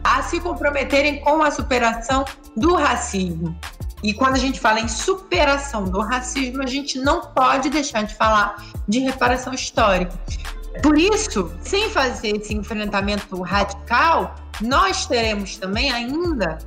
a 0.03 0.21
se 0.21 0.41
comprometerem 0.41 1.21
com 1.21 1.41
a 1.41 1.49
superação 1.49 2.25
do 2.57 2.75
racismo. 2.75 3.57
E 4.03 4.13
quando 4.13 4.35
a 4.35 4.39
gente 4.39 4.59
fala 4.59 4.81
em 4.81 4.87
superação 4.89 5.85
do 5.85 6.01
racismo, 6.01 6.61
a 6.61 6.67
gente 6.67 6.99
não 6.99 7.21
pode 7.21 7.69
deixar 7.69 8.03
de 8.03 8.13
falar 8.15 8.65
de 8.85 8.99
reparação 8.99 9.53
histórica. 9.53 10.13
Por 10.83 10.97
isso, 10.97 11.51
sem 11.61 11.89
fazer 11.89 12.37
esse 12.37 12.53
enfrentamento 12.53 13.41
radical, 13.41 14.35
nós 14.61 15.05
teremos 15.05 15.57
também 15.57 15.91
ainda 15.91 16.57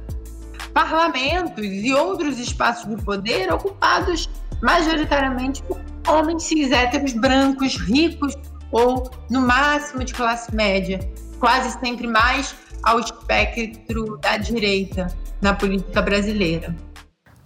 parlamentos 0.72 1.64
e 1.64 1.92
outros 1.92 2.38
espaços 2.38 2.88
de 2.88 3.02
poder 3.02 3.52
ocupados 3.52 4.28
majoritariamente 4.62 5.62
por 5.64 5.80
homens 6.06 6.44
cis 6.44 6.70
héteros 6.70 7.12
brancos, 7.12 7.76
ricos 7.76 8.34
ou, 8.70 9.10
no 9.28 9.40
máximo, 9.40 10.04
de 10.04 10.14
classe 10.14 10.54
média, 10.54 11.00
quase 11.38 11.78
sempre 11.80 12.06
mais 12.06 12.54
ao 12.82 13.00
espectro 13.00 14.16
da 14.18 14.36
direita 14.36 15.08
na 15.40 15.54
política 15.54 16.00
brasileira. 16.00 16.74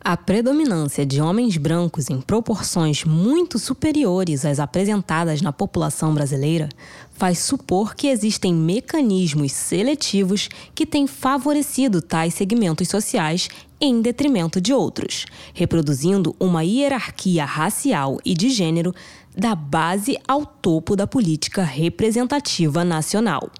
A 0.07 0.19
predominância 0.19 1.07
de 1.07 1.19
homens 1.19 1.57
brancos 1.57 2.11
em 2.11 2.21
proporções 2.21 3.05
muito 3.05 3.59
superiores 3.59 4.45
às 4.45 4.61
apresentadas 4.61 5.41
na 5.41 5.51
população 5.51 6.13
brasileira 6.13 6.69
faz 7.15 7.39
supor 7.39 7.95
que 7.95 8.09
existem 8.09 8.53
mecanismos 8.53 9.53
seletivos 9.53 10.51
que 10.75 10.85
têm 10.85 11.07
favorecido 11.07 12.03
tais 12.03 12.35
segmentos 12.35 12.87
sociais 12.87 13.49
em 13.81 14.03
detrimento 14.03 14.61
de 14.61 14.75
outros, 14.75 15.25
reproduzindo 15.55 16.37
uma 16.39 16.63
hierarquia 16.63 17.47
racial 17.47 18.19
e 18.27 18.35
de 18.35 18.51
gênero 18.51 18.95
da 19.35 19.55
base 19.55 20.19
ao 20.29 20.45
topo 20.45 20.95
da 20.95 21.07
política 21.07 21.63
representativa 21.65 22.85
nacional. 22.85 23.51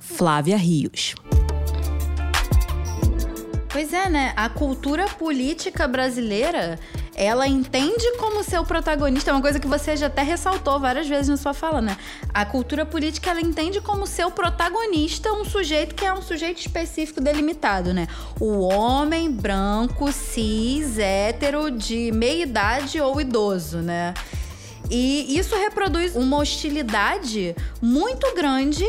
Flávia 0.00 0.56
Rios. 0.56 1.14
Pois 3.72 3.90
é, 3.94 4.06
né? 4.06 4.34
A 4.36 4.50
cultura 4.50 5.06
política 5.06 5.88
brasileira, 5.88 6.78
ela 7.14 7.48
entende 7.48 8.12
como 8.18 8.44
ser 8.44 8.58
o 8.58 8.66
protagonista, 8.66 9.30
é 9.30 9.32
uma 9.32 9.40
coisa 9.40 9.58
que 9.58 9.66
você 9.66 9.96
já 9.96 10.08
até 10.08 10.22
ressaltou 10.22 10.78
várias 10.78 11.08
vezes 11.08 11.28
na 11.28 11.38
sua 11.38 11.54
fala, 11.54 11.80
né? 11.80 11.96
A 12.34 12.44
cultura 12.44 12.84
política, 12.84 13.30
ela 13.30 13.40
entende 13.40 13.80
como 13.80 14.06
ser 14.06 14.26
o 14.26 14.30
protagonista 14.30 15.32
um 15.32 15.42
sujeito 15.46 15.94
que 15.94 16.04
é 16.04 16.12
um 16.12 16.20
sujeito 16.20 16.60
específico 16.60 17.18
delimitado, 17.18 17.94
né? 17.94 18.08
O 18.38 18.60
homem 18.60 19.30
branco, 19.30 20.12
cis, 20.12 20.98
hétero, 20.98 21.70
de 21.70 22.12
meia 22.12 22.42
idade 22.42 23.00
ou 23.00 23.18
idoso, 23.22 23.78
né? 23.78 24.12
E 24.90 25.38
isso 25.38 25.56
reproduz 25.56 26.14
uma 26.14 26.36
hostilidade 26.36 27.56
muito 27.80 28.34
grande 28.34 28.84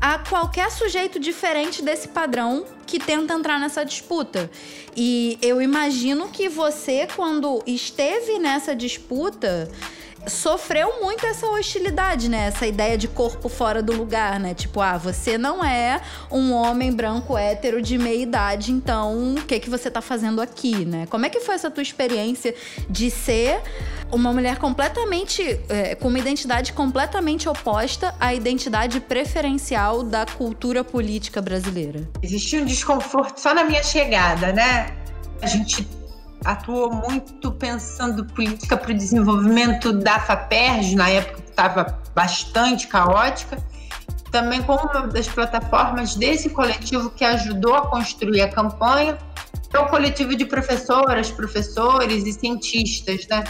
a 0.00 0.18
qualquer 0.18 0.70
sujeito 0.70 1.18
diferente 1.18 1.82
desse 1.82 2.08
padrão 2.08 2.64
que 2.86 2.98
tenta 2.98 3.34
entrar 3.34 3.58
nessa 3.58 3.84
disputa. 3.84 4.50
E 4.96 5.38
eu 5.42 5.60
imagino 5.60 6.28
que 6.28 6.48
você, 6.48 7.08
quando 7.16 7.62
esteve 7.66 8.38
nessa 8.38 8.74
disputa, 8.74 9.68
sofreu 10.26 11.00
muito 11.00 11.24
essa 11.24 11.46
hostilidade, 11.46 12.28
né? 12.28 12.46
Essa 12.46 12.66
ideia 12.66 12.98
de 12.98 13.08
corpo 13.08 13.48
fora 13.48 13.82
do 13.82 13.92
lugar, 13.92 14.38
né? 14.40 14.54
Tipo, 14.54 14.80
ah, 14.80 14.96
você 14.96 15.38
não 15.38 15.64
é 15.64 16.00
um 16.30 16.52
homem 16.52 16.92
branco 16.92 17.36
hétero 17.36 17.80
de 17.80 17.96
meia 17.96 18.22
idade, 18.22 18.72
então 18.72 19.34
o 19.34 19.42
que 19.42 19.60
que 19.60 19.70
você 19.70 19.90
tá 19.90 20.00
fazendo 20.00 20.40
aqui, 20.40 20.84
né? 20.84 21.06
Como 21.06 21.24
é 21.24 21.30
que 21.30 21.40
foi 21.40 21.54
essa 21.54 21.70
tua 21.70 21.82
experiência 21.82 22.54
de 22.88 23.10
ser 23.10 23.60
uma 24.10 24.32
mulher 24.32 24.58
completamente 24.58 25.60
é, 25.68 25.94
com 25.94 26.08
uma 26.08 26.18
identidade 26.18 26.72
completamente 26.72 27.48
oposta 27.48 28.14
à 28.20 28.34
identidade 28.34 29.00
preferencial 29.00 30.02
da 30.02 30.26
cultura 30.26 30.82
política 30.82 31.40
brasileira? 31.40 32.08
Existia 32.22 32.60
um 32.60 32.64
desconforto 32.64 33.38
só 33.38 33.54
na 33.54 33.64
minha 33.64 33.82
chegada, 33.82 34.52
né? 34.52 34.94
A 35.42 35.46
gente 35.46 35.86
atuou 36.46 36.92
muito 36.92 37.50
pensando 37.52 38.24
política 38.24 38.76
para 38.76 38.92
o 38.92 38.94
desenvolvimento 38.94 39.92
da 39.92 40.20
FAPERJ, 40.20 40.94
na 40.94 41.10
época 41.10 41.42
que 41.42 41.50
estava 41.50 42.00
bastante 42.14 42.86
caótica, 42.86 43.58
também 44.30 44.62
como 44.62 44.80
uma 44.88 45.08
das 45.08 45.28
plataformas 45.28 46.14
desse 46.14 46.50
coletivo 46.50 47.10
que 47.10 47.24
ajudou 47.24 47.74
a 47.74 47.88
construir 47.88 48.42
a 48.42 48.48
campanha, 48.48 49.18
é 49.72 49.78
o 49.78 49.88
coletivo 49.88 50.34
de 50.34 50.46
professoras, 50.46 51.30
professores 51.30 52.24
e 52.24 52.32
cientistas, 52.32 53.26
né? 53.28 53.44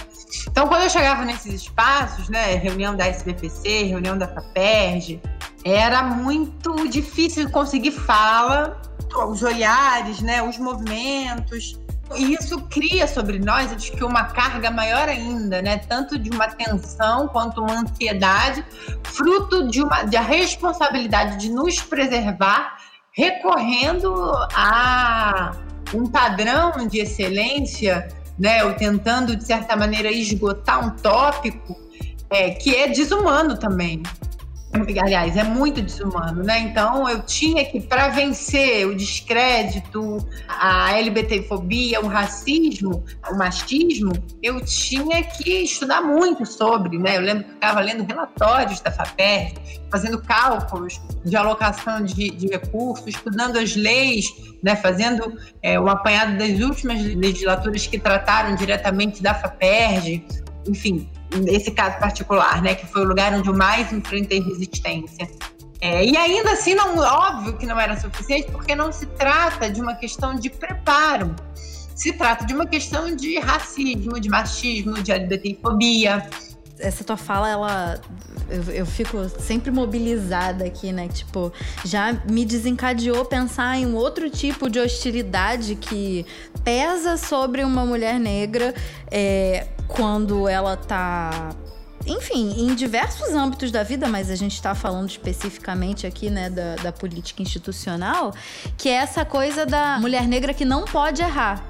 Então, 0.48 0.66
quando 0.66 0.82
eu 0.82 0.90
chegava 0.90 1.24
nesses 1.24 1.62
espaços, 1.62 2.28
né, 2.28 2.56
reunião 2.56 2.96
da 2.96 3.06
SBPC, 3.06 3.84
reunião 3.84 4.18
da 4.18 4.26
FAPERJ, 4.26 5.20
era 5.64 6.02
muito 6.02 6.88
difícil 6.88 7.48
conseguir 7.50 7.92
fala, 7.92 8.80
os 9.28 9.42
olhares, 9.42 10.20
né, 10.20 10.42
os 10.42 10.58
movimentos, 10.58 11.78
E 12.14 12.34
isso 12.34 12.60
cria 12.62 13.06
sobre 13.06 13.38
nós, 13.38 13.72
acho 13.72 13.92
que 13.92 14.04
uma 14.04 14.24
carga 14.24 14.70
maior 14.70 15.08
ainda, 15.08 15.60
né? 15.60 15.78
Tanto 15.78 16.18
de 16.18 16.30
uma 16.30 16.46
tensão 16.46 17.26
quanto 17.28 17.60
uma 17.60 17.80
ansiedade, 17.80 18.64
fruto 19.02 19.68
de 19.68 19.82
uma 19.82 20.04
de 20.04 20.16
a 20.16 20.20
responsabilidade 20.20 21.38
de 21.38 21.50
nos 21.50 21.80
preservar, 21.80 22.76
recorrendo 23.10 24.14
a 24.54 25.52
um 25.92 26.06
padrão 26.06 26.86
de 26.86 27.00
excelência, 27.00 28.06
né? 28.38 28.62
Ou 28.64 28.74
tentando 28.74 29.34
de 29.34 29.44
certa 29.44 29.74
maneira 29.74 30.10
esgotar 30.10 30.86
um 30.86 30.90
tópico 30.90 31.76
é, 32.30 32.50
que 32.50 32.74
é 32.74 32.88
desumano 32.88 33.58
também 33.58 34.02
aliás, 35.00 35.36
é 35.36 35.44
muito 35.44 35.82
desumano, 35.82 36.42
né? 36.42 36.58
Então 36.60 37.08
eu 37.08 37.22
tinha 37.22 37.64
que, 37.64 37.80
para 37.80 38.08
vencer 38.08 38.86
o 38.86 38.94
descrédito, 38.94 40.18
a 40.48 40.92
LGBTfobia, 40.96 42.00
o 42.00 42.06
racismo, 42.06 43.04
o 43.30 43.36
machismo, 43.36 44.12
eu 44.42 44.64
tinha 44.64 45.22
que 45.22 45.62
estudar 45.62 46.00
muito 46.00 46.44
sobre, 46.44 46.98
né? 46.98 47.16
Eu 47.16 47.22
lembro 47.22 47.44
que 47.44 47.50
eu 47.50 47.54
estava 47.54 47.80
lendo 47.80 48.04
relatórios 48.04 48.80
da 48.80 48.90
FAPERJ, 48.90 49.54
fazendo 49.90 50.20
cálculos 50.20 51.00
de 51.24 51.36
alocação 51.36 52.02
de, 52.02 52.30
de 52.30 52.48
recursos, 52.48 53.06
estudando 53.06 53.58
as 53.58 53.76
leis, 53.76 54.26
né? 54.62 54.76
Fazendo 54.76 55.38
é, 55.62 55.78
o 55.78 55.88
apanhado 55.88 56.36
das 56.38 56.60
últimas 56.60 57.02
legislaturas 57.02 57.86
que 57.86 57.98
trataram 57.98 58.54
diretamente 58.54 59.22
da 59.22 59.34
FAPERJ, 59.34 60.24
enfim, 60.68 61.08
nesse 61.34 61.70
caso 61.70 61.98
particular, 61.98 62.62
né, 62.62 62.74
que 62.74 62.86
foi 62.86 63.02
o 63.02 63.08
lugar 63.08 63.32
onde 63.32 63.48
eu 63.48 63.54
mais 63.54 63.92
enfrentei 63.92 64.40
resistência. 64.40 65.28
É, 65.80 66.04
e 66.04 66.16
ainda 66.16 66.52
assim, 66.52 66.74
não, 66.74 66.98
óbvio 66.98 67.56
que 67.56 67.66
não 67.66 67.78
era 67.78 67.98
suficiente, 67.98 68.50
porque 68.50 68.74
não 68.74 68.90
se 68.90 69.06
trata 69.06 69.70
de 69.70 69.80
uma 69.80 69.94
questão 69.94 70.34
de 70.34 70.48
preparo. 70.48 71.34
Se 71.94 72.12
trata 72.12 72.44
de 72.44 72.54
uma 72.54 72.66
questão 72.66 73.14
de 73.14 73.38
racismo, 73.38 74.20
de 74.20 74.28
machismo, 74.28 75.02
de 75.02 75.12
LGBTfobia. 75.12 76.28
Essa 76.78 77.04
tua 77.04 77.16
fala, 77.16 77.48
ela. 77.48 78.00
Eu, 78.48 78.62
eu 78.72 78.86
fico 78.86 79.28
sempre 79.40 79.70
mobilizada 79.70 80.64
aqui, 80.64 80.92
né? 80.92 81.08
Tipo, 81.08 81.52
já 81.84 82.12
me 82.28 82.44
desencadeou 82.44 83.24
pensar 83.24 83.76
em 83.76 83.86
um 83.86 83.94
outro 83.94 84.30
tipo 84.30 84.70
de 84.70 84.78
hostilidade 84.78 85.74
que 85.76 86.24
pesa 86.64 87.16
sobre 87.16 87.64
uma 87.64 87.84
mulher 87.84 88.18
negra. 88.18 88.74
É, 89.10 89.66
quando 89.88 90.48
ela 90.48 90.76
tá 90.76 91.50
enfim, 92.06 92.54
em 92.60 92.74
diversos 92.74 93.34
âmbitos 93.34 93.72
da 93.72 93.82
vida, 93.82 94.06
mas 94.06 94.30
a 94.30 94.36
gente 94.36 94.54
está 94.54 94.74
falando 94.74 95.10
especificamente 95.10 96.06
aqui, 96.06 96.30
né, 96.30 96.48
da, 96.48 96.76
da, 96.76 96.92
política 96.92 97.42
institucional, 97.42 98.32
que 98.78 98.88
é 98.88 98.92
essa 98.92 99.24
coisa 99.24 99.66
da 99.66 99.98
mulher 99.98 100.28
negra 100.28 100.54
que 100.54 100.64
não 100.64 100.84
pode 100.84 101.20
errar. 101.20 101.64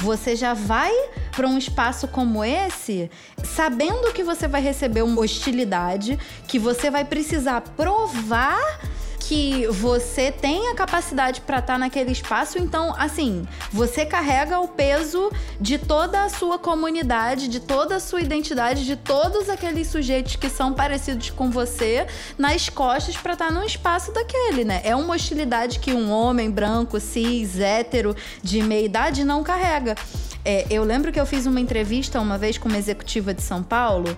Você 0.00 0.34
já 0.34 0.54
vai 0.54 0.92
para 1.32 1.46
um 1.46 1.58
espaço 1.58 2.08
como 2.08 2.42
esse 2.44 3.10
sabendo 3.44 4.12
que 4.12 4.24
você 4.24 4.48
vai 4.48 4.62
receber 4.62 5.02
uma 5.02 5.20
hostilidade, 5.20 6.18
que 6.48 6.58
você 6.58 6.90
vai 6.90 7.04
precisar 7.04 7.60
provar 7.60 8.80
que 9.20 9.66
você 9.68 10.32
tem 10.32 10.68
a 10.70 10.74
capacidade 10.74 11.42
para 11.42 11.58
estar 11.58 11.74
tá 11.74 11.78
naquele 11.78 12.10
espaço, 12.10 12.58
então, 12.58 12.94
assim, 12.98 13.46
você 13.70 14.04
carrega 14.06 14.58
o 14.58 14.66
peso 14.66 15.30
de 15.60 15.78
toda 15.78 16.24
a 16.24 16.28
sua 16.28 16.58
comunidade, 16.58 17.46
de 17.46 17.60
toda 17.60 17.96
a 17.96 18.00
sua 18.00 18.22
identidade, 18.22 18.86
de 18.86 18.96
todos 18.96 19.48
aqueles 19.48 19.88
sujeitos 19.88 20.36
que 20.36 20.48
são 20.48 20.72
parecidos 20.72 21.30
com 21.30 21.50
você 21.50 22.06
nas 22.38 22.68
costas 22.68 23.16
para 23.16 23.34
estar 23.34 23.48
tá 23.48 23.52
num 23.52 23.62
espaço 23.62 24.10
daquele, 24.12 24.64
né? 24.64 24.80
É 24.82 24.96
uma 24.96 25.14
hostilidade 25.14 25.78
que 25.78 25.92
um 25.92 26.10
homem 26.10 26.50
branco, 26.50 26.98
cis, 26.98 27.60
hétero, 27.60 28.16
de 28.42 28.62
meia 28.62 28.84
idade 28.84 29.22
não 29.22 29.44
carrega. 29.44 29.94
É, 30.42 30.66
eu 30.70 30.82
lembro 30.82 31.12
que 31.12 31.20
eu 31.20 31.26
fiz 31.26 31.44
uma 31.44 31.60
entrevista 31.60 32.18
uma 32.18 32.38
vez 32.38 32.56
com 32.56 32.68
uma 32.68 32.78
executiva 32.78 33.34
de 33.34 33.42
São 33.42 33.62
Paulo 33.62 34.16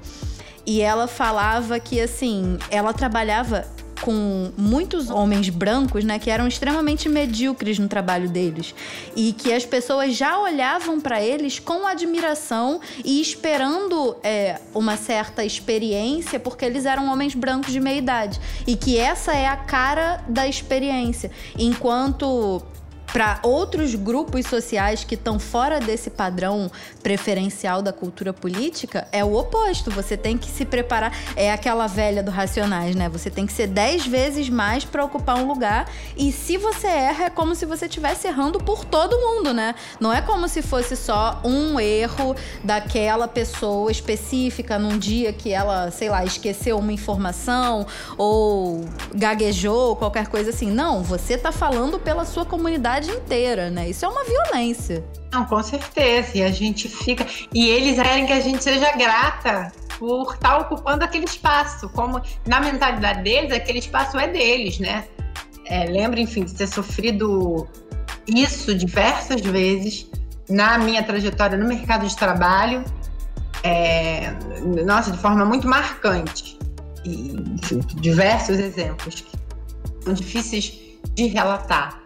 e 0.67 0.81
ela 0.81 1.07
falava 1.07 1.79
que 1.81 2.01
assim, 2.01 2.59
ela 2.71 2.93
trabalhava 2.93 3.67
com 4.03 4.51
muitos 4.57 5.11
homens 5.11 5.49
brancos, 5.49 6.05
né, 6.05 6.19
que 6.19 6.29
eram 6.29 6.47
extremamente 6.47 7.09
medíocres 7.09 7.79
no 7.79 7.89
trabalho 7.89 8.29
deles. 8.29 8.75
E 9.15 9.33
que 9.33 9.53
as 9.53 9.65
pessoas 9.65 10.15
já 10.17 10.39
olhavam 10.39 11.01
para 11.01 11.23
eles 11.23 11.61
com 11.61 11.87
admiração 11.87 12.81
e 13.05 13.21
esperando 13.21 14.17
é, 14.23 14.61
uma 14.75 14.97
certa 14.97 15.45
experiência 15.45 16.41
porque 16.41 16.65
eles 16.65 16.85
eram 16.85 17.11
homens 17.11 17.35
brancos 17.35 17.73
de 17.73 17.81
meia 17.81 17.99
idade. 17.99 18.41
E 18.67 18.77
que 18.77 18.99
essa 18.99 19.33
é 19.35 19.47
a 19.47 19.57
cara 19.57 20.23
da 20.29 20.49
experiência, 20.49 21.31
enquanto 21.57 22.61
para 23.13 23.39
outros 23.43 23.95
grupos 23.95 24.47
sociais 24.47 25.05
que 25.05 25.15
estão 25.15 25.39
fora 25.39 25.79
desse 25.79 26.09
padrão 26.09 26.71
preferencial 27.03 27.83
da 27.83 27.93
cultura 27.93 28.33
política, 28.33 29.07
é 29.13 29.23
o 29.23 29.37
oposto. 29.37 29.91
Você 29.91 30.17
tem 30.17 30.39
que 30.39 30.51
se 30.51 30.65
preparar. 30.65 31.13
É 31.37 31.53
aquela 31.53 31.87
velha 31.87 32.23
do 32.23 32.31
Racionais, 32.31 32.95
né? 32.95 33.09
Você 33.11 33.31
tem 33.31 33.47
que 33.47 33.53
ser 33.53 33.67
dez 33.67 34.07
vezes 34.07 34.49
mais 34.49 34.85
para 34.85 35.05
ocupar 35.05 35.37
um 35.37 35.47
lugar. 35.47 35.91
E 36.17 36.33
se 36.33 36.57
você 36.57 36.87
erra, 36.87 37.25
é 37.27 37.31
como 37.31 37.55
se 37.55 37.67
você 37.67 37.87
estivesse 37.87 38.27
errando 38.27 38.59
por 38.59 38.85
todo 38.85 39.19
mundo, 39.19 39.53
né? 39.53 39.75
Não 40.01 40.13
é 40.13 40.23
como 40.23 40.49
se 40.49 40.63
fosse 40.63 40.97
só 40.97 41.41
um 41.45 41.79
erro 41.79 42.35
daquela 42.65 43.29
pessoa 43.29 43.91
específica 43.91 44.79
num 44.79 44.99
dia 44.99 45.33
que 45.33 45.53
ela, 45.53 45.91
sei 45.91 46.09
lá, 46.09 46.25
esqueceu 46.25 46.79
uma 46.79 46.93
informação 46.93 47.87
ou 48.17 48.85
gaguejou, 49.15 49.97
qualquer 49.97 50.29
coisa 50.29 50.51
assim. 50.51 50.71
Não, 50.71 51.03
você 51.03 51.37
tá 51.37 51.53
falando 51.53 51.99
pela 51.99 52.25
sua 52.25 52.45
comunidade 52.45 53.02
cidade 53.03 53.11
inteira, 53.11 53.71
né? 53.71 53.91
Isso 53.91 54.05
é 54.05 54.09
uma 54.09 54.25
violência. 54.25 55.05
Não, 55.33 55.45
com 55.45 55.63
certeza. 55.63 56.39
E 56.39 56.43
a 56.43 56.51
gente 56.51 56.89
fica. 56.89 57.27
E 57.53 57.69
eles 57.69 58.01
querem 58.01 58.27
que 58.27 58.33
a 58.33 58.41
gente 58.41 58.63
seja 58.63 58.93
grata 58.97 59.73
por 59.99 60.35
estar 60.35 60.51
tá 60.51 60.59
ocupando 60.59 61.05
aquele 61.05 61.25
espaço. 61.25 61.89
Como 61.91 62.21
na 62.47 62.61
mentalidade 62.61 63.23
deles, 63.23 63.53
aquele 63.53 63.79
espaço 63.79 64.19
é 64.19 64.29
deles, 64.29 64.79
né? 64.79 65.05
É, 65.67 65.85
lembro, 65.85 66.21
enfim, 66.21 66.45
de 66.45 66.55
ter 66.55 66.67
sofrido 66.67 67.67
isso 68.27 68.75
diversas 68.75 69.41
vezes 69.41 70.09
na 70.49 70.79
minha 70.79 71.03
trajetória 71.03 71.57
no 71.57 71.67
mercado 71.67 72.07
de 72.07 72.17
trabalho. 72.17 72.85
É, 73.65 74.33
nossa, 74.85 75.11
de 75.11 75.19
forma 75.19 75.45
muito 75.45 75.69
marcante. 75.69 76.59
E 77.05 77.33
diversos 78.01 78.59
exemplos 78.59 79.23
que 79.23 79.37
são 80.05 80.15
difíceis 80.15 80.81
de 81.15 81.27
relatar. 81.27 82.02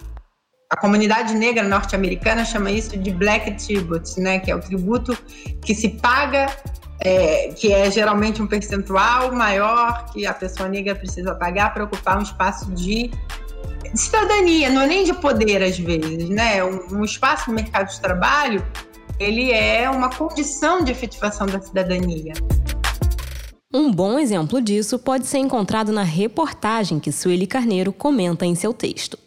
A 0.68 0.76
comunidade 0.76 1.33
negra 1.33 1.62
norte-americana 1.62 2.44
chama 2.44 2.72
isso 2.72 2.96
de 2.96 3.12
black 3.12 3.52
tribute, 3.64 4.18
né? 4.18 4.40
Que 4.40 4.50
é 4.50 4.57
o 4.57 4.61
tributo 4.61 5.16
que 5.64 5.72
se 5.72 5.90
paga, 5.90 6.46
é, 7.00 7.52
que 7.55 7.72
é 7.72 7.88
geralmente 7.88 8.42
um 8.42 8.48
percentual 8.48 9.33
maior 9.33 10.07
que 10.07 10.26
a 10.26 10.35
pessoa 10.35 10.68
negra 10.68 10.96
precisa 10.96 11.37
pagar 11.37 11.72
para 11.72 11.85
ocupar 11.85 12.18
um 12.18 12.22
espaço 12.22 12.68
de 12.72 13.12
cidadania, 13.94 14.68
não 14.68 14.83
é 14.83 14.87
nem 14.88 15.05
de 15.05 15.14
poder 15.14 15.62
às 15.62 15.79
vezes, 15.79 16.29
né? 16.29 16.64
Um, 16.64 17.05
espaço 17.05 17.48
no 17.48 17.55
mercado 17.55 17.88
de 17.88 18.00
trabalho, 18.00 18.66
ele 19.20 19.52
é 19.52 19.88
uma 19.88 20.11
condição 20.11 20.83
de 20.83 20.90
efetivação 20.90 21.46
da 21.46 21.61
cidadania. 21.61 22.33
Um 23.72 23.92
bom 23.92 24.18
exemplo 24.18 24.61
disso 24.61 24.98
pode 24.98 25.26
ser 25.26 25.38
encontrado 25.38 25.92
na 25.92 26.02
reportagem 26.02 26.98
que 26.98 27.12
Sueli 27.12 27.46
Carneiro 27.46 27.92
comenta 27.92 28.44
em 28.44 28.57
seu 28.57 28.74
texto. 28.74 29.25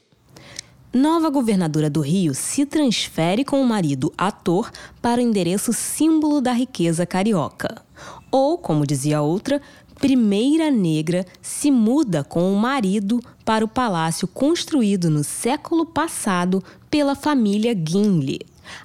Nova 0.92 1.30
governadora 1.30 1.88
do 1.88 2.02
Rio 2.02 2.34
se 2.34 2.66
transfere 2.66 3.46
com 3.46 3.62
o 3.62 3.66
marido 3.66 4.12
ator 4.18 4.72
para 5.00 5.22
o 5.22 5.24
endereço 5.24 5.72
símbolo 5.72 6.42
da 6.42 6.52
riqueza 6.52 7.06
carioca. 7.06 7.84
Ou, 8.32 8.58
como 8.58 8.88
dizia 8.88 9.22
outra, 9.22 9.62
primeira 10.00 10.72
negra 10.72 11.28
se 11.44 11.70
muda 11.70 12.24
com 12.24 12.52
o 12.52 12.58
marido 12.58 13.20
para 13.46 13.64
o 13.64 13.68
palácio 13.68 14.28
construído 14.28 15.12
no 15.12 15.24
século 15.24 15.86
passado 15.86 16.64
pela 16.90 17.14
família 17.14 17.76
Guinle, 17.76 18.40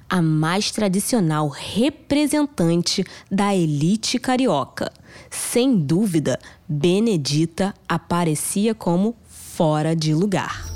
a 0.07 0.21
mais 0.21 0.69
tradicional 0.69 1.47
representante 1.47 3.03
da 3.31 3.55
elite 3.55 4.19
carioca. 4.19 4.93
Sem 5.31 5.75
dúvida, 5.75 6.37
Benedita 6.69 7.73
aparecia 7.89 8.75
como 8.75 9.15
fora 9.27 9.95
de 9.95 10.13
lugar 10.13 10.74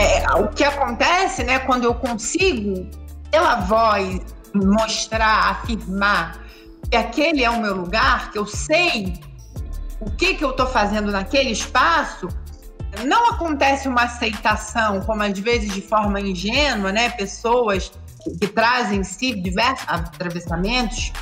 é, 0.00 0.24
o 0.34 0.48
que 0.48 0.64
acontece, 0.64 1.44
né, 1.44 1.58
quando 1.60 1.84
eu 1.84 1.94
consigo, 1.94 2.88
pela 3.30 3.56
voz, 3.56 4.20
mostrar, 4.54 5.50
afirmar 5.50 6.40
que 6.90 6.96
aquele 6.96 7.44
é 7.44 7.50
o 7.50 7.60
meu 7.60 7.76
lugar, 7.76 8.30
que 8.30 8.38
eu 8.38 8.46
sei 8.46 9.14
o 10.00 10.10
que, 10.10 10.34
que 10.34 10.42
eu 10.42 10.50
estou 10.50 10.66
fazendo 10.66 11.12
naquele 11.12 11.50
espaço, 11.50 12.28
não 13.06 13.30
acontece 13.30 13.86
uma 13.86 14.04
aceitação, 14.04 15.00
como 15.02 15.22
às 15.22 15.38
vezes 15.38 15.72
de 15.72 15.82
forma 15.82 16.20
ingênua, 16.20 16.90
né? 16.90 17.10
Pessoas 17.10 17.92
que, 18.40 18.48
trazem 18.48 19.00
em 19.00 19.04
si 19.04 19.34
diversos 19.34 19.86
atravessamentos 19.88 21.12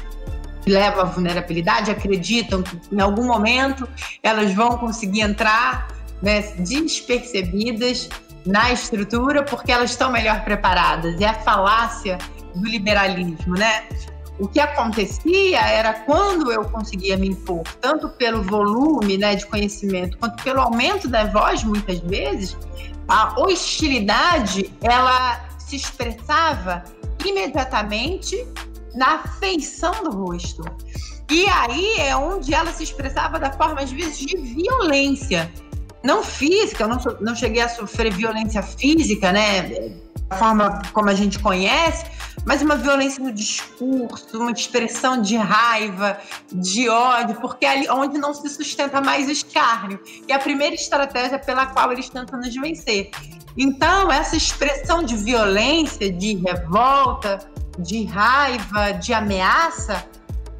que 0.62 0.70
levam 0.70 1.02
à 1.02 1.04
vulnerabilidade, 1.04 1.90
acreditam 1.90 2.62
que 2.62 2.78
em 2.92 3.00
algum 3.00 3.26
momento 3.26 3.88
elas 4.22 4.54
vão 4.54 4.78
conseguir 4.78 5.20
entrar 5.20 5.88
né, 6.22 6.40
despercebidas 6.58 8.08
na 8.48 8.72
estrutura 8.72 9.42
porque 9.42 9.70
elas 9.70 9.90
estão 9.90 10.10
melhor 10.10 10.42
preparadas. 10.42 11.20
É 11.20 11.26
a 11.26 11.34
falácia 11.34 12.16
do 12.54 12.66
liberalismo, 12.66 13.54
né? 13.54 13.86
O 14.38 14.48
que 14.48 14.58
acontecia 14.58 15.60
era 15.60 15.92
quando 15.92 16.50
eu 16.50 16.64
conseguia 16.64 17.16
me 17.16 17.28
impor, 17.28 17.62
tanto 17.80 18.08
pelo 18.08 18.42
volume 18.42 19.18
né, 19.18 19.34
de 19.34 19.44
conhecimento, 19.46 20.16
quanto 20.16 20.42
pelo 20.42 20.60
aumento 20.60 21.08
da 21.08 21.24
voz, 21.24 21.64
muitas 21.64 21.98
vezes, 21.98 22.56
a 23.08 23.38
hostilidade 23.38 24.72
ela 24.80 25.44
se 25.58 25.76
expressava 25.76 26.84
imediatamente 27.24 28.46
na 28.94 29.18
feição 29.40 29.92
do 30.04 30.10
rosto. 30.10 30.62
E 31.30 31.46
aí 31.48 31.98
é 31.98 32.16
onde 32.16 32.54
ela 32.54 32.72
se 32.72 32.84
expressava 32.84 33.38
da 33.38 33.52
forma, 33.52 33.82
às 33.82 33.90
vezes, 33.90 34.18
de 34.18 34.36
violência. 34.36 35.52
Não 36.02 36.22
física, 36.22 36.84
eu 36.84 36.88
não, 36.88 36.98
não 37.20 37.34
cheguei 37.34 37.62
a 37.62 37.68
sofrer 37.68 38.12
violência 38.12 38.62
física, 38.62 39.32
né? 39.32 39.92
Da 40.28 40.36
forma 40.36 40.82
como 40.92 41.08
a 41.08 41.14
gente 41.14 41.38
conhece, 41.38 42.04
mas 42.44 42.62
uma 42.62 42.76
violência 42.76 43.22
no 43.22 43.32
discurso, 43.32 44.38
uma 44.38 44.50
expressão 44.50 45.20
de 45.20 45.36
raiva, 45.36 46.18
de 46.52 46.88
ódio, 46.88 47.36
porque 47.40 47.66
é 47.66 47.70
ali 47.70 47.90
onde 47.90 48.18
não 48.18 48.32
se 48.32 48.48
sustenta 48.48 49.00
mais 49.00 49.26
o 49.28 49.30
escárnio. 49.30 50.00
E 50.26 50.32
a 50.32 50.38
primeira 50.38 50.74
estratégia 50.74 51.38
pela 51.38 51.66
qual 51.66 51.90
eles 51.92 52.08
tentam 52.08 52.38
nos 52.38 52.54
vencer. 52.54 53.10
Então, 53.56 54.12
essa 54.12 54.36
expressão 54.36 55.02
de 55.02 55.16
violência, 55.16 56.12
de 56.12 56.36
revolta, 56.36 57.38
de 57.78 58.04
raiva, 58.04 58.92
de 58.92 59.12
ameaça, 59.12 60.06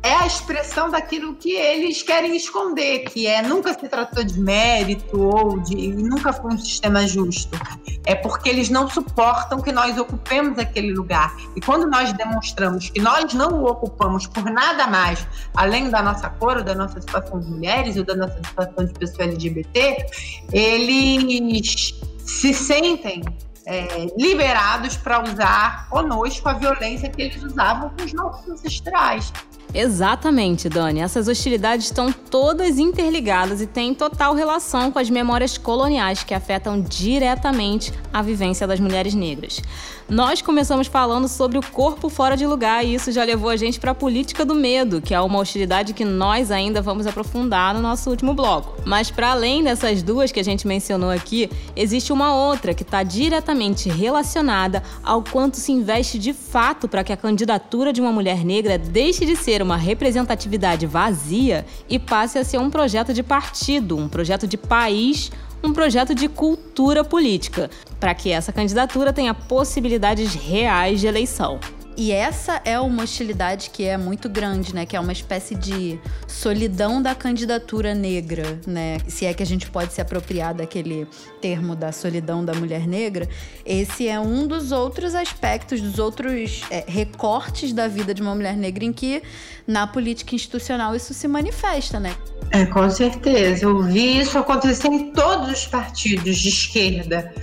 é 0.02 0.14
a 0.14 0.26
expressão 0.26 0.90
daquilo 0.90 1.34
que 1.34 1.52
eles 1.52 2.02
querem 2.02 2.36
esconder, 2.36 3.00
que 3.10 3.26
é 3.26 3.42
nunca 3.42 3.74
se 3.74 3.88
tratou 3.88 4.22
de 4.22 4.38
mérito 4.38 5.20
ou 5.20 5.58
de 5.60 5.88
nunca 5.88 6.32
foi 6.32 6.52
um 6.52 6.58
sistema 6.58 7.06
justo. 7.06 7.58
É 8.06 8.14
porque 8.14 8.48
eles 8.48 8.70
não 8.70 8.88
suportam 8.88 9.60
que 9.60 9.72
nós 9.72 9.98
ocupemos 9.98 10.58
aquele 10.58 10.92
lugar. 10.92 11.34
E 11.56 11.60
quando 11.60 11.88
nós 11.88 12.12
demonstramos 12.12 12.90
que 12.90 13.00
nós 13.00 13.34
não 13.34 13.62
o 13.62 13.66
ocupamos 13.66 14.26
por 14.26 14.44
nada 14.44 14.86
mais, 14.86 15.26
além 15.54 15.90
da 15.90 16.02
nossa 16.02 16.30
cor, 16.30 16.58
ou 16.58 16.64
da 16.64 16.74
nossa 16.74 17.00
situação 17.00 17.40
de 17.40 17.50
mulheres, 17.50 17.96
ou 17.96 18.04
da 18.04 18.14
nossa 18.14 18.36
situação 18.36 18.84
de 18.84 18.92
pessoa 18.94 19.24
LGBT, 19.24 20.06
eles 20.52 21.94
se 22.24 22.54
sentem 22.54 23.22
é, 23.68 24.06
liberados 24.16 24.96
para 24.96 25.22
usar 25.22 25.88
conosco 25.90 26.48
a 26.48 26.54
violência 26.54 27.10
que 27.10 27.20
eles 27.20 27.42
usavam 27.42 27.90
com 27.90 28.04
os 28.04 28.12
nossos 28.14 28.48
ancestrais. 28.48 29.30
Exatamente, 29.74 30.68
Dani. 30.68 31.00
Essas 31.00 31.28
hostilidades 31.28 31.86
estão 31.86 32.10
todas 32.10 32.78
interligadas 32.78 33.60
e 33.60 33.66
têm 33.66 33.94
total 33.94 34.34
relação 34.34 34.90
com 34.90 34.98
as 34.98 35.10
memórias 35.10 35.58
coloniais 35.58 36.24
que 36.24 36.34
afetam 36.34 36.80
diretamente 36.80 37.92
a 38.12 38.22
vivência 38.22 38.66
das 38.66 38.80
mulheres 38.80 39.14
negras. 39.14 39.60
Nós 40.08 40.40
começamos 40.40 40.86
falando 40.86 41.28
sobre 41.28 41.58
o 41.58 41.62
corpo 41.62 42.08
fora 42.08 42.34
de 42.34 42.46
lugar 42.46 42.82
e 42.82 42.94
isso 42.94 43.12
já 43.12 43.22
levou 43.22 43.50
a 43.50 43.58
gente 43.58 43.78
para 43.78 43.90
a 43.90 43.94
política 43.94 44.42
do 44.42 44.54
medo, 44.54 45.02
que 45.02 45.12
é 45.12 45.20
uma 45.20 45.38
hostilidade 45.38 45.92
que 45.92 46.02
nós 46.02 46.50
ainda 46.50 46.80
vamos 46.80 47.06
aprofundar 47.06 47.74
no 47.74 47.82
nosso 47.82 48.08
último 48.08 48.32
bloco. 48.32 48.80
Mas 48.86 49.10
para 49.10 49.32
além 49.32 49.62
dessas 49.62 50.02
duas 50.02 50.32
que 50.32 50.40
a 50.40 50.42
gente 50.42 50.66
mencionou 50.66 51.10
aqui, 51.10 51.50
existe 51.76 52.10
uma 52.10 52.34
outra 52.34 52.72
que 52.72 52.84
está 52.84 53.02
diretamente 53.02 53.90
relacionada 53.90 54.82
ao 55.02 55.22
quanto 55.22 55.58
se 55.58 55.72
investe 55.72 56.18
de 56.18 56.32
fato 56.32 56.88
para 56.88 57.04
que 57.04 57.12
a 57.12 57.16
candidatura 57.16 57.92
de 57.92 58.00
uma 58.00 58.10
mulher 58.10 58.42
negra 58.42 58.78
deixe 58.78 59.26
de 59.26 59.36
ser 59.36 59.60
uma 59.60 59.76
representatividade 59.76 60.86
vazia 60.86 61.66
e 61.86 61.98
passe 61.98 62.38
a 62.38 62.44
ser 62.44 62.56
um 62.56 62.70
projeto 62.70 63.12
de 63.12 63.22
partido, 63.22 63.98
um 63.98 64.08
projeto 64.08 64.46
de 64.46 64.56
país 64.56 65.30
um 65.62 65.72
projeto 65.72 66.14
de 66.14 66.28
cultura 66.28 67.02
política, 67.02 67.70
para 67.98 68.14
que 68.14 68.30
essa 68.30 68.52
candidatura 68.52 69.12
tenha 69.12 69.34
possibilidades 69.34 70.34
reais 70.34 71.00
de 71.00 71.06
eleição. 71.06 71.58
E 72.00 72.12
essa 72.12 72.62
é 72.64 72.78
uma 72.78 73.02
hostilidade 73.02 73.70
que 73.70 73.82
é 73.82 73.98
muito 73.98 74.28
grande, 74.28 74.72
né? 74.72 74.86
Que 74.86 74.96
é 74.96 75.00
uma 75.00 75.10
espécie 75.10 75.56
de 75.56 75.98
solidão 76.28 77.02
da 77.02 77.12
candidatura 77.12 77.92
negra, 77.92 78.60
né? 78.64 78.98
Se 79.08 79.26
é 79.26 79.34
que 79.34 79.42
a 79.42 79.46
gente 79.46 79.68
pode 79.68 79.92
se 79.92 80.00
apropriar 80.00 80.54
daquele 80.54 81.08
termo 81.40 81.74
da 81.74 81.90
solidão 81.90 82.44
da 82.44 82.54
mulher 82.54 82.86
negra. 82.86 83.28
Esse 83.66 84.06
é 84.06 84.20
um 84.20 84.46
dos 84.46 84.70
outros 84.70 85.12
aspectos, 85.12 85.80
dos 85.80 85.98
outros 85.98 86.62
é, 86.70 86.84
recortes 86.86 87.72
da 87.72 87.88
vida 87.88 88.14
de 88.14 88.22
uma 88.22 88.32
mulher 88.32 88.56
negra 88.56 88.84
em 88.84 88.92
que 88.92 89.20
na 89.66 89.84
política 89.84 90.36
institucional 90.36 90.94
isso 90.94 91.12
se 91.12 91.26
manifesta, 91.26 91.98
né? 91.98 92.14
É, 92.52 92.64
com 92.64 92.88
certeza. 92.88 93.64
Eu 93.64 93.82
vi 93.82 94.20
isso 94.20 94.38
acontecer 94.38 94.86
em 94.86 95.10
todos 95.10 95.50
os 95.50 95.66
partidos 95.66 96.38
de 96.38 96.48
esquerda 96.48 97.34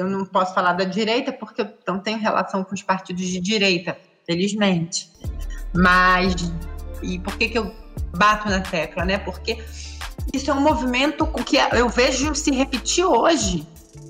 eu 0.00 0.08
não 0.08 0.24
posso 0.24 0.54
falar 0.54 0.72
da 0.72 0.84
direita 0.84 1.32
porque 1.32 1.62
eu 1.62 1.68
não 1.86 1.98
tenho 1.98 2.18
relação 2.18 2.64
com 2.64 2.74
os 2.74 2.82
partidos 2.82 3.26
de 3.26 3.40
direita, 3.40 3.96
felizmente. 4.26 5.10
Mas 5.74 6.34
e 7.02 7.18
por 7.18 7.36
que, 7.36 7.48
que 7.48 7.58
eu 7.58 7.74
bato 8.16 8.48
na 8.48 8.60
tecla, 8.60 9.04
né? 9.04 9.18
Porque 9.18 9.62
isso 10.32 10.50
é 10.50 10.54
um 10.54 10.60
movimento 10.60 11.26
que 11.44 11.56
eu 11.72 11.88
vejo 11.88 12.34
se 12.34 12.50
repetir 12.50 13.04
hoje, 13.04 13.66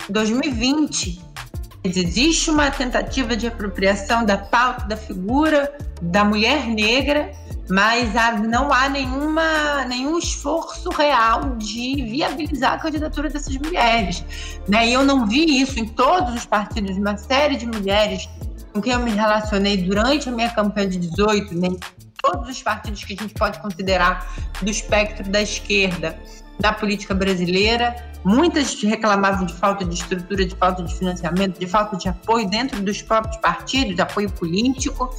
2020. 0.08 1.20
Existe 1.82 2.50
uma 2.50 2.70
tentativa 2.70 3.36
de 3.36 3.46
apropriação 3.46 4.24
da 4.24 4.36
pauta, 4.36 4.84
da 4.84 4.96
figura 4.96 5.76
da 6.00 6.24
mulher 6.24 6.66
negra 6.66 7.32
mas 7.70 8.16
há, 8.16 8.32
não 8.32 8.72
há 8.72 8.88
nenhuma, 8.88 9.84
nenhum 9.84 10.18
esforço 10.18 10.90
real 10.90 11.56
de 11.56 12.02
viabilizar 12.04 12.72
a 12.72 12.78
candidatura 12.78 13.30
dessas 13.30 13.56
mulheres. 13.56 14.24
Né? 14.68 14.88
E 14.88 14.92
eu 14.92 15.04
não 15.04 15.26
vi 15.26 15.60
isso 15.60 15.78
em 15.78 15.86
todos 15.86 16.34
os 16.34 16.44
partidos, 16.44 16.96
uma 16.96 17.16
série 17.16 17.56
de 17.56 17.66
mulheres 17.66 18.28
com 18.72 18.80
quem 18.80 18.92
eu 18.92 19.00
me 19.00 19.10
relacionei 19.10 19.76
durante 19.76 20.28
a 20.28 20.32
minha 20.32 20.50
campanha 20.50 20.88
de 20.88 20.98
18, 20.98 21.54
nem 21.54 21.78
todos 22.22 22.48
os 22.48 22.62
partidos 22.62 23.02
que 23.04 23.14
a 23.14 23.16
gente 23.16 23.34
pode 23.34 23.58
considerar 23.60 24.26
do 24.60 24.70
espectro 24.70 25.28
da 25.28 25.40
esquerda 25.40 26.18
da 26.60 26.72
política 26.72 27.14
brasileira. 27.14 27.96
Muitas 28.24 28.80
reclamavam 28.82 29.46
de 29.46 29.54
falta 29.54 29.84
de 29.84 29.94
estrutura, 29.94 30.44
de 30.44 30.54
falta 30.54 30.82
de 30.82 30.94
financiamento, 30.94 31.58
de 31.58 31.66
falta 31.66 31.96
de 31.96 32.08
apoio 32.08 32.48
dentro 32.48 32.80
dos 32.82 33.00
próprios 33.00 33.36
partidos, 33.38 33.96
de 33.96 34.02
apoio 34.02 34.30
político. 34.30 35.14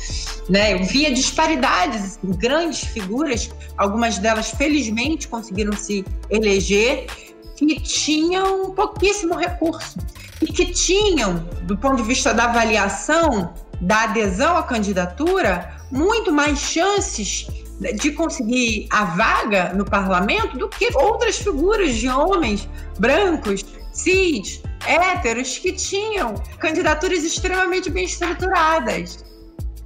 Né? 0.47 0.73
Eu 0.73 0.83
via 0.83 1.11
disparidades, 1.11 2.19
grandes 2.23 2.81
figuras, 2.81 3.49
algumas 3.77 4.19
delas 4.19 4.51
felizmente 4.51 5.27
conseguiram 5.27 5.73
se 5.73 6.05
eleger, 6.29 7.07
que 7.55 7.79
tinham 7.79 8.71
pouquíssimo 8.71 9.35
recurso 9.35 9.99
e 10.41 10.47
que 10.47 10.65
tinham, 10.65 11.37
do 11.63 11.77
ponto 11.77 11.97
de 11.97 12.03
vista 12.03 12.33
da 12.33 12.45
avaliação 12.45 13.53
da 13.79 14.03
adesão 14.03 14.57
à 14.57 14.63
candidatura, 14.63 15.75
muito 15.91 16.31
mais 16.31 16.59
chances 16.59 17.47
de 17.95 18.11
conseguir 18.11 18.88
a 18.91 19.05
vaga 19.05 19.73
no 19.73 19.84
parlamento 19.84 20.57
do 20.57 20.69
que 20.69 20.95
outras 20.95 21.38
figuras 21.38 21.95
de 21.95 22.07
homens 22.07 22.69
brancos, 22.99 23.65
cis, 23.91 24.61
héteros 24.86 25.57
que 25.57 25.73
tinham 25.73 26.36
candidaturas 26.59 27.23
extremamente 27.23 27.89
bem 27.89 28.05
estruturadas. 28.05 29.25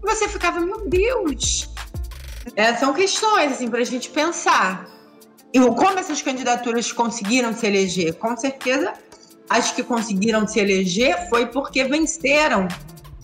Você 0.01 0.27
ficava, 0.27 0.59
meu 0.59 0.87
Deus! 0.87 1.69
É, 2.55 2.75
são 2.75 2.93
questões 2.93 3.53
assim, 3.53 3.69
para 3.69 3.79
a 3.79 3.85
gente 3.85 4.09
pensar. 4.09 4.87
E 5.53 5.59
como 5.59 5.97
essas 5.97 6.21
candidaturas 6.21 6.91
conseguiram 6.91 7.53
se 7.53 7.65
eleger? 7.65 8.13
Com 8.15 8.35
certeza, 8.35 8.93
as 9.49 9.71
que 9.71 9.81
conseguiram 9.83 10.45
se 10.45 10.59
eleger 10.59 11.29
foi 11.29 11.45
porque 11.47 11.85
venceram 11.85 12.67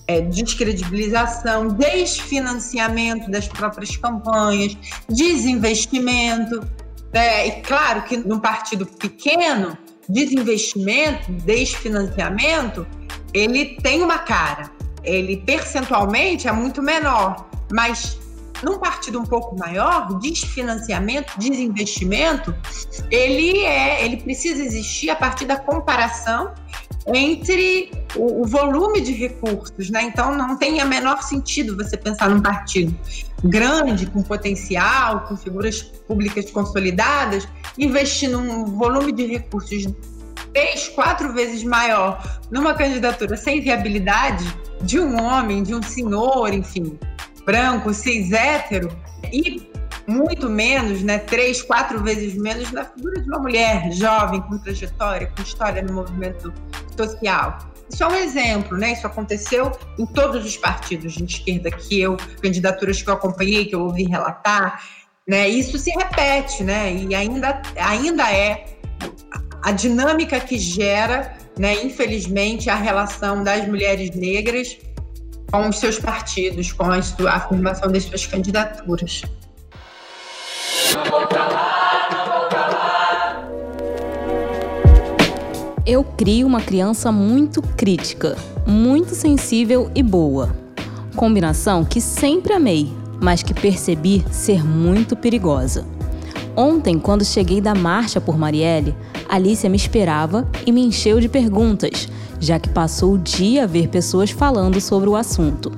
é, 0.07 0.21
descredibilização, 0.21 1.69
desfinanciamento 1.69 3.29
das 3.29 3.47
próprias 3.47 3.95
campanhas, 3.95 4.77
desinvestimento. 5.09 6.65
É, 7.13 7.47
e 7.47 7.51
claro 7.61 8.03
que 8.03 8.17
num 8.17 8.39
partido 8.39 8.85
pequeno, 8.85 9.77
desinvestimento, 10.07 11.31
desfinanciamento, 11.31 12.87
ele 13.33 13.77
tem 13.81 14.01
uma 14.01 14.19
cara. 14.19 14.71
Ele 15.03 15.37
percentualmente 15.37 16.47
é 16.47 16.51
muito 16.51 16.81
menor, 16.81 17.49
mas 17.71 18.19
num 18.63 18.77
partido 18.77 19.19
um 19.19 19.25
pouco 19.25 19.57
maior, 19.57 20.19
desfinanciamento, 20.19 21.33
desinvestimento, 21.37 22.55
ele 23.09 23.59
é, 23.59 24.05
ele 24.05 24.17
precisa 24.17 24.63
existir 24.63 25.09
a 25.09 25.15
partir 25.15 25.45
da 25.45 25.57
comparação 25.57 26.53
entre 27.07 27.91
o, 28.15 28.41
o, 28.41 28.45
volume 28.45 29.01
de 29.01 29.11
recursos, 29.13 29.89
né? 29.89 30.03
Então 30.03 30.35
não 30.35 30.57
tem 30.57 30.79
a 30.79 30.85
menor 30.85 31.21
sentido 31.23 31.75
você 31.75 31.97
pensar 31.97 32.29
num 32.29 32.41
partido 32.41 32.95
grande, 33.43 34.05
com 34.05 34.21
potencial, 34.21 35.21
com 35.21 35.35
figuras 35.35 35.81
públicas 35.81 36.49
consolidadas, 36.51 37.47
investir 37.77 38.29
num 38.29 38.65
volume 38.65 39.11
de 39.11 39.25
recursos 39.25 39.87
três, 40.53 40.89
quatro 40.89 41.33
vezes 41.33 41.63
maior 41.63 42.41
numa 42.51 42.73
candidatura 42.73 43.35
sem 43.37 43.61
viabilidade 43.61 44.45
de 44.81 44.99
um 44.99 45.19
homem, 45.21 45.63
de 45.63 45.73
um 45.73 45.81
senhor, 45.81 46.53
enfim, 46.53 46.99
branco, 47.45 47.93
cis 47.93 48.31
hétero, 48.31 48.89
e 49.31 49.70
muito 50.11 50.49
menos, 50.49 51.01
né, 51.01 51.17
três, 51.19 51.61
quatro 51.61 52.03
vezes 52.03 52.35
menos 52.35 52.71
na 52.71 52.85
figura 52.85 53.21
de 53.21 53.27
uma 53.29 53.39
mulher 53.39 53.91
jovem, 53.91 54.41
com 54.41 54.57
trajetória, 54.57 55.31
com 55.35 55.41
história 55.41 55.81
no 55.81 55.93
movimento 55.93 56.53
social. 56.95 57.57
Isso 57.89 58.03
é 58.03 58.07
um 58.07 58.15
exemplo, 58.15 58.77
né? 58.77 58.93
Isso 58.93 59.05
aconteceu 59.05 59.71
em 59.99 60.05
todos 60.05 60.45
os 60.45 60.55
partidos 60.55 61.13
de 61.13 61.25
esquerda 61.25 61.69
que 61.69 61.99
eu, 61.99 62.15
candidaturas 62.41 63.01
que 63.01 63.09
eu 63.09 63.13
acompanhei, 63.13 63.65
que 63.65 63.75
eu 63.75 63.81
ouvi 63.81 64.03
relatar, 64.03 64.81
né? 65.27 65.47
Isso 65.49 65.77
se 65.77 65.91
repete, 65.91 66.63
né? 66.63 66.93
E 66.93 67.13
ainda, 67.13 67.61
ainda 67.75 68.31
é 68.31 68.65
a 69.61 69.71
dinâmica 69.71 70.39
que 70.39 70.57
gera, 70.57 71.35
né, 71.57 71.83
infelizmente, 71.83 72.69
a 72.69 72.75
relação 72.75 73.43
das 73.43 73.67
mulheres 73.67 74.11
negras 74.11 74.77
com 75.51 75.67
os 75.67 75.77
seus 75.77 75.99
partidos, 75.99 76.71
com 76.71 76.85
a, 76.85 76.99
afirmação 77.35 77.91
das 77.91 78.03
suas 78.03 78.25
candidaturas. 78.25 79.21
Eu 85.85 86.03
crio 86.03 86.47
uma 86.47 86.61
criança 86.61 87.11
muito 87.11 87.61
crítica, 87.61 88.37
muito 88.65 89.13
sensível 89.13 89.91
e 89.93 90.01
boa. 90.01 90.55
Combinação 91.15 91.83
que 91.83 91.99
sempre 91.99 92.53
amei, 92.53 92.91
mas 93.21 93.43
que 93.43 93.53
percebi 93.53 94.23
ser 94.31 94.63
muito 94.63 95.15
perigosa. 95.15 95.85
Ontem, 96.55 96.97
quando 96.97 97.25
cheguei 97.25 97.59
da 97.59 97.75
marcha 97.75 98.21
por 98.21 98.37
Marielle, 98.37 98.95
Alicia 99.27 99.69
me 99.69 99.75
esperava 99.75 100.47
e 100.65 100.71
me 100.71 100.81
encheu 100.81 101.19
de 101.19 101.27
perguntas, 101.27 102.07
já 102.39 102.59
que 102.59 102.69
passou 102.69 103.13
o 103.13 103.17
dia 103.17 103.63
a 103.63 103.67
ver 103.67 103.87
pessoas 103.87 104.29
falando 104.29 104.79
sobre 104.79 105.09
o 105.09 105.15
assunto. 105.15 105.71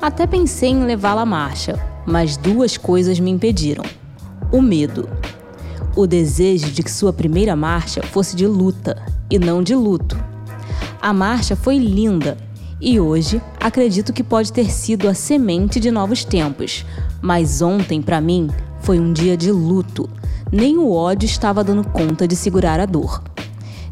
Até 0.00 0.26
pensei 0.26 0.70
em 0.70 0.84
levá-la 0.84 1.22
à 1.22 1.26
marcha, 1.26 1.78
mas 2.06 2.36
duas 2.36 2.76
coisas 2.76 3.18
me 3.18 3.30
impediram: 3.30 3.84
o 4.54 4.62
medo. 4.62 5.08
O 5.96 6.06
desejo 6.06 6.70
de 6.70 6.80
que 6.84 6.90
sua 6.90 7.12
primeira 7.12 7.56
marcha 7.56 8.00
fosse 8.04 8.36
de 8.36 8.46
luta 8.46 9.02
e 9.28 9.36
não 9.36 9.64
de 9.64 9.74
luto. 9.74 10.16
A 11.02 11.12
marcha 11.12 11.56
foi 11.56 11.76
linda 11.76 12.36
e 12.80 13.00
hoje 13.00 13.42
acredito 13.60 14.12
que 14.12 14.22
pode 14.22 14.52
ter 14.52 14.70
sido 14.70 15.08
a 15.08 15.14
semente 15.14 15.80
de 15.80 15.90
novos 15.90 16.24
tempos, 16.24 16.86
mas 17.20 17.62
ontem, 17.62 18.00
para 18.00 18.20
mim, 18.20 18.48
foi 18.78 19.00
um 19.00 19.12
dia 19.12 19.36
de 19.36 19.50
luto. 19.50 20.08
Nem 20.52 20.78
o 20.78 20.92
ódio 20.92 21.26
estava 21.26 21.64
dando 21.64 21.82
conta 21.88 22.28
de 22.28 22.36
segurar 22.36 22.78
a 22.78 22.86
dor. 22.86 23.24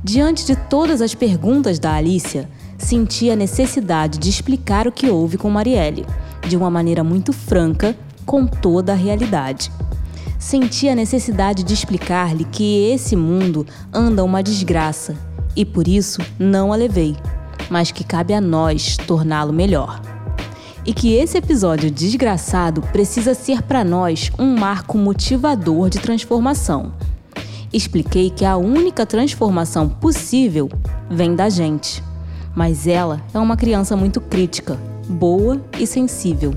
Diante 0.05 0.47
de 0.47 0.55
todas 0.55 1.03
as 1.03 1.13
perguntas 1.13 1.81
da 1.81 1.95
Alicia, 1.95 2.49
senti 2.79 3.31
a 3.31 3.37
necessidade 3.37 4.17
de 4.17 4.31
explicar 4.31 4.87
o 4.87 4.93
que 4.93 5.11
houve 5.11 5.37
com 5.37 5.51
Marielle, 5.51 6.07
de 6.47 6.57
uma 6.57 6.71
maneira 6.71 7.03
muito 7.03 7.33
franca, 7.33 7.97
com 8.25 8.47
toda 8.47 8.93
a 8.93 8.97
realidade. 8.97 9.73
Senti 10.43 10.88
a 10.88 10.97
necessidade 10.97 11.62
de 11.62 11.72
explicar-lhe 11.72 12.45
que 12.45 12.90
esse 12.90 13.14
mundo 13.14 13.64
anda 13.93 14.24
uma 14.24 14.43
desgraça 14.43 15.16
e 15.55 15.64
por 15.64 15.86
isso 15.86 16.20
não 16.36 16.72
a 16.72 16.76
levei, 16.76 17.16
mas 17.70 17.93
que 17.93 18.03
cabe 18.03 18.34
a 18.34 18.40
nós 18.40 18.97
torná-lo 18.97 19.53
melhor 19.53 20.03
e 20.84 20.93
que 20.93 21.14
esse 21.14 21.38
episódio 21.38 21.93
desgraçado 21.93 22.82
precisa 22.82 23.34
ser 23.34 23.62
para 23.62 23.84
nós 23.84 24.32
um 24.36 24.57
marco 24.57 24.99
motivador 24.99 25.88
de 25.88 26.01
transformação. 26.01 26.93
Expliquei 27.72 28.28
que 28.28 28.45
a 28.45 28.57
única 28.57 29.07
transformação 29.07 29.88
possível 29.88 30.68
vem 31.09 31.36
da 31.36 31.49
gente, 31.49 32.03
mas 32.53 32.88
ela 32.88 33.22
é 33.32 33.38
uma 33.38 33.57
criança 33.57 33.97
muito 33.97 34.20
crítica, 34.20 34.76
boa 35.09 35.64
e 35.78 35.86
sensível, 35.86 36.53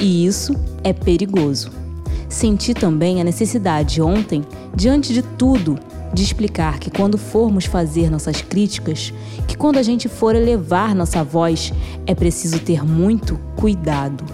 e 0.00 0.24
isso 0.24 0.54
é 0.84 0.92
perigoso. 0.92 1.85
Senti 2.28 2.74
também 2.74 3.20
a 3.20 3.24
necessidade 3.24 4.02
ontem, 4.02 4.44
diante 4.74 5.12
de 5.12 5.22
tudo, 5.22 5.78
de 6.12 6.22
explicar 6.22 6.78
que 6.78 6.90
quando 6.90 7.16
formos 7.16 7.66
fazer 7.66 8.10
nossas 8.10 8.42
críticas, 8.42 9.12
que 9.46 9.56
quando 9.56 9.78
a 9.78 9.82
gente 9.82 10.08
for 10.08 10.34
elevar 10.34 10.94
nossa 10.94 11.22
voz, 11.22 11.72
é 12.06 12.14
preciso 12.14 12.58
ter 12.58 12.84
muito 12.84 13.38
cuidado. 13.56 14.24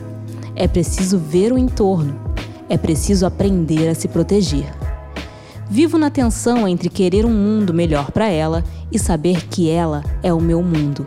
É 0.54 0.66
preciso 0.66 1.18
ver 1.18 1.52
o 1.52 1.58
entorno. 1.58 2.20
É 2.68 2.78
preciso 2.78 3.26
aprender 3.26 3.88
a 3.88 3.94
se 3.94 4.08
proteger. 4.08 4.72
Vivo 5.68 5.98
na 5.98 6.10
tensão 6.10 6.68
entre 6.68 6.88
querer 6.88 7.24
um 7.24 7.32
mundo 7.32 7.72
melhor 7.72 8.10
para 8.10 8.28
ela 8.28 8.62
e 8.90 8.98
saber 8.98 9.46
que 9.46 9.70
ela 9.70 10.04
é 10.22 10.32
o 10.32 10.40
meu 10.40 10.62
mundo. 10.62 11.06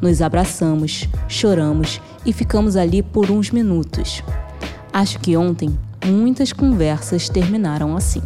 Nos 0.00 0.20
abraçamos, 0.20 1.08
choramos 1.28 2.00
e 2.26 2.32
ficamos 2.32 2.76
ali 2.76 3.02
por 3.02 3.30
uns 3.30 3.50
minutos. 3.50 4.22
Acho 4.92 5.20
que 5.20 5.36
ontem 5.36 5.78
muitas 6.04 6.52
conversas 6.52 7.28
terminaram 7.28 7.96
assim. 7.96 8.22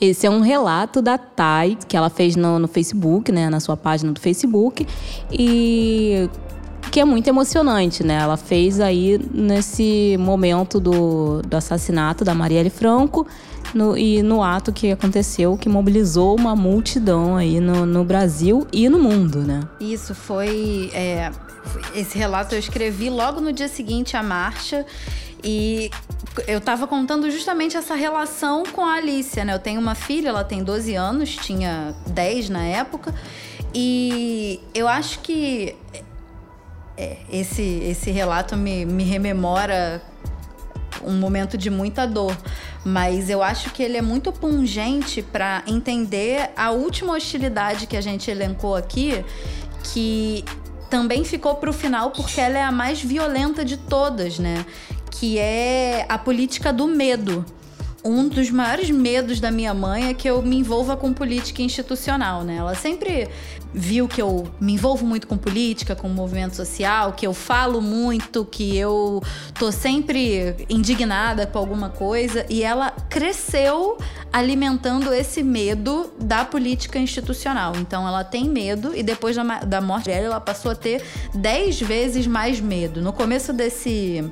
Esse 0.00 0.26
é 0.26 0.30
um 0.30 0.40
relato 0.40 1.02
da 1.02 1.18
Thay, 1.18 1.76
que 1.86 1.94
ela 1.94 2.08
fez 2.08 2.34
no, 2.34 2.58
no 2.58 2.66
Facebook, 2.66 3.30
né, 3.30 3.50
na 3.50 3.60
sua 3.60 3.76
página 3.76 4.10
do 4.10 4.18
Facebook, 4.18 4.86
e 5.30 6.28
que 6.90 6.98
é 6.98 7.04
muito 7.04 7.28
emocionante, 7.28 8.02
né? 8.02 8.14
Ela 8.14 8.36
fez 8.36 8.80
aí 8.80 9.20
nesse 9.32 10.16
momento 10.18 10.80
do, 10.80 11.42
do 11.42 11.56
assassinato 11.56 12.24
da 12.24 12.34
Marielle 12.34 12.70
Franco 12.70 13.26
no, 13.74 13.96
e 13.96 14.22
no 14.22 14.42
ato 14.42 14.72
que 14.72 14.90
aconteceu, 14.90 15.56
que 15.56 15.68
mobilizou 15.68 16.36
uma 16.36 16.56
multidão 16.56 17.36
aí 17.36 17.60
no, 17.60 17.86
no 17.86 18.02
Brasil 18.02 18.66
e 18.72 18.88
no 18.88 18.98
mundo, 18.98 19.40
né? 19.40 19.60
Isso 19.78 20.14
foi. 20.14 20.90
É, 20.92 21.30
esse 21.94 22.16
relato 22.16 22.54
eu 22.54 22.58
escrevi 22.58 23.10
logo 23.10 23.40
no 23.40 23.52
dia 23.52 23.68
seguinte 23.68 24.16
à 24.16 24.22
marcha. 24.22 24.84
E 25.42 25.90
eu 26.46 26.58
estava 26.58 26.86
contando 26.86 27.30
justamente 27.30 27.76
essa 27.76 27.94
relação 27.94 28.64
com 28.64 28.84
a 28.84 28.94
Alicia, 28.94 29.44
né? 29.44 29.54
Eu 29.54 29.58
tenho 29.58 29.80
uma 29.80 29.94
filha, 29.94 30.28
ela 30.28 30.44
tem 30.44 30.62
12 30.62 30.94
anos, 30.94 31.34
tinha 31.36 31.94
10 32.06 32.50
na 32.50 32.64
época. 32.64 33.14
E 33.74 34.60
eu 34.74 34.86
acho 34.86 35.20
que 35.20 35.76
é, 36.96 37.16
esse, 37.32 37.62
esse 37.62 38.10
relato 38.10 38.56
me, 38.56 38.84
me 38.84 39.04
rememora 39.04 40.02
um 41.02 41.12
momento 41.12 41.56
de 41.56 41.70
muita 41.70 42.06
dor, 42.06 42.36
mas 42.84 43.30
eu 43.30 43.42
acho 43.42 43.70
que 43.70 43.82
ele 43.82 43.96
é 43.96 44.02
muito 44.02 44.30
pungente 44.32 45.22
para 45.22 45.62
entender 45.66 46.50
a 46.56 46.70
última 46.70 47.14
hostilidade 47.14 47.86
que 47.86 47.96
a 47.96 48.00
gente 48.00 48.30
elencou 48.30 48.74
aqui, 48.76 49.24
que 49.82 50.44
também 50.90 51.24
ficou 51.24 51.54
para 51.54 51.70
o 51.70 51.72
final 51.72 52.10
porque 52.10 52.40
ela 52.40 52.58
é 52.58 52.62
a 52.62 52.72
mais 52.72 53.00
violenta 53.00 53.64
de 53.64 53.76
todas, 53.76 54.38
né? 54.38 54.66
que 55.10 55.38
é 55.38 56.06
a 56.08 56.16
política 56.16 56.72
do 56.72 56.86
medo. 56.86 57.44
Um 58.02 58.28
dos 58.28 58.50
maiores 58.50 58.88
medos 58.88 59.40
da 59.40 59.50
minha 59.50 59.74
mãe 59.74 60.08
é 60.08 60.14
que 60.14 60.28
eu 60.28 60.40
me 60.40 60.56
envolva 60.56 60.96
com 60.96 61.12
política 61.12 61.60
institucional, 61.60 62.42
né? 62.42 62.56
Ela 62.56 62.74
sempre 62.74 63.28
viu 63.74 64.08
que 64.08 64.22
eu 64.22 64.50
me 64.58 64.72
envolvo 64.72 65.04
muito 65.04 65.26
com 65.26 65.36
política, 65.36 65.94
com 65.94 66.08
movimento 66.08 66.56
social, 66.56 67.12
que 67.12 67.26
eu 67.26 67.34
falo 67.34 67.82
muito, 67.82 68.44
que 68.44 68.74
eu 68.74 69.22
tô 69.58 69.70
sempre 69.70 70.56
indignada 70.68 71.46
com 71.46 71.58
alguma 71.58 71.90
coisa, 71.90 72.46
e 72.48 72.62
ela 72.62 72.90
cresceu 72.90 73.98
alimentando 74.32 75.12
esse 75.12 75.42
medo 75.42 76.10
da 76.18 76.42
política 76.44 76.98
institucional. 76.98 77.74
Então 77.76 78.08
ela 78.08 78.24
tem 78.24 78.48
medo 78.48 78.96
e 78.96 79.02
depois 79.02 79.36
da, 79.36 79.42
da 79.60 79.80
morte 79.80 80.06
dela 80.06 80.26
ela 80.26 80.40
passou 80.40 80.70
a 80.70 80.74
ter 80.74 81.02
dez 81.34 81.78
vezes 81.80 82.26
mais 82.26 82.60
medo. 82.60 83.02
No 83.02 83.12
começo 83.12 83.52
desse 83.52 84.24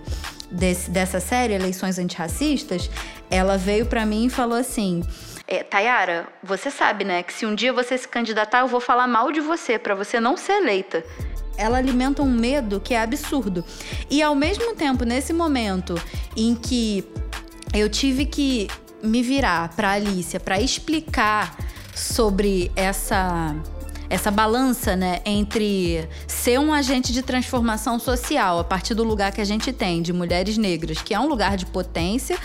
desse, 0.51 0.91
dessa 0.91 1.21
série, 1.21 1.55
Eleições 1.55 1.99
Antirracistas, 1.99 2.91
ela 3.31 3.57
veio 3.57 3.87
para 3.87 4.05
mim 4.05 4.27
e 4.27 4.31
falou 4.31 4.59
assim: 4.59 5.03
é, 5.47 5.63
Tayara, 5.63 6.29
você 6.43 6.71
sabe, 6.71 7.05
né, 7.05 7.23
que 7.23 7.33
se 7.33 7.47
um 7.47 7.55
dia 7.55 7.73
você 7.73 7.97
se 7.97 8.07
candidatar, 8.07 8.61
eu 8.61 8.69
vou 8.69 8.81
falar 8.81 9.07
mal 9.07 9.33
de 9.33 9.41
você, 9.41 9.79
para 9.79 9.95
você 9.95 10.21
não 10.21 10.37
ser 10.37 10.53
eleita. 10.63 11.05
Ela 11.57 11.79
alimenta 11.79 12.23
um 12.23 12.31
medo 12.31 12.81
que 12.81 12.95
é 12.95 13.03
absurdo. 13.03 13.65
E 14.09 14.23
ao 14.23 14.35
mesmo 14.35 14.77
tempo, 14.77 15.05
nesse 15.05 15.33
momento 15.33 16.01
em 16.37 16.55
que 16.55 17.05
eu 17.75 17.89
tive 17.89 18.27
que 18.27 18.69
me 19.03 19.23
virar 19.23 19.75
para 19.75 19.93
Alicia 19.93 20.39
para 20.39 20.61
explicar 20.61 21.57
sobre 21.95 22.71
essa 22.77 23.55
essa 24.11 24.31
balança, 24.31 24.97
né, 24.97 25.21
entre 25.25 26.09
ser 26.27 26.59
um 26.59 26.73
agente 26.73 27.13
de 27.13 27.23
transformação 27.23 27.99
social 27.99 28.59
a 28.59 28.65
partir 28.65 28.95
do 28.95 29.05
lugar 29.05 29.33
que 29.33 29.41
a 29.41 29.45
gente 29.45 29.73
tem 29.73 30.03
de 30.03 30.13
mulheres 30.13 30.57
negras, 30.57 31.03
que 31.03 31.15
é 31.15 31.21
um 31.21 31.29
lugar 31.29 31.57
de 31.57 31.67
potência, 31.67 32.39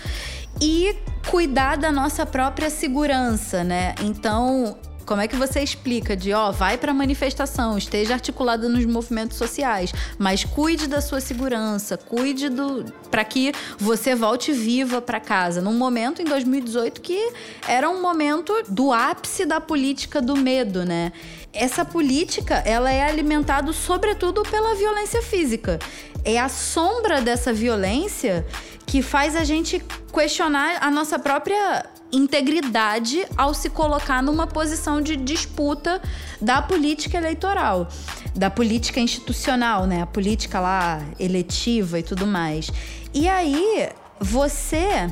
e 0.61 0.95
cuidar 1.30 1.78
da 1.78 1.91
nossa 1.91 2.26
própria 2.26 2.70
segurança, 2.70 3.64
né? 3.64 3.95
Então, 4.01 4.78
Como 5.06 5.22
é 5.22 5.28
que 5.28 5.36
você 5.36 5.62
explica 5.62 6.16
de, 6.16 6.34
ó, 6.34 6.51
vai 6.51 6.78
para 6.78 6.93
manifestação, 6.93 7.78
esteja 7.78 8.14
articulada 8.14 8.70
nos 8.70 8.86
movimentos 8.86 9.38
sociais, 9.38 9.91
mas 10.18 10.43
cuide 10.45 10.88
da 10.88 11.01
sua 11.01 11.20
segurança, 11.20 11.97
cuide 11.97 12.49
do 12.49 12.86
para 13.12 13.24
que 13.24 13.54
você 13.78 14.16
volte 14.16 14.51
viva 14.51 15.01
para 15.01 15.20
casa, 15.20 15.62
num 15.62 15.74
momento 15.74 16.22
em 16.22 16.26
2018 16.26 17.01
que 17.01 17.32
era 17.68 17.89
um 17.89 18.01
momento 18.01 18.54
do 18.68 18.91
ápice 18.91 19.45
da 19.45 19.60
política 19.60 20.22
do 20.22 20.36
medo, 20.36 20.86
né? 20.86 21.12
Essa 21.51 21.86
política, 21.86 22.56
ela 22.66 22.91
é 22.91 23.04
alimentada 23.04 23.72
sobretudo 23.74 24.41
pela 24.43 24.74
violência 24.74 25.22
física. 25.22 25.78
É 26.26 26.39
a 26.39 26.49
sombra 26.49 27.22
dessa 27.22 27.54
violência 27.54 28.45
que 28.86 29.01
faz 29.01 29.36
a 29.36 29.43
gente 29.43 29.84
questionar 30.12 30.78
a 30.82 30.89
nossa 30.89 31.20
própria 31.20 31.86
integridade 32.14 33.26
ao 33.36 33.53
se 33.53 33.70
colocar 33.70 34.22
numa 34.22 34.45
posição 34.45 35.01
de 35.01 35.16
disputa 35.18 35.99
da 36.39 36.61
política 36.61 37.18
eleitoral, 37.18 37.88
da 38.36 38.49
política 38.49 38.99
institucional, 38.99 39.88
né? 39.88 40.03
A 40.03 40.05
política 40.05 40.59
lá 40.59 41.03
eletiva 41.20 41.99
e 41.99 42.03
tudo 42.03 42.28
mais. 42.28 42.70
E 43.14 43.28
aí, 43.28 43.89
você 44.20 45.11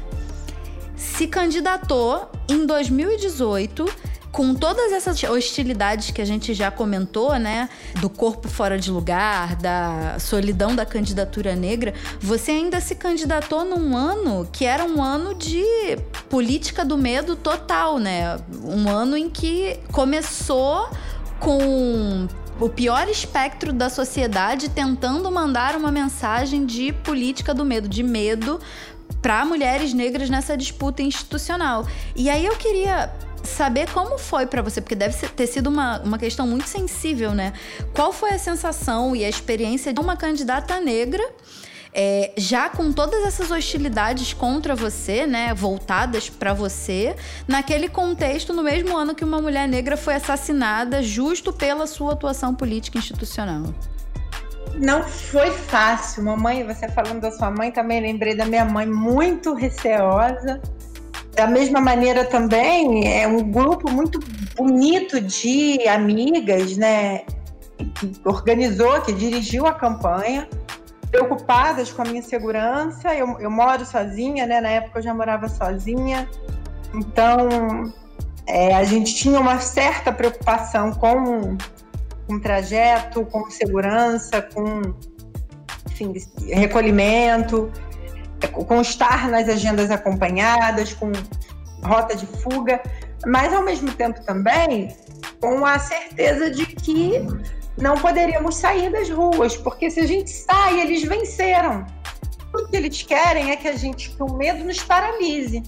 se 0.95 1.25
candidatou 1.27 2.31
em 2.47 2.65
2018 2.65 3.85
com 4.31 4.55
todas 4.55 4.91
essas 4.91 5.21
hostilidades 5.23 6.11
que 6.11 6.21
a 6.21 6.25
gente 6.25 6.53
já 6.53 6.71
comentou, 6.71 7.37
né, 7.37 7.69
do 7.99 8.09
corpo 8.09 8.47
fora 8.47 8.79
de 8.79 8.89
lugar, 8.89 9.55
da 9.57 10.17
solidão 10.19 10.75
da 10.75 10.85
candidatura 10.85 11.55
negra, 11.55 11.93
você 12.19 12.51
ainda 12.51 12.79
se 12.79 12.95
candidatou 12.95 13.65
num 13.65 13.95
ano 13.95 14.47
que 14.51 14.65
era 14.65 14.85
um 14.85 15.03
ano 15.03 15.35
de 15.35 15.63
política 16.29 16.85
do 16.85 16.97
medo 16.97 17.35
total, 17.35 17.97
né? 17.99 18.37
Um 18.63 18.89
ano 18.89 19.17
em 19.17 19.29
que 19.29 19.77
começou 19.91 20.89
com 21.39 22.27
o 22.59 22.69
pior 22.69 23.09
espectro 23.09 23.73
da 23.73 23.89
sociedade 23.89 24.69
tentando 24.69 25.29
mandar 25.31 25.75
uma 25.75 25.91
mensagem 25.91 26.65
de 26.65 26.93
política 26.93 27.53
do 27.53 27.65
medo, 27.65 27.89
de 27.89 28.03
medo 28.03 28.59
para 29.21 29.43
mulheres 29.45 29.93
negras 29.93 30.29
nessa 30.29 30.55
disputa 30.55 31.01
institucional. 31.01 31.85
E 32.15 32.29
aí 32.29 32.45
eu 32.45 32.55
queria 32.55 33.11
saber 33.43 33.89
como 33.91 34.17
foi 34.17 34.45
para 34.45 34.61
você, 34.61 34.81
porque 34.81 34.95
deve 34.95 35.15
ter 35.29 35.47
sido 35.47 35.67
uma, 35.67 35.99
uma 35.99 36.17
questão 36.17 36.47
muito 36.47 36.67
sensível, 36.67 37.31
né? 37.31 37.53
Qual 37.93 38.11
foi 38.11 38.31
a 38.31 38.39
sensação 38.39 39.15
e 39.15 39.23
a 39.23 39.29
experiência 39.29 39.93
de 39.93 39.99
uma 39.99 40.15
candidata 40.15 40.79
negra? 40.79 41.23
É, 41.93 42.31
já 42.37 42.69
com 42.69 42.93
todas 42.93 43.21
essas 43.25 43.51
hostilidades 43.51 44.31
contra 44.31 44.73
você, 44.73 45.27
né, 45.27 45.53
voltadas 45.53 46.29
para 46.29 46.53
você, 46.53 47.17
naquele 47.45 47.89
contexto, 47.89 48.53
no 48.53 48.63
mesmo 48.63 48.95
ano 48.95 49.13
que 49.13 49.25
uma 49.25 49.41
mulher 49.41 49.67
negra 49.67 49.97
foi 49.97 50.15
assassinada, 50.15 51.03
justo 51.03 51.51
pela 51.51 51.85
sua 51.85 52.13
atuação 52.13 52.55
política 52.55 52.97
institucional. 52.97 53.73
Não 54.75 55.03
foi 55.03 55.51
fácil, 55.51 56.23
mamãe. 56.23 56.65
Você 56.65 56.87
falando 56.87 57.19
da 57.19 57.31
sua 57.31 57.51
mãe, 57.51 57.73
também 57.73 58.01
lembrei 58.01 58.35
da 58.35 58.45
minha 58.45 58.63
mãe 58.63 58.85
muito 58.85 59.53
receosa 59.53 60.61
da 61.35 61.47
mesma 61.47 61.79
maneira 61.79 62.25
também, 62.25 63.07
é 63.07 63.27
um 63.27 63.49
grupo 63.49 63.89
muito 63.89 64.19
bonito 64.55 65.19
de 65.21 65.87
amigas, 65.87 66.75
né? 66.77 67.19
Que 67.95 68.11
organizou, 68.25 69.01
que 69.01 69.13
dirigiu 69.13 69.65
a 69.65 69.73
campanha, 69.73 70.47
preocupadas 71.09 71.91
com 71.91 72.01
a 72.01 72.05
minha 72.05 72.21
segurança. 72.21 73.13
Eu, 73.15 73.39
eu 73.39 73.49
moro 73.49 73.85
sozinha, 73.85 74.45
né? 74.45 74.61
Na 74.61 74.69
época 74.69 74.99
eu 74.99 75.03
já 75.03 75.13
morava 75.13 75.47
sozinha. 75.47 76.29
Então, 76.93 77.93
é, 78.45 78.75
a 78.75 78.83
gente 78.83 79.15
tinha 79.15 79.39
uma 79.39 79.59
certa 79.59 80.11
preocupação 80.11 80.91
com, 80.91 81.57
o 82.27 82.39
trajeto, 82.39 83.25
com 83.25 83.49
segurança, 83.49 84.41
com 84.41 84.93
enfim, 85.87 86.13
recolhimento 86.53 87.71
com 88.47 88.81
estar 88.81 89.29
nas 89.29 89.47
agendas 89.47 89.91
acompanhadas, 89.91 90.93
com 90.93 91.11
rota 91.83 92.15
de 92.15 92.25
fuga, 92.25 92.81
mas 93.25 93.53
ao 93.53 93.63
mesmo 93.63 93.91
tempo 93.93 94.23
também 94.23 94.95
com 95.41 95.65
a 95.65 95.79
certeza 95.79 96.51
de 96.51 96.65
que 96.65 97.25
não 97.77 97.95
poderíamos 97.95 98.55
sair 98.55 98.91
das 98.91 99.09
ruas, 99.09 99.57
porque 99.57 99.89
se 99.89 99.99
a 99.99 100.07
gente 100.07 100.29
sai, 100.29 100.79
eles 100.79 101.03
venceram. 101.03 101.85
O 102.53 102.67
que 102.67 102.75
eles 102.75 103.01
querem 103.01 103.49
é 103.51 103.55
que 103.55 103.67
a 103.67 103.75
gente, 103.75 104.11
que 104.11 104.21
o 104.21 104.33
medo 104.33 104.63
nos 104.63 104.83
paralise. 104.83 105.63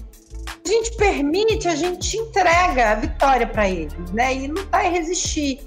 A 0.64 0.68
gente 0.68 0.96
permite, 0.96 1.66
a 1.66 1.74
gente 1.74 2.16
entrega 2.16 2.92
a 2.92 2.94
vitória 2.94 3.46
para 3.46 3.68
eles, 3.68 3.92
né? 4.12 4.34
E 4.34 4.46
lutar 4.46 4.86
e 4.86 4.90
resistir. 4.90 5.60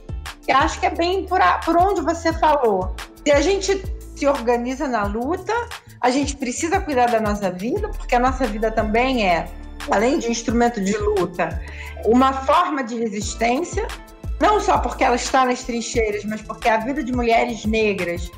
Eu 0.47 0.57
acho 0.57 0.79
que 0.79 0.85
é 0.85 0.89
bem 0.89 1.25
por, 1.25 1.41
a, 1.41 1.57
por 1.59 1.75
onde 1.75 2.01
você 2.01 2.31
falou. 2.33 2.95
Se 3.25 3.31
a 3.31 3.41
gente 3.41 3.83
se 4.15 4.27
organiza 4.27 4.87
na 4.87 5.05
luta, 5.05 5.53
a 6.01 6.09
gente 6.09 6.35
precisa 6.35 6.79
cuidar 6.79 7.07
da 7.07 7.19
nossa 7.19 7.51
vida, 7.51 7.89
porque 7.89 8.15
a 8.15 8.19
nossa 8.19 8.45
vida 8.45 8.71
também 8.71 9.27
é, 9.27 9.47
além 9.89 10.19
de 10.19 10.29
instrumento 10.29 10.81
de 10.83 10.95
luta, 10.97 11.61
uma 12.05 12.33
forma 12.33 12.83
de 12.83 12.95
resistência, 12.95 13.87
não 14.39 14.59
só 14.59 14.77
porque 14.77 15.03
ela 15.03 15.15
está 15.15 15.45
nas 15.45 15.63
trincheiras, 15.63 16.23
mas 16.25 16.41
porque 16.41 16.69
a 16.69 16.77
vida 16.77 17.03
de 17.03 17.11
mulheres 17.11 17.65
negras, 17.65 18.29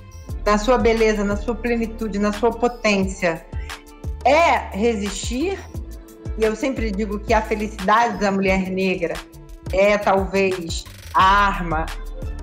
na 0.45 0.57
sua 0.57 0.77
beleza, 0.77 1.23
na 1.23 1.35
sua 1.35 1.55
plenitude, 1.55 2.17
na 2.17 2.31
sua 2.31 2.51
potência, 2.51 3.45
é 4.23 4.75
resistir. 4.77 5.59
E 6.37 6.43
eu 6.43 6.55
sempre 6.55 6.91
digo 6.91 7.19
que 7.19 7.33
a 7.33 7.41
felicidade 7.41 8.17
da 8.19 8.31
mulher 8.31 8.69
negra 8.69 9.13
é 9.73 9.97
talvez 9.97 10.85
a 11.13 11.47
arma 11.47 11.85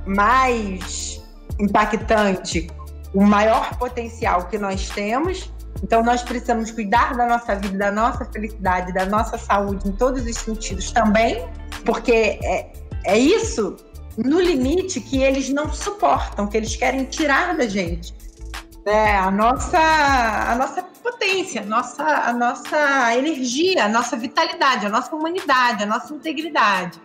mais 0.05 1.23
impactante 1.59 2.69
o 3.15 3.25
maior 3.25 3.77
potencial 3.79 4.47
que 4.47 4.59
nós 4.59 4.89
temos. 4.89 5.53
Então, 5.83 6.03
nós 6.03 6.23
precisamos 6.23 6.71
cuidar 6.71 7.15
da 7.15 7.27
nossa 7.27 7.55
vida, 7.55 7.77
da 7.77 7.93
nossa 7.93 8.25
felicidade, 8.25 8.93
da 8.93 9.05
nossa 9.05 9.37
saúde 9.37 9.89
em 9.89 9.93
todos 9.93 10.25
os 10.25 10.37
sentidos 10.37 10.91
também, 10.91 11.47
porque 11.85 12.39
é, 12.43 12.73
é 13.05 13.19
isso, 13.19 13.77
no 14.17 14.41
limite, 14.41 15.01
que 15.01 15.23
eles 15.23 15.51
não 15.51 15.73
suportam, 15.73 16.47
que 16.47 16.57
eles 16.57 16.75
querem 16.75 17.05
tirar 17.05 17.57
da 17.57 17.67
gente. 17.67 18.15
É, 18.87 19.17
a, 19.17 19.31
nossa, 19.31 19.79
a 19.79 20.55
nossa 20.55 20.83
potência, 21.03 21.61
a 21.61 21.65
nossa, 21.65 22.05
a 22.05 22.33
nossa 22.33 23.17
energia, 23.17 23.85
a 23.85 23.89
nossa 23.89 24.17
vitalidade, 24.17 24.87
a 24.87 24.89
nossa 24.89 25.15
humanidade, 25.15 25.83
a 25.83 25.87
nossa 25.87 26.15
integridade 26.15 27.01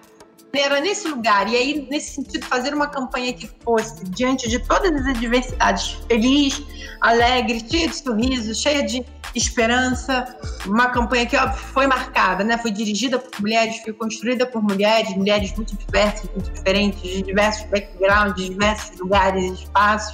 era 0.59 0.79
nesse 0.81 1.07
lugar. 1.07 1.47
E 1.49 1.55
aí, 1.55 1.87
nesse 1.89 2.15
sentido, 2.15 2.45
fazer 2.45 2.73
uma 2.73 2.87
campanha 2.87 3.33
que 3.33 3.49
fosse, 3.63 4.03
diante 4.05 4.49
de 4.49 4.59
todas 4.59 4.91
as 4.93 5.07
adversidades, 5.07 5.97
feliz, 6.07 6.61
alegre, 6.99 7.63
cheia 7.69 7.87
de 7.87 7.95
sorrisos, 7.95 8.59
cheia 8.59 8.85
de 8.85 9.05
esperança. 9.33 10.35
Uma 10.65 10.89
campanha 10.89 11.25
que 11.25 11.37
foi 11.73 11.87
marcada, 11.87 12.43
né? 12.43 12.57
foi 12.57 12.71
dirigida 12.71 13.17
por 13.17 13.41
mulheres, 13.41 13.77
foi 13.83 13.93
construída 13.93 14.45
por 14.45 14.61
mulheres, 14.61 15.15
mulheres 15.15 15.55
muito 15.55 15.75
diversas, 15.75 16.29
muito 16.31 16.51
diferentes, 16.51 17.01
de 17.01 17.21
diversos 17.21 17.69
backgrounds, 17.69 18.43
de 18.43 18.49
diversos 18.49 18.99
lugares 18.99 19.43
e 19.43 19.53
espaços 19.63 20.13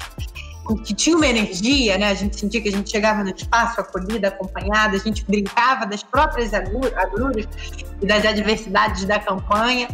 que 0.76 0.94
tinha 0.94 1.16
uma 1.16 1.28
energia, 1.28 1.98
né? 1.98 2.10
A 2.10 2.14
gente 2.14 2.38
sentia 2.38 2.60
que 2.62 2.68
a 2.68 2.72
gente 2.72 2.90
chegava 2.92 3.24
no 3.24 3.30
espaço 3.30 3.80
acolhida, 3.80 4.28
acompanhada, 4.28 4.98
a 4.98 5.00
gente 5.00 5.24
brincava 5.24 5.86
das 5.86 6.04
próprias 6.04 6.54
agruras 6.54 7.48
e 8.02 8.06
das 8.06 8.26
adversidades 8.26 9.06
da 9.06 9.18
campanha 9.18 9.88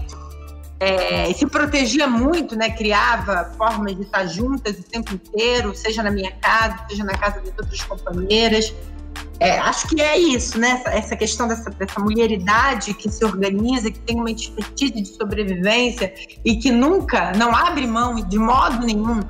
é, 0.84 1.34
se 1.34 1.46
protegia 1.48 2.08
muito, 2.08 2.56
né? 2.56 2.70
Criava 2.70 3.52
formas 3.58 3.96
de 3.96 4.02
estar 4.02 4.26
juntas 4.26 4.78
o 4.80 4.84
tempo 4.84 5.14
inteiro, 5.14 5.74
seja 5.76 6.04
na 6.04 6.12
minha 6.12 6.32
casa, 6.34 6.86
seja 6.90 7.04
na 7.04 7.18
casa 7.18 7.40
de 7.40 7.48
outras 7.48 7.82
companheiras. 7.82 8.74
É, 9.40 9.58
acho 9.60 9.88
que 9.88 10.02
é 10.02 10.18
isso, 10.18 10.60
né? 10.60 10.72
Essa, 10.72 10.90
essa 10.90 11.16
questão 11.16 11.48
dessa, 11.48 11.70
dessa 11.70 12.00
mulheridade 12.00 12.94
que 12.94 13.10
se 13.10 13.24
organiza, 13.24 13.92
que 13.92 14.00
tem 14.00 14.18
uma 14.18 14.32
expertise 14.32 14.94
de 14.94 15.08
sobrevivência 15.08 16.14
e 16.44 16.58
que 16.58 16.72
nunca, 16.72 17.32
não 17.34 17.56
abre 17.56 17.88
mão 17.88 18.16
de 18.16 18.38
modo 18.38 18.86
nenhum 18.86 19.22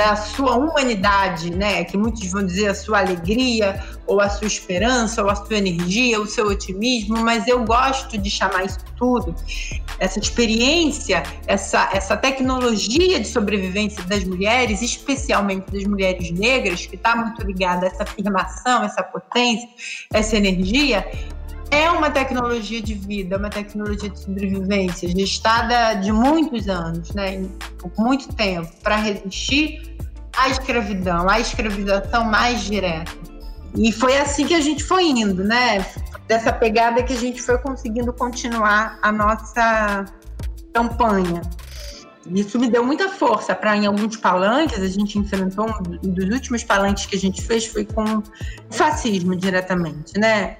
da 0.00 0.16
sua 0.16 0.56
humanidade, 0.56 1.50
né? 1.50 1.84
Que 1.84 1.94
muitos 1.94 2.26
vão 2.32 2.42
dizer 2.42 2.68
a 2.68 2.74
sua 2.74 3.00
alegria, 3.00 3.84
ou 4.06 4.18
a 4.18 4.30
sua 4.30 4.46
esperança, 4.46 5.22
ou 5.22 5.28
a 5.28 5.34
sua 5.34 5.58
energia, 5.58 6.18
o 6.18 6.26
seu 6.26 6.46
otimismo, 6.46 7.18
mas 7.18 7.46
eu 7.46 7.62
gosto 7.66 8.16
de 8.16 8.30
chamar 8.30 8.64
isso 8.64 8.78
tudo, 8.96 9.36
essa 9.98 10.18
experiência, 10.18 11.22
essa, 11.46 11.90
essa 11.92 12.16
tecnologia 12.16 13.20
de 13.20 13.28
sobrevivência 13.28 14.02
das 14.04 14.24
mulheres, 14.24 14.80
especialmente 14.80 15.70
das 15.70 15.84
mulheres 15.84 16.30
negras, 16.30 16.86
que 16.86 16.96
está 16.96 17.14
muito 17.14 17.42
ligada 17.42 17.84
a 17.84 17.90
essa 17.90 18.02
afirmação, 18.04 18.82
essa 18.82 19.02
potência, 19.02 19.68
essa 20.14 20.34
energia, 20.34 21.06
é 21.70 21.90
uma 21.90 22.10
tecnologia 22.10 22.82
de 22.82 22.94
vida, 22.94 23.36
uma 23.36 23.50
tecnologia 23.50 24.10
de 24.10 24.18
sobrevivência 24.18 25.08
gestada 25.08 25.94
de 25.94 26.12
muitos 26.12 26.68
anos, 26.68 27.12
né, 27.12 27.46
muito 27.96 28.32
tempo, 28.34 28.70
para 28.82 28.96
resistir 28.96 29.96
a 30.36 30.48
escravidão, 30.48 31.28
a 31.28 31.38
escravização 31.38 32.24
mais 32.24 32.62
direta. 32.62 33.12
E 33.76 33.92
foi 33.92 34.16
assim 34.18 34.46
que 34.46 34.54
a 34.54 34.60
gente 34.60 34.82
foi 34.82 35.04
indo, 35.04 35.44
né? 35.44 35.86
Dessa 36.26 36.52
pegada 36.52 37.02
que 37.02 37.12
a 37.12 37.16
gente 37.16 37.40
foi 37.40 37.56
conseguindo 37.58 38.12
continuar 38.12 38.98
a 39.00 39.12
nossa 39.12 40.04
campanha. 40.72 41.42
Isso 42.26 42.58
me 42.58 42.68
deu 42.68 42.84
muita 42.84 43.08
força 43.08 43.54
para 43.54 43.76
em 43.76 43.86
alguns 43.86 44.16
palanques, 44.16 44.80
a 44.80 44.88
gente 44.88 45.18
enfrentou 45.18 45.66
um 46.04 46.10
dos 46.10 46.26
últimos 46.26 46.62
palanques 46.62 47.06
que 47.06 47.16
a 47.16 47.18
gente 47.18 47.42
fez 47.42 47.66
foi 47.66 47.84
com 47.84 48.22
fascismo 48.70 49.34
diretamente, 49.34 50.18
né? 50.18 50.56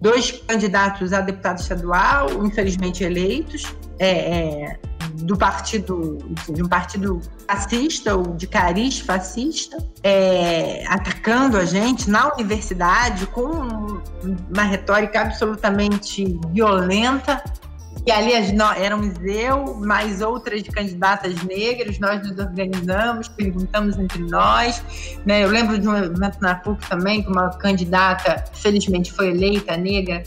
Dois 0.00 0.30
candidatos 0.46 1.12
a 1.12 1.20
deputado 1.20 1.58
estadual, 1.58 2.44
infelizmente 2.44 3.02
eleitos, 3.02 3.64
é, 3.98 4.08
é, 4.08 4.78
do 5.22 5.36
partido, 5.36 6.18
de 6.48 6.62
um 6.62 6.68
partido 6.68 7.20
fascista 7.48 8.14
ou 8.14 8.34
de 8.34 8.46
cariz 8.46 9.00
fascista, 9.00 9.78
é, 10.02 10.84
atacando 10.88 11.56
a 11.56 11.64
gente 11.64 12.10
na 12.10 12.32
universidade 12.34 13.26
com 13.28 14.00
uma 14.52 14.62
retórica 14.62 15.22
absolutamente 15.22 16.38
violenta 16.52 17.42
e 18.04 18.10
ali 18.10 18.32
éramos 18.32 19.14
eu, 19.24 19.74
mais 19.76 20.20
outras 20.20 20.62
candidatas 20.62 21.42
negras, 21.42 21.98
nós 21.98 22.22
nos 22.28 22.38
organizamos, 22.38 23.28
perguntamos 23.28 23.98
entre 23.98 24.22
nós. 24.22 24.82
Né? 25.24 25.44
Eu 25.44 25.48
lembro 25.48 25.78
de 25.78 25.88
um 25.88 25.96
evento 25.96 26.38
na 26.40 26.54
PUC 26.56 26.88
também, 26.88 27.22
que 27.22 27.28
uma 27.28 27.50
candidata, 27.50 28.44
felizmente 28.54 29.12
foi 29.12 29.30
eleita, 29.30 29.76
negra, 29.76 30.22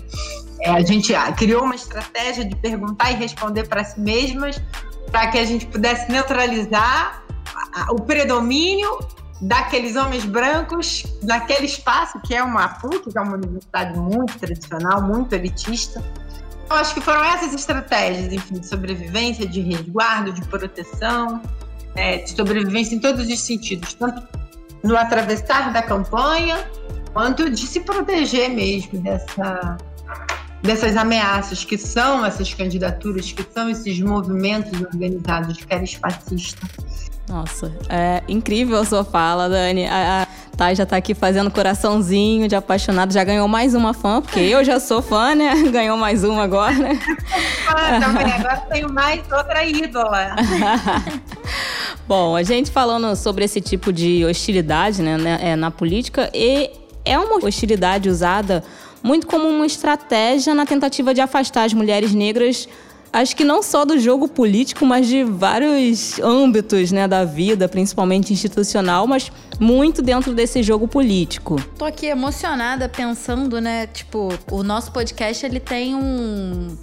é, 0.61 0.71
a 0.71 0.81
gente 0.81 1.13
criou 1.37 1.63
uma 1.63 1.75
estratégia 1.75 2.43
de 2.43 2.55
perguntar 2.55 3.11
e 3.11 3.15
responder 3.15 3.67
para 3.67 3.83
si 3.83 3.99
mesmas, 3.99 4.61
para 5.11 5.27
que 5.27 5.37
a 5.37 5.45
gente 5.45 5.65
pudesse 5.65 6.11
neutralizar 6.11 7.23
o 7.89 7.95
predomínio 8.01 8.99
daqueles 9.41 9.95
homens 9.95 10.25
brancos 10.25 11.05
naquele 11.23 11.65
espaço 11.65 12.19
que 12.21 12.35
é 12.35 12.43
uma 12.43 12.67
PUC, 12.67 13.11
que 13.11 13.17
é 13.17 13.21
uma 13.21 13.35
universidade 13.35 13.97
muito 13.97 14.37
tradicional, 14.37 15.01
muito 15.01 15.33
elitista. 15.33 16.03
Eu 16.69 16.75
acho 16.75 16.93
que 16.93 17.01
foram 17.01 17.23
essas 17.23 17.53
estratégias, 17.53 18.31
enfim, 18.31 18.59
de 18.59 18.67
sobrevivência, 18.67 19.47
de 19.47 19.59
resguardo, 19.61 20.31
de 20.31 20.41
proteção, 20.45 21.41
é, 21.95 22.17
de 22.17 22.29
sobrevivência 22.31 22.95
em 22.95 22.99
todos 22.99 23.27
os 23.27 23.39
sentidos, 23.39 23.93
tanto 23.95 24.21
no 24.83 24.95
atravessar 24.95 25.73
da 25.73 25.81
campanha, 25.81 26.69
quanto 27.11 27.49
de 27.49 27.65
se 27.65 27.79
proteger 27.79 28.49
mesmo 28.49 29.01
dessa, 29.01 29.77
dessas 30.61 30.95
ameaças 30.95 31.65
que 31.65 31.77
são 31.77 32.23
essas 32.23 32.53
candidaturas, 32.53 33.31
que 33.31 33.43
são 33.51 33.69
esses 33.69 33.99
movimentos 33.99 34.79
organizados 34.79 35.57
de 35.57 35.65
cariz 35.65 35.93
fascista. 35.93 36.67
Nossa, 37.29 37.71
é 37.87 38.23
incrível 38.27 38.79
a 38.79 38.83
sua 38.83 39.03
fala, 39.03 39.47
Dani. 39.47 39.85
A, 39.85 40.23
a 40.23 40.27
Thay 40.57 40.75
já 40.75 40.83
tá 40.83 40.97
aqui 40.97 41.13
fazendo 41.13 41.51
coraçãozinho 41.51 42.47
de 42.47 42.55
apaixonado, 42.55 43.13
já 43.13 43.23
ganhou 43.23 43.47
mais 43.47 43.75
uma 43.75 43.93
fã, 43.93 44.19
porque 44.19 44.39
eu 44.39 44.63
já 44.65 44.79
sou 44.79 44.99
fã, 44.99 45.35
né? 45.35 45.53
Ganhou 45.71 45.95
mais 45.95 46.23
uma 46.23 46.43
agora, 46.43 46.73
né? 46.73 46.99
Ah, 47.67 47.99
também, 47.99 48.33
agora 48.33 48.57
tenho 48.61 48.91
mais 48.91 49.21
outra 49.31 49.63
ídola. 49.63 50.35
Bom, 52.07 52.35
a 52.35 52.41
gente 52.41 52.71
falando 52.71 53.15
sobre 53.15 53.45
esse 53.45 53.61
tipo 53.61 53.93
de 53.93 54.25
hostilidade 54.25 55.03
né, 55.03 55.15
né, 55.15 55.39
é, 55.39 55.55
na 55.55 55.69
política, 55.69 56.31
e 56.33 56.71
é 57.05 57.17
uma 57.17 57.45
hostilidade 57.45 58.09
usada 58.09 58.63
muito 59.03 59.27
como 59.27 59.47
uma 59.47 59.67
estratégia 59.67 60.55
na 60.55 60.65
tentativa 60.65 61.13
de 61.13 61.21
afastar 61.21 61.65
as 61.65 61.73
mulheres 61.73 62.11
negras 62.11 62.67
acho 63.11 63.35
que 63.35 63.43
não 63.43 63.61
só 63.61 63.85
do 63.85 63.99
jogo 63.99 64.27
político, 64.27 64.85
mas 64.85 65.07
de 65.07 65.23
vários 65.23 66.19
âmbitos 66.19 66.91
né, 66.91 67.07
da 67.07 67.25
vida, 67.25 67.67
principalmente 67.67 68.33
institucional, 68.33 69.07
mas 69.07 69.31
muito 69.59 70.01
dentro 70.01 70.33
desse 70.33 70.63
jogo 70.63 70.87
político. 70.87 71.61
Tô 71.77 71.85
aqui 71.85 72.05
emocionada 72.07 72.87
pensando, 72.87 73.59
né? 73.59 73.87
Tipo, 73.87 74.29
o 74.51 74.63
nosso 74.63 74.91
podcast 74.91 75.45
ele 75.45 75.59
tem 75.59 75.95
um, 75.95 76.77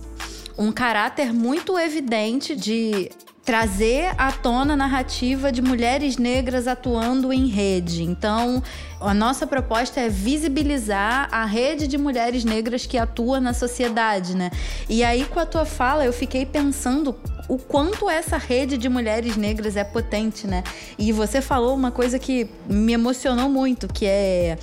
um 0.58 0.72
caráter 0.72 1.32
muito 1.32 1.78
evidente 1.78 2.54
de 2.54 3.10
trazer 3.46 4.12
à 4.18 4.32
tona 4.32 4.74
a 4.74 4.76
narrativa 4.76 5.52
de 5.52 5.62
mulheres 5.62 6.16
negras 6.16 6.66
atuando 6.66 7.32
em 7.32 7.46
rede. 7.46 8.02
Então, 8.02 8.60
a 9.00 9.14
nossa 9.14 9.46
proposta 9.46 10.00
é 10.00 10.08
visibilizar 10.08 11.28
a 11.30 11.44
rede 11.44 11.86
de 11.86 11.96
mulheres 11.96 12.44
negras 12.44 12.86
que 12.86 12.98
atua 12.98 13.38
na 13.38 13.54
sociedade, 13.54 14.36
né? 14.36 14.50
E 14.88 15.04
aí, 15.04 15.24
com 15.26 15.38
a 15.38 15.46
tua 15.46 15.64
fala, 15.64 16.04
eu 16.04 16.12
fiquei 16.12 16.44
pensando 16.44 17.14
o 17.48 17.56
quanto 17.56 18.10
essa 18.10 18.36
rede 18.36 18.76
de 18.76 18.88
mulheres 18.88 19.36
negras 19.36 19.76
é 19.76 19.84
potente, 19.84 20.48
né? 20.48 20.64
E 20.98 21.12
você 21.12 21.40
falou 21.40 21.72
uma 21.72 21.92
coisa 21.92 22.18
que 22.18 22.50
me 22.68 22.94
emocionou 22.94 23.48
muito, 23.48 23.86
que 23.86 24.06
é 24.06 24.58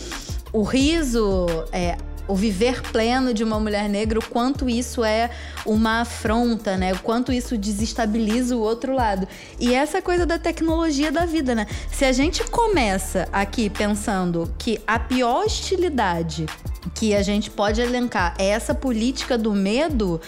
o 0.52 0.62
riso, 0.62 1.48
é, 1.72 1.96
o 2.28 2.36
viver 2.36 2.82
pleno 2.82 3.34
de 3.34 3.44
uma 3.44 3.60
mulher 3.60 3.90
negra, 3.90 4.20
o 4.20 4.26
quanto 4.26 4.70
isso 4.70 5.04
é 5.04 5.30
uma 5.66 6.02
afronta, 6.02 6.78
né? 6.78 6.94
O 6.94 7.00
quanto 7.00 7.32
isso 7.32 7.58
desestabiliza 7.58 8.56
o 8.56 8.62
outro 8.62 8.94
lado. 8.94 9.28
E 9.60 9.74
essa 9.74 10.02
coisa 10.02 10.26
da 10.26 10.40
tecnologia 10.40 11.12
da 11.12 11.26
vida, 11.26 11.54
né? 11.54 11.68
Se 11.92 12.06
a 12.06 12.12
gente 12.12 12.44
começa 12.46 13.28
aqui 13.32 13.70
pensando 13.70 14.54
que 14.58 14.80
a 14.88 15.00
pior 15.00 15.46
hostilidade 15.46 16.46
que 16.94 17.16
a 17.16 17.22
gente 17.22 17.50
pode 17.50 17.82
elencar 17.82 18.34
é 18.38 18.48
essa 18.48 18.74
política 18.74 19.38
do 19.38 19.54
medo, 19.54 20.20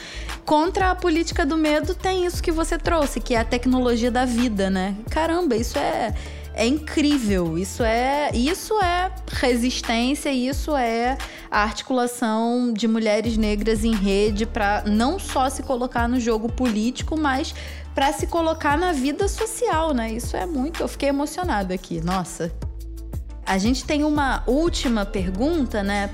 contra 0.46 0.92
a 0.92 0.96
política 0.96 1.46
do 1.46 1.58
medo 1.58 1.94
tem 1.94 2.26
isso 2.26 2.42
que 2.42 2.52
você 2.52 2.78
trouxe, 2.78 3.20
que 3.20 3.36
é 3.36 3.40
a 3.40 3.46
tecnologia 3.46 4.10
da 4.10 4.26
vida, 4.26 4.70
né? 4.70 4.96
Caramba, 5.10 5.56
isso 5.56 5.78
é 5.78 6.14
é 6.56 6.66
incrível. 6.66 7.58
Isso 7.58 7.84
é, 7.84 8.32
isso 8.34 8.74
é 8.82 9.12
resistência, 9.28 10.32
isso 10.32 10.76
é 10.76 11.18
a 11.52 11.62
articulação 11.62 12.72
de 12.74 12.88
mulheres 12.88 13.38
negras 13.38 13.84
em 13.84 13.94
rede 13.94 14.46
para 14.46 14.84
não 14.86 15.20
só 15.20 15.50
se 15.50 15.62
colocar 15.62 16.08
no 16.08 16.20
jogo 16.20 16.52
político, 16.52 17.18
mas 17.18 17.54
para 17.94 18.12
se 18.14 18.28
colocar 18.28 18.78
na 18.78 18.92
vida 18.92 19.28
social, 19.28 19.94
né? 19.94 20.12
Isso 20.12 20.36
é 20.36 20.46
muito. 20.46 20.82
Eu 20.82 20.88
fiquei 20.88 21.10
emocionada 21.10 21.74
aqui. 21.74 22.02
Nossa. 22.02 22.52
A 23.46 23.58
gente 23.58 23.86
tem 23.86 24.04
uma 24.04 24.44
última 24.48 25.06
pergunta, 25.06 25.84
né? 25.84 26.10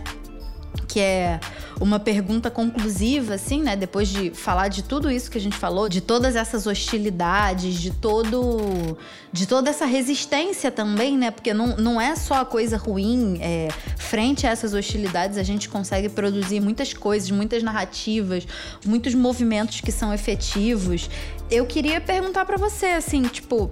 Que 0.88 1.00
é 1.00 1.40
uma 1.80 2.00
pergunta 2.00 2.52
conclusiva, 2.52 3.34
assim, 3.34 3.62
né? 3.62 3.76
Depois 3.76 4.08
de 4.08 4.32
falar 4.32 4.68
de 4.68 4.84
tudo 4.84 5.10
isso 5.10 5.32
que 5.32 5.38
a 5.38 5.42
gente 5.42 5.58
falou, 5.58 5.90
de 5.90 6.00
todas 6.02 6.36
essas 6.36 6.68
hostilidades, 6.68 7.76
de 7.76 7.92
todo. 7.92 8.98
de 9.32 9.48
toda 9.48 9.70
essa 9.70 9.86
resistência 9.86 10.70
também, 10.70 11.18
né? 11.18 11.32
Porque 11.32 11.54
não, 11.54 11.76
não 11.78 12.00
é 12.00 12.16
só 12.16 12.42
a 12.42 12.46
coisa 12.46 12.78
ruim. 12.78 13.40
É, 13.42 13.70
frente 13.98 14.46
a 14.46 14.50
essas 14.50 14.74
hostilidades, 14.74 15.38
a 15.38 15.44
gente 15.44 15.70
consegue 15.70 16.10
produzir 16.10 16.60
muitas 16.60 16.94
coisas, 16.94 17.32
muitas 17.32 17.64
narrativas, 17.64 18.48
muitos 18.86 19.16
movimentos 19.16 19.82
que 19.82 19.92
são 19.92 20.14
efetivos. 20.14 21.10
Eu 21.50 21.66
queria 21.66 22.00
perguntar 22.00 22.46
para 22.46 22.58
você, 22.58 22.88
assim, 22.88 23.24
tipo, 23.24 23.72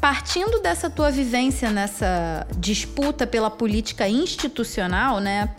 partindo 0.00 0.60
dessa 0.60 0.88
tua 0.88 1.10
vivência 1.10 1.70
nessa 1.70 2.46
disputa 2.56 3.26
pela 3.26 3.50
política 3.50 4.08
institucional, 4.08 5.20
né? 5.20 5.54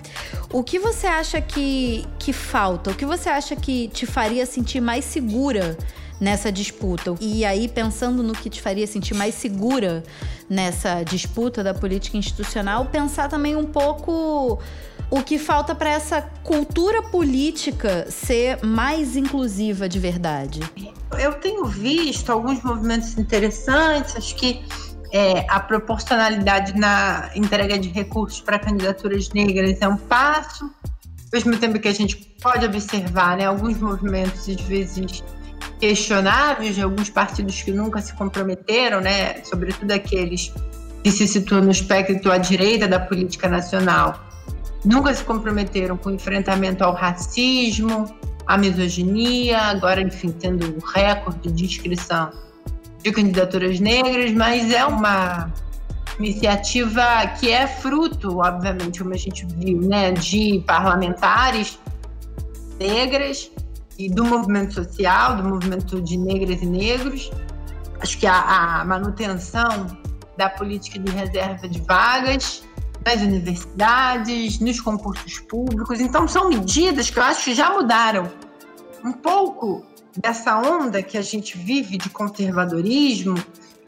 O 0.52 0.64
que 0.64 0.80
você 0.80 1.06
acha 1.06 1.40
que, 1.40 2.06
que 2.18 2.34
falta? 2.34 2.90
O 2.90 2.96
que 2.96 3.06
você 3.06 3.30
acha 3.30 3.56
que 3.56 3.88
te 3.90 4.06
faria 4.06 4.46
sentir 4.46 4.82
mais 4.82 5.06
segura 5.06 5.78
nessa 6.20 6.52
disputa? 6.52 7.16
E 7.22 7.46
aí, 7.46 7.68
pensando 7.68 8.24
no 8.24 8.34
que 8.34 8.50
te 8.50 8.62
faria 8.62 8.88
sentir 8.88 9.14
mais 9.14 9.36
segura 9.36 10.04
nessa 10.50 11.04
disputa 11.04 11.64
da 11.64 11.74
política 11.74 12.18
institucional, 12.18 12.86
pensar 12.86 13.30
também 13.30 13.56
um 13.56 13.66
pouco 13.66 14.60
o 15.12 15.22
que 15.22 15.38
falta 15.38 15.76
para 15.76 15.90
essa 15.90 16.22
cultura 16.42 17.04
política 17.04 18.10
ser 18.10 18.64
mais 18.64 19.18
inclusiva 19.18 19.90
de 19.90 20.00
verdade? 20.00 20.62
Eu 21.20 21.34
tenho 21.34 21.66
visto 21.66 22.32
alguns 22.32 22.64
movimentos 22.64 23.18
interessantes, 23.18 24.16
acho 24.16 24.34
que 24.38 24.64
é, 25.12 25.46
a 25.50 25.60
proporcionalidade 25.60 26.80
na 26.80 27.30
entrega 27.36 27.78
de 27.78 27.90
recursos 27.90 28.40
para 28.40 28.58
candidaturas 28.58 29.30
negras 29.32 29.78
é 29.82 29.88
um 29.88 29.98
passo, 29.98 30.64
ao 30.64 30.72
mesmo 31.34 31.58
tempo 31.58 31.78
que 31.78 31.90
a 31.90 31.94
gente 31.94 32.16
pode 32.42 32.66
observar 32.66 33.36
né, 33.36 33.46
alguns 33.46 33.78
movimentos, 33.78 34.48
às 34.48 34.62
vezes, 34.62 35.22
questionáveis 35.78 36.76
de 36.76 36.82
alguns 36.82 37.10
partidos 37.10 37.62
que 37.62 37.72
nunca 37.72 38.02
se 38.02 38.14
comprometeram, 38.14 39.02
né, 39.02 39.44
sobretudo 39.44 39.92
aqueles 39.92 40.54
que 41.04 41.12
se 41.12 41.28
situam 41.28 41.62
no 41.62 41.72
espectro 41.72 42.32
à 42.32 42.38
direita 42.38 42.88
da 42.88 43.00
política 43.00 43.50
nacional, 43.50 44.31
nunca 44.84 45.14
se 45.14 45.24
comprometeram 45.24 45.98
com 45.98 46.10
o 46.10 46.14
enfrentamento 46.14 46.84
ao 46.84 46.94
racismo, 46.94 48.06
à 48.46 48.58
misoginia, 48.58 49.60
agora, 49.60 50.02
enfim, 50.02 50.32
tendo 50.32 50.78
o 50.78 50.86
recorde 50.86 51.52
de 51.52 51.66
inscrição 51.66 52.32
de 53.04 53.12
candidaturas 53.12 53.80
negras, 53.80 54.32
mas 54.34 54.72
é 54.72 54.86
uma 54.86 55.52
iniciativa 56.20 57.04
que 57.40 57.50
é 57.50 57.66
fruto, 57.68 58.40
obviamente, 58.40 59.00
como 59.00 59.14
a 59.14 59.18
gente 59.18 59.46
viu, 59.58 59.80
né, 59.82 60.12
de 60.12 60.64
parlamentares 60.68 61.80
negras 62.80 63.52
e 63.98 64.10
do 64.10 64.26
movimento 64.26 64.74
social, 64.74 65.38
do 65.38 65.44
movimento 65.44 66.02
de 66.02 66.18
negras 66.18 66.62
e 66.62 66.66
negros. 66.66 67.32
Acho 68.00 68.18
que 68.18 68.28
a, 68.28 68.82
a 68.82 68.86
manutenção 68.86 69.88
da 70.38 70.50
política 70.50 71.00
de 71.00 71.12
reserva 71.12 71.68
de 71.68 71.80
vagas 71.82 72.64
nas 73.06 73.22
universidades, 73.22 74.60
nos 74.60 74.80
concursos 74.80 75.40
públicos. 75.40 76.00
Então, 76.00 76.28
são 76.28 76.50
medidas 76.50 77.10
que 77.10 77.20
eu 77.20 77.24
acho 77.24 77.46
que 77.46 77.56
já 77.56 77.72
mudaram 77.72 78.32
um 79.04 79.12
pouco 79.12 79.84
dessa 80.18 80.58
onda 80.58 81.02
que 81.02 81.18
a 81.18 81.22
gente 81.22 81.58
vive 81.58 81.98
de 81.98 82.10
conservadorismo, 82.10 83.36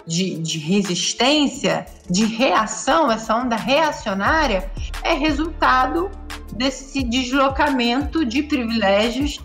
de, 0.06 0.38
de, 0.40 0.58
resistência, 0.58 1.86
de 2.10 2.26
reação, 2.26 3.12
essa 3.12 3.36
onda 3.36 3.56
reacionária, 3.56 4.70
é 5.04 5.14
resultado 5.14 6.10
desse 6.54 7.04
deslocamento 7.04 8.26
de 8.26 8.44
privilégios 8.44 9.40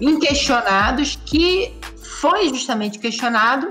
inquestionados 0.00 1.16
que 1.24 1.74
foi 2.02 2.48
justamente 2.48 2.98
questionado 2.98 3.68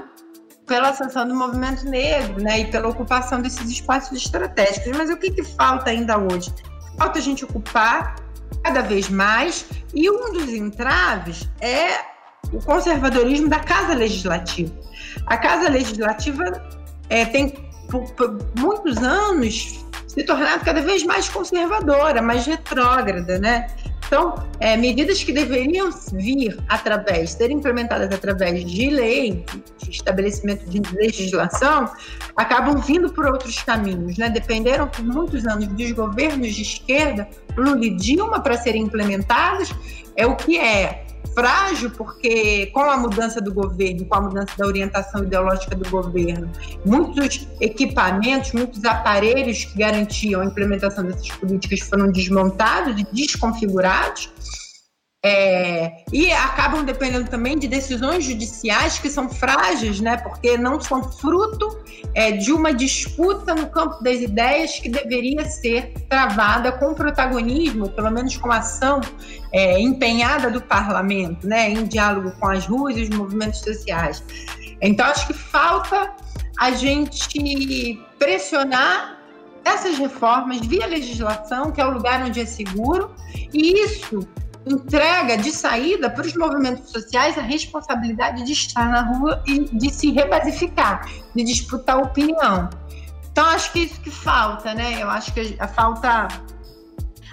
pela 0.70 0.90
ascensão 0.90 1.28
do 1.28 1.36
movimento 1.36 1.84
negro 1.84 2.42
né, 2.42 2.60
e 2.60 2.66
pela 2.72 2.88
ocupação 2.88 3.42
desses 3.42 3.70
espaços 3.70 4.16
estratégicos. 4.16 4.96
Mas 4.96 5.10
o 5.10 5.18
que, 5.18 5.32
que 5.32 5.44
falta 5.44 5.90
ainda 5.90 6.18
hoje? 6.18 6.54
Falta 6.98 7.18
a 7.18 7.22
gente 7.22 7.44
ocupar 7.44 8.16
cada 8.64 8.82
vez 8.82 9.10
mais, 9.10 9.66
e 9.94 10.10
um 10.10 10.32
dos 10.32 10.50
entraves 10.50 11.50
é 11.60 12.00
o 12.52 12.64
conservadorismo 12.64 13.50
da 13.50 13.60
Casa 13.60 13.94
Legislativa. 13.94 14.74
A 15.26 15.38
Casa 15.38 15.70
Legislativa 15.70 16.44
é, 17.10 17.26
tem, 17.26 17.50
por, 17.90 18.12
por 18.14 18.38
muitos 18.58 18.98
anos, 18.98 19.86
se 20.08 20.24
tornado 20.24 20.64
cada 20.64 20.82
vez 20.82 21.04
mais 21.04 21.30
conservadora, 21.30 22.22
mais 22.22 22.46
retrógrada, 22.46 23.40
né? 23.40 23.68
Então, 24.10 24.44
é, 24.60 24.76
medidas 24.76 25.24
que 25.24 25.32
deveriam 25.32 25.92
vir 26.14 26.58
através, 26.68 27.30
ser 27.30 27.52
implementadas 27.52 28.12
através 28.12 28.66
de 28.66 28.90
lei, 28.90 29.46
de 29.78 29.92
estabelecimento 29.92 30.68
de 30.68 30.82
legislação, 30.96 31.92
acabam 32.36 32.82
vindo 32.82 33.14
por 33.14 33.28
outros 33.28 33.62
caminhos, 33.62 34.18
né? 34.18 34.28
Dependeram 34.28 34.88
por 34.88 35.06
muitos 35.06 35.46
anos 35.46 35.68
dos 35.68 35.92
governos 35.92 36.56
de 36.56 36.64
esquerda, 36.64 37.30
Lula 37.56 37.86
e 37.86 37.92
Dilma, 37.92 38.42
para 38.42 38.58
serem 38.58 38.82
implementadas. 38.82 39.70
É 40.16 40.26
o 40.26 40.36
que 40.36 40.58
é 40.58 41.06
frágil, 41.34 41.92
porque 41.92 42.68
com 42.68 42.82
a 42.82 42.98
mudança 42.98 43.42
do 43.42 43.54
governo, 43.54 44.06
com 44.06 44.16
a 44.16 44.22
mudança 44.22 44.54
da 44.58 44.66
orientação 44.66 45.24
ideológica 45.24 45.76
do 45.76 45.90
governo, 45.90 46.50
muitos 46.86 47.48
equipamentos, 47.60 48.52
muitos 48.54 48.84
aparelhos 48.86 49.66
que 49.66 49.78
garantiam 49.78 50.42
a 50.42 50.46
implementação 50.46 51.06
dessas 51.06 51.30
políticas 51.32 51.82
foram 51.82 52.12
desmontados 52.12 53.00
e 53.00 53.08
desconfigurados. 53.12 54.30
É, 55.22 56.06
e 56.14 56.32
acabam 56.32 56.86
dependendo 56.86 57.30
também 57.30 57.60
de 57.60 57.68
decisões 57.68 58.24
judiciais 58.24 59.00
que 59.00 59.10
são 59.10 59.30
frágeis, 59.30 60.00
né, 60.00 60.16
porque 60.16 60.58
não 60.58 60.80
são 60.80 61.04
fruto 61.04 61.78
é, 62.16 62.32
de 62.32 62.54
uma 62.54 62.74
disputa 62.74 63.54
no 63.54 63.68
campo 63.68 64.02
das 64.02 64.22
ideias 64.22 64.80
que 64.80 64.88
deveria 64.88 65.44
ser 65.44 65.92
travada 66.08 66.72
com 66.72 66.94
protagonismo, 66.94 67.90
pelo 67.90 68.10
menos 68.12 68.38
com 68.38 68.50
ação 68.50 69.02
é, 69.52 69.78
empenhada 69.78 70.50
do 70.50 70.62
parlamento, 70.62 71.46
né, 71.46 71.70
em 71.70 71.84
diálogo 71.84 72.32
com 72.40 72.48
as 72.48 72.66
ruas 72.66 72.96
e 72.96 73.02
os 73.02 73.10
movimentos 73.10 73.60
sociais. 73.60 74.24
Então, 74.82 75.06
acho 75.06 75.28
que 75.28 75.34
falta 75.34 76.16
a 76.58 76.72
gente 76.72 78.00
pressionar 78.18 79.20
essas 79.66 79.98
reformas 79.98 80.66
via 80.66 80.88
legislação, 80.88 81.72
que 81.74 81.82
é 81.82 81.86
o 81.86 81.92
lugar 81.92 82.24
onde 82.24 82.40
é 82.40 82.46
seguro, 82.46 83.14
e 83.54 83.84
isso 83.84 84.26
entrega 84.66 85.38
de 85.38 85.52
saída 85.52 86.10
para 86.10 86.26
os 86.26 86.36
movimentos 86.36 86.92
sociais 86.92 87.38
a 87.38 87.42
responsabilidade 87.42 88.44
de 88.44 88.52
estar 88.52 88.90
na 88.90 89.02
rua 89.02 89.42
e 89.48 89.66
de 89.66 89.90
se 89.90 90.12
rebasificar, 90.12 91.08
de 91.36 91.44
disputar 91.44 91.98
opinião. 91.98 92.70
Então, 93.32 93.46
acho 93.46 93.72
que 93.72 93.80
isso 93.80 94.02
que 94.02 94.12
falta, 94.12 94.74
né? 94.74 95.02
Eu 95.02 95.10
acho 95.10 95.34
que 95.34 95.56
a 95.60 95.68
falta. 95.68 96.28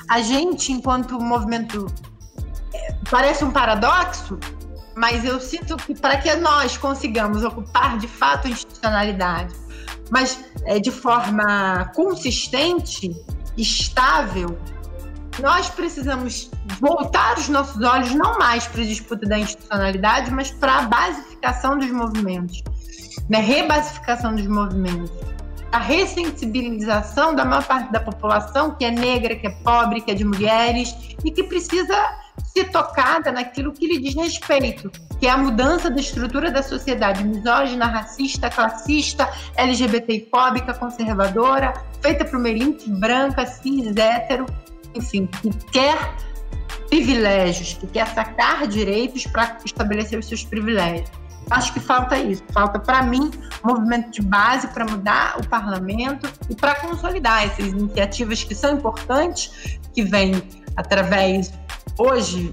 A 0.09 0.21
gente, 0.21 0.73
enquanto 0.73 1.21
movimento. 1.21 1.87
É, 2.73 2.95
parece 3.11 3.45
um 3.45 3.51
paradoxo, 3.51 4.39
mas 4.95 5.25
eu 5.25 5.41
sinto 5.41 5.77
que 5.77 5.95
para 5.95 6.17
que 6.19 6.33
nós 6.37 6.77
consigamos 6.77 7.43
ocupar 7.43 7.99
de 7.99 8.07
fato 8.07 8.47
a 8.47 8.51
institucionalidade, 8.51 9.55
mas 10.11 10.45
é, 10.65 10.79
de 10.79 10.91
forma 10.91 11.91
consistente, 11.95 13.11
estável, 13.57 14.59
nós 15.41 15.69
precisamos 15.69 16.51
voltar 16.81 17.39
os 17.39 17.49
nossos 17.49 17.83
olhos 17.83 18.15
não 18.15 18.39
mais 18.39 18.67
para 18.67 18.83
a 18.83 18.85
disputa 18.85 19.27
da 19.27 19.39
institucionalidade, 19.39 20.31
mas 20.31 20.51
para 20.51 20.79
a 20.79 20.83
basificação 20.83 21.79
dos 21.79 21.91
movimentos, 21.91 22.63
né? 23.29 23.39
rebasificação 23.39 24.35
dos 24.35 24.47
movimentos, 24.47 25.11
a 25.73 25.79
ressensibilização 25.79 27.35
da 27.35 27.45
maior 27.45 27.65
parte 27.65 27.93
da 27.93 28.01
população 28.01 28.75
que 28.75 28.85
é 28.85 28.91
negra, 28.91 29.37
que 29.37 29.47
é 29.47 29.51
pobre, 29.51 30.01
que 30.01 30.11
é 30.11 30.15
de 30.15 30.25
mulheres 30.25 30.95
e 31.25 31.31
que 31.31 31.43
precisa 31.45 31.95
ser 32.45 32.71
tocada 32.71 33.31
naquilo 33.33 33.73
que 33.73 33.87
lhe 33.87 33.99
diz 33.99 34.15
respeito, 34.15 34.91
que 35.19 35.27
é 35.27 35.31
a 35.31 35.37
mudança 35.37 35.91
da 35.91 36.01
estrutura 36.01 36.51
da 36.51 36.63
sociedade 36.63 37.25
misógina, 37.25 37.87
racista, 37.87 38.49
classista, 38.49 39.29
LGBTfóbica, 39.57 40.73
conservadora, 40.73 41.75
feita 42.01 42.25
por 42.25 42.39
uma 42.39 42.49
elite 42.49 42.89
branca, 42.91 43.45
cis, 43.45 43.95
hétero, 43.97 44.47
enfim, 44.97 45.27
que 45.27 45.51
quer 45.71 46.15
privilégios, 46.89 47.75
que 47.75 47.87
quer 47.87 48.07
sacar 48.09 48.67
direitos 48.67 49.27
para 49.27 49.59
estabelecer 49.65 50.19
os 50.19 50.27
seus 50.27 50.45
privilégios. 50.45 51.11
Acho 51.51 51.73
que 51.73 51.81
falta 51.81 52.19
isso. 52.19 52.43
Falta, 52.53 52.79
para 52.79 53.03
mim, 53.03 53.31
um 53.65 53.69
movimento 53.69 54.11
de 54.11 54.23
base 54.23 54.67
para 54.69 54.85
mudar 54.85 55.39
o 55.39 55.47
parlamento 55.49 56.29
e 56.51 56.55
para 56.55 56.75
consolidar 56.77 57.45
essas 57.45 57.67
iniciativas 57.67 58.43
que 58.43 58.55
são 58.55 58.75
importantes, 58.75 59.79
que 59.95 60.03
vêm 60.03 60.43
através, 60.77 61.53
hoje, 61.99 62.53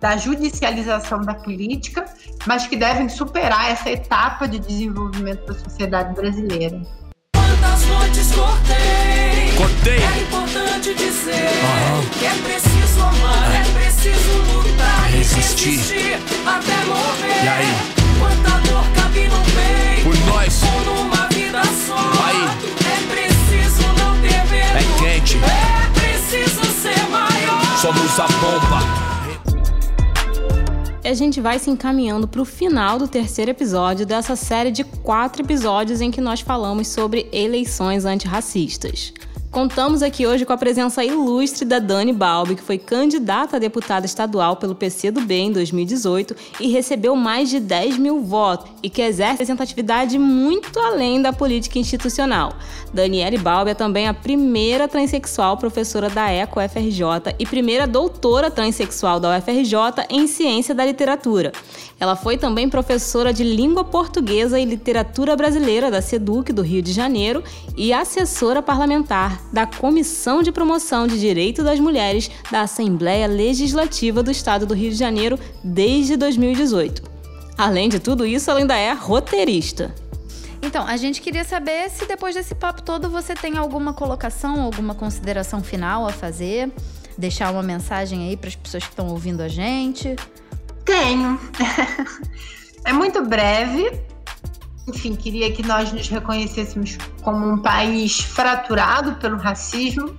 da 0.00 0.16
judicialização 0.16 1.20
da 1.20 1.34
política, 1.34 2.04
mas 2.46 2.66
que 2.66 2.76
devem 2.76 3.08
superar 3.08 3.70
essa 3.70 3.90
etapa 3.90 4.46
de 4.48 4.58
desenvolvimento 4.58 5.46
da 5.46 5.54
sociedade 5.54 6.14
brasileira. 6.14 6.80
Quantas 7.68 7.86
noites 7.86 8.32
cortei, 8.32 9.52
cortei. 9.56 9.98
É 9.98 10.22
importante 10.22 10.94
dizer 10.94 11.50
uhum. 11.60 12.08
que 12.18 12.24
é 12.24 12.30
preciso 12.42 13.02
amar, 13.02 13.52
é, 13.52 13.60
é 13.60 13.64
preciso 13.74 14.32
lutar, 14.54 15.10
resistir, 15.10 15.76
resistir 15.76 16.18
até 16.46 16.84
morrer. 16.86 17.44
E 17.44 17.48
aí? 17.48 17.76
Quanta 18.18 18.58
dor 18.68 18.84
cabe 18.94 19.28
no 19.28 19.38
peito, 19.42 20.02
por 20.04 20.16
nós, 20.32 20.62
ou 20.62 20.94
numa 20.94 21.28
vida 21.28 21.62
só. 21.86 21.98
Aí. 22.24 22.48
É 22.86 23.14
preciso 23.14 23.86
não 23.98 24.18
ter 24.22 24.44
medo, 24.50 24.78
é 24.78 24.98
quente, 24.98 25.36
é 25.36 26.00
preciso 26.00 26.64
ser 26.80 27.02
maior. 27.10 27.78
Somos 27.82 28.18
a 28.18 28.26
bomba 28.40 29.17
a 31.04 31.14
gente 31.14 31.40
vai 31.40 31.58
se 31.58 31.70
encaminhando 31.70 32.26
para 32.26 32.42
o 32.42 32.44
final 32.44 32.98
do 32.98 33.06
terceiro 33.06 33.50
episódio 33.50 34.04
dessa 34.04 34.34
série 34.34 34.70
de 34.70 34.84
quatro 34.84 35.42
episódios 35.42 36.00
em 36.00 36.10
que 36.10 36.20
nós 36.20 36.40
falamos 36.40 36.88
sobre 36.88 37.28
eleições 37.32 38.04
antirracistas. 38.04 39.12
Contamos 39.50 40.02
aqui 40.02 40.26
hoje 40.26 40.44
com 40.44 40.52
a 40.52 40.58
presença 40.58 41.02
ilustre 41.02 41.64
da 41.64 41.78
Dani 41.78 42.12
Balbi, 42.12 42.54
que 42.54 42.62
foi 42.62 42.76
candidata 42.76 43.56
a 43.56 43.58
deputada 43.58 44.04
estadual 44.04 44.56
pelo 44.56 44.74
PCdoB 44.74 45.32
em 45.32 45.50
2018 45.50 46.36
e 46.60 46.68
recebeu 46.68 47.16
mais 47.16 47.48
de 47.48 47.58
10 47.58 47.96
mil 47.96 48.20
votos 48.20 48.70
e 48.82 48.90
que 48.90 49.00
exerce 49.00 49.32
representatividade 49.32 50.18
muito 50.18 50.78
além 50.78 51.22
da 51.22 51.32
política 51.32 51.78
institucional. 51.78 52.52
Daniele 52.92 53.38
Balbi 53.38 53.70
é 53.70 53.74
também 53.74 54.06
a 54.06 54.12
primeira 54.12 54.86
transexual 54.86 55.56
professora 55.56 56.10
da 56.10 56.30
ECO 56.30 56.60
UFRJ 56.60 57.34
e 57.38 57.46
primeira 57.46 57.86
doutora 57.86 58.50
transexual 58.50 59.18
da 59.18 59.38
UFRJ 59.38 60.04
em 60.10 60.26
ciência 60.26 60.74
da 60.74 60.84
literatura. 60.84 61.52
Ela 61.98 62.16
foi 62.16 62.36
também 62.36 62.68
professora 62.68 63.32
de 63.32 63.44
língua 63.44 63.82
portuguesa 63.82 64.60
e 64.60 64.64
literatura 64.64 65.34
brasileira 65.34 65.90
da 65.90 66.02
SEDUC 66.02 66.52
do 66.52 66.62
Rio 66.62 66.82
de 66.82 66.92
Janeiro 66.92 67.42
e 67.76 67.92
assessora 67.92 68.62
parlamentar 68.62 69.37
da 69.52 69.66
Comissão 69.66 70.42
de 70.42 70.52
Promoção 70.52 71.06
de 71.06 71.18
Direito 71.18 71.62
das 71.62 71.80
Mulheres 71.80 72.30
da 72.50 72.62
Assembleia 72.62 73.26
Legislativa 73.26 74.22
do 74.22 74.30
Estado 74.30 74.66
do 74.66 74.74
Rio 74.74 74.90
de 74.90 74.96
Janeiro 74.96 75.38
desde 75.62 76.16
2018. 76.16 77.02
Além 77.56 77.88
de 77.88 77.98
tudo 77.98 78.24
isso, 78.24 78.50
ela 78.50 78.60
ainda 78.60 78.76
é 78.76 78.92
roteirista. 78.92 79.94
Então, 80.62 80.86
a 80.86 80.96
gente 80.96 81.20
queria 81.20 81.44
saber 81.44 81.88
se 81.90 82.04
depois 82.06 82.34
desse 82.34 82.54
papo 82.54 82.82
todo 82.82 83.08
você 83.08 83.34
tem 83.34 83.56
alguma 83.56 83.92
colocação, 83.92 84.62
alguma 84.62 84.94
consideração 84.94 85.62
final 85.62 86.06
a 86.06 86.12
fazer, 86.12 86.70
deixar 87.16 87.52
uma 87.52 87.62
mensagem 87.62 88.28
aí 88.28 88.36
para 88.36 88.48
as 88.48 88.56
pessoas 88.56 88.84
que 88.84 88.90
estão 88.90 89.08
ouvindo 89.08 89.40
a 89.40 89.48
gente. 89.48 90.16
Tenho. 90.84 91.38
é 92.84 92.92
muito 92.92 93.24
breve, 93.24 94.00
enfim, 94.88 95.14
queria 95.14 95.52
que 95.52 95.62
nós 95.66 95.92
nos 95.92 96.08
reconhecêssemos 96.08 96.96
como 97.22 97.46
um 97.46 97.58
país 97.58 98.20
fraturado 98.20 99.16
pelo 99.16 99.36
racismo, 99.36 100.16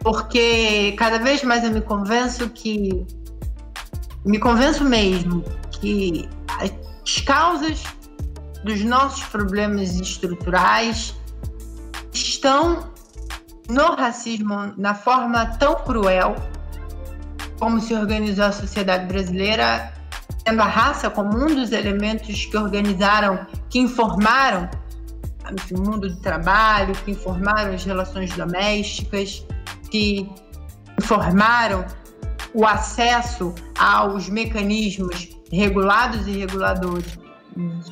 porque 0.00 0.92
cada 0.98 1.18
vez 1.18 1.42
mais 1.42 1.64
eu 1.64 1.70
me 1.70 1.80
convenço 1.80 2.48
que 2.50 3.06
me 4.24 4.38
convenço 4.38 4.84
mesmo 4.84 5.44
que 5.70 6.28
as 6.58 7.20
causas 7.20 7.82
dos 8.64 8.82
nossos 8.82 9.22
problemas 9.24 9.94
estruturais 9.94 11.14
estão 12.12 12.90
no 13.68 13.94
racismo 13.94 14.72
na 14.76 14.94
forma 14.94 15.46
tão 15.58 15.76
cruel 15.76 16.34
como 17.58 17.80
se 17.80 17.94
organizou 17.94 18.46
a 18.46 18.52
sociedade 18.52 19.06
brasileira 19.06 19.95
tendo 20.46 20.62
a 20.62 20.66
raça 20.66 21.10
como 21.10 21.36
um 21.36 21.52
dos 21.52 21.72
elementos 21.72 22.46
que 22.46 22.56
organizaram, 22.56 23.44
que 23.68 23.80
informaram 23.80 24.70
enfim, 25.52 25.74
o 25.74 25.80
mundo 25.80 26.08
do 26.08 26.16
trabalho, 26.16 26.94
que 27.04 27.10
informaram 27.10 27.74
as 27.74 27.84
relações 27.84 28.32
domésticas, 28.36 29.44
que 29.90 30.30
informaram 31.02 31.84
o 32.54 32.64
acesso 32.64 33.52
aos 33.76 34.28
mecanismos 34.28 35.28
regulados 35.50 36.28
e 36.28 36.38
reguladores 36.38 37.18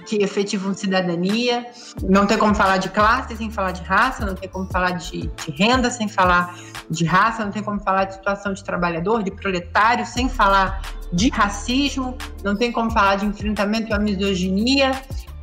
que 0.06 0.22
efetivam 0.22 0.74
cidadania. 0.74 1.66
Não 2.02 2.24
tem 2.26 2.38
como 2.38 2.54
falar 2.54 2.76
de 2.76 2.88
classe 2.88 3.36
sem 3.36 3.50
falar 3.50 3.72
de 3.72 3.82
raça, 3.82 4.24
não 4.24 4.34
tem 4.34 4.48
como 4.48 4.70
falar 4.70 4.92
de, 4.92 5.26
de, 5.26 5.50
renda 5.50 5.90
sem 5.90 6.08
falar 6.08 6.54
de 6.90 7.04
raça, 7.04 7.44
não 7.44 7.52
tem 7.52 7.62
como 7.62 7.80
falar 7.80 8.04
de 8.04 8.14
situação 8.14 8.52
de 8.52 8.62
trabalhador, 8.62 9.22
de 9.22 9.30
proletário, 9.30 10.04
sem 10.06 10.28
falar 10.28 10.82
de 11.12 11.28
racismo, 11.30 12.16
não 12.42 12.56
tem 12.56 12.72
como 12.72 12.90
falar 12.90 13.16
de 13.16 13.26
enfrentamento 13.26 13.94
à 13.94 13.98
misoginia, 13.98 14.92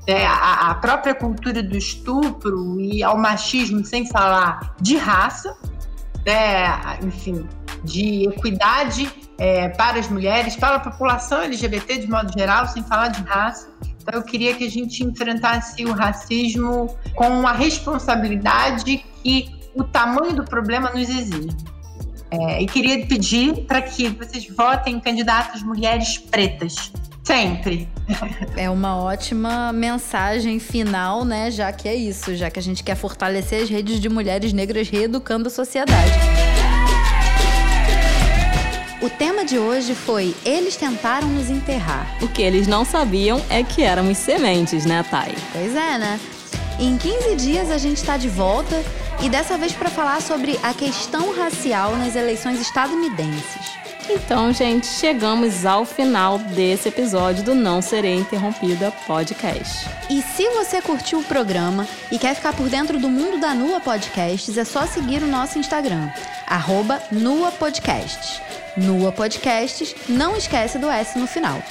é, 0.07 0.25
a, 0.25 0.71
a 0.71 0.75
própria 0.75 1.13
cultura 1.13 1.61
do 1.61 1.77
estupro 1.77 2.79
e 2.79 3.03
ao 3.03 3.17
machismo, 3.17 3.85
sem 3.85 4.07
falar 4.07 4.75
de 4.81 4.97
raça, 4.97 5.55
né, 6.25 6.99
enfim, 7.03 7.47
de 7.83 8.27
equidade 8.27 9.09
é, 9.37 9.69
para 9.69 9.99
as 9.99 10.07
mulheres, 10.07 10.55
para 10.55 10.75
a 10.75 10.79
população 10.79 11.41
LGBT 11.41 11.99
de 11.99 12.07
modo 12.09 12.31
geral, 12.31 12.67
sem 12.67 12.83
falar 12.83 13.09
de 13.09 13.21
raça. 13.23 13.69
Então, 14.01 14.19
eu 14.19 14.23
queria 14.23 14.55
que 14.55 14.65
a 14.65 14.69
gente 14.69 15.03
enfrentasse 15.03 15.85
o 15.85 15.91
racismo 15.91 16.95
com 17.15 17.47
a 17.47 17.51
responsabilidade 17.51 19.05
que 19.23 19.60
o 19.73 19.83
tamanho 19.83 20.33
do 20.33 20.43
problema 20.43 20.89
nos 20.91 21.09
exige. 21.09 21.49
É, 22.29 22.61
e 22.61 22.65
queria 22.65 23.05
pedir 23.05 23.65
para 23.65 23.81
que 23.81 24.07
vocês 24.07 24.47
votem 24.47 24.95
em 24.95 24.99
candidatas 24.99 25.61
mulheres 25.61 26.17
pretas. 26.17 26.91
Sempre. 27.23 27.89
É 28.57 28.69
uma 28.69 28.97
ótima 28.97 29.71
mensagem 29.71 30.59
final, 30.59 31.23
né? 31.23 31.51
Já 31.51 31.71
que 31.71 31.87
é 31.87 31.95
isso, 31.95 32.35
já 32.35 32.49
que 32.49 32.57
a 32.57 32.61
gente 32.61 32.83
quer 32.83 32.95
fortalecer 32.95 33.63
as 33.63 33.69
redes 33.69 33.99
de 33.99 34.09
mulheres 34.09 34.53
negras 34.53 34.89
reeducando 34.89 35.47
a 35.47 35.51
sociedade. 35.51 36.11
O 39.01 39.09
tema 39.09 39.43
de 39.43 39.57
hoje 39.57 39.95
foi 39.95 40.35
Eles 40.45 40.75
tentaram 40.75 41.27
nos 41.27 41.49
enterrar. 41.49 42.07
O 42.21 42.27
que 42.27 42.41
eles 42.41 42.67
não 42.67 42.85
sabiam 42.85 43.41
é 43.49 43.63
que 43.63 43.83
éramos 43.83 44.17
sementes, 44.17 44.85
né, 44.85 45.03
Thay? 45.09 45.35
Pois 45.51 45.75
é, 45.75 45.97
né? 45.97 46.19
Em 46.79 46.97
15 46.97 47.35
dias 47.35 47.71
a 47.71 47.77
gente 47.77 47.97
está 47.97 48.17
de 48.17 48.29
volta 48.29 48.83
e 49.21 49.29
dessa 49.29 49.57
vez 49.57 49.73
para 49.73 49.89
falar 49.89 50.21
sobre 50.21 50.59
a 50.63 50.73
questão 50.73 51.35
racial 51.35 51.95
nas 51.95 52.15
eleições 52.15 52.59
estadunidenses. 52.59 53.81
Então, 54.09 54.51
gente, 54.51 54.87
chegamos 54.87 55.65
ao 55.65 55.85
final 55.85 56.37
desse 56.37 56.89
episódio 56.89 57.43
do 57.43 57.55
Não 57.55 57.81
Serei 57.81 58.15
Interrompida 58.15 58.91
podcast. 59.05 59.87
E 60.09 60.21
se 60.21 60.49
você 60.49 60.81
curtiu 60.81 61.19
o 61.19 61.23
programa 61.23 61.87
e 62.11 62.17
quer 62.17 62.35
ficar 62.35 62.53
por 62.53 62.67
dentro 62.67 62.99
do 62.99 63.09
mundo 63.09 63.39
da 63.39 63.53
Nua 63.53 63.79
Podcasts, 63.79 64.57
é 64.57 64.65
só 64.65 64.85
seguir 64.85 65.23
o 65.23 65.27
nosso 65.27 65.59
Instagram, 65.59 66.09
arroba 66.47 67.01
Nua 67.11 67.51
Podcasts. 67.51 68.41
Nua 68.75 69.11
Podcasts, 69.11 69.95
não 70.09 70.35
esquece 70.35 70.77
do 70.77 70.89
S 70.89 71.17
no 71.17 71.27
final. 71.27 71.61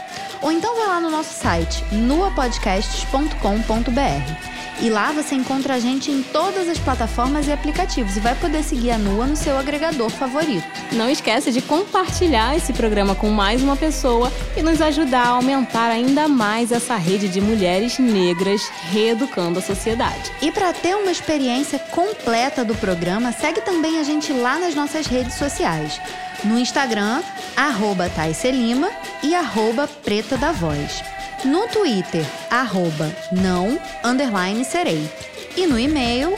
Ou 0.40 0.52
então 0.52 0.76
vai 0.76 0.86
lá 0.86 1.00
no 1.00 1.10
nosso 1.10 1.34
site, 1.34 1.84
nuapodcasts.com.br. 1.92 4.59
E 4.82 4.88
lá 4.88 5.12
você 5.12 5.34
encontra 5.34 5.74
a 5.74 5.78
gente 5.78 6.10
em 6.10 6.22
todas 6.22 6.68
as 6.68 6.78
plataformas 6.78 7.46
e 7.46 7.52
aplicativos 7.52 8.16
e 8.16 8.20
vai 8.20 8.34
poder 8.34 8.62
seguir 8.62 8.92
a 8.92 8.98
Nua 8.98 9.26
no 9.26 9.36
seu 9.36 9.58
agregador 9.58 10.08
favorito. 10.08 10.66
Não 10.92 11.10
esquece 11.10 11.52
de 11.52 11.60
compartilhar 11.60 12.56
esse 12.56 12.72
programa 12.72 13.14
com 13.14 13.28
mais 13.28 13.62
uma 13.62 13.76
pessoa 13.76 14.32
e 14.56 14.62
nos 14.62 14.80
ajudar 14.80 15.26
a 15.26 15.30
aumentar 15.30 15.90
ainda 15.90 16.26
mais 16.28 16.72
essa 16.72 16.96
rede 16.96 17.28
de 17.28 17.40
mulheres 17.40 17.98
negras 17.98 18.62
reeducando 18.90 19.58
a 19.58 19.62
sociedade. 19.62 20.32
E 20.40 20.50
para 20.50 20.72
ter 20.72 20.96
uma 20.96 21.10
experiência 21.10 21.78
completa 21.78 22.64
do 22.64 22.74
programa, 22.74 23.32
segue 23.32 23.60
também 23.60 23.98
a 23.98 24.02
gente 24.02 24.32
lá 24.32 24.58
nas 24.58 24.74
nossas 24.74 25.06
redes 25.06 25.34
sociais 25.34 26.00
no 26.44 26.58
Instagram, 26.58 27.22
arroba 27.56 28.10
Lima 28.44 28.90
e 29.22 29.34
arroba 29.34 29.86
Preta 29.86 30.36
da 30.36 30.52
Voz. 30.52 31.02
No 31.44 31.68
Twitter, 31.68 32.24
arroba 32.50 33.14
não, 33.32 33.78
underline 34.04 34.62
serei. 34.64 35.08
E 35.56 35.66
no 35.66 35.78
e-mail, 35.78 36.36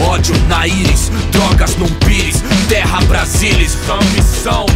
Ódio 0.00 0.34
na 0.48 0.66
íris, 0.66 1.10
drogas 1.30 1.76
num 1.76 1.88
pires, 2.06 2.42
terra 2.68 3.00
brasilis, 3.02 3.76
ambição. 3.88 4.66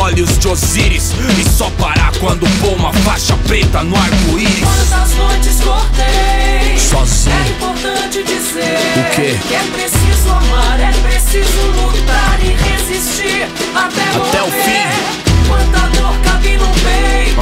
Olhos 0.00 0.38
de 0.38 0.48
Osíris 0.48 1.12
E 1.38 1.50
só 1.50 1.68
parar 1.78 2.10
quando 2.18 2.48
pôr 2.60 2.72
uma 2.72 2.90
faixa 2.90 3.36
preta 3.46 3.82
no 3.82 3.94
arco-íris 3.94 4.60
Quantas 4.60 5.14
noites 5.14 5.60
cortei 5.60 6.78
Sozinho 6.78 7.36
É 7.36 7.50
importante 7.50 8.22
dizer 8.22 8.78
O 8.96 9.14
quê? 9.14 9.38
Que 9.46 9.54
é 9.54 9.62
preciso 9.74 10.30
amar, 10.30 10.80
é 10.80 10.93
preciso 11.02 11.60
lutar 11.72 12.38
e 12.40 12.52
resistir 12.52 13.48
até, 13.74 14.02
até 14.02 14.42
o 14.42 14.50
fim. 14.50 15.24
Quanta 15.48 15.88
dor 15.98 16.14
cabe 16.22 16.56
no 16.56 16.68
peito, 16.68 17.40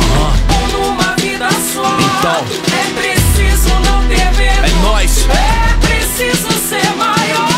ou 0.54 0.68
numa 0.68 1.14
vida 1.16 1.48
só. 1.50 1.96
Então, 1.98 2.44
é 2.72 3.00
preciso 3.00 3.74
não 3.80 4.06
ter 4.08 4.32
medo. 4.36 4.64
É 4.64 4.82
nós. 4.82 5.26
É 5.28 5.86
preciso 5.86 6.50
ser 6.68 6.96
maior. 6.96 7.51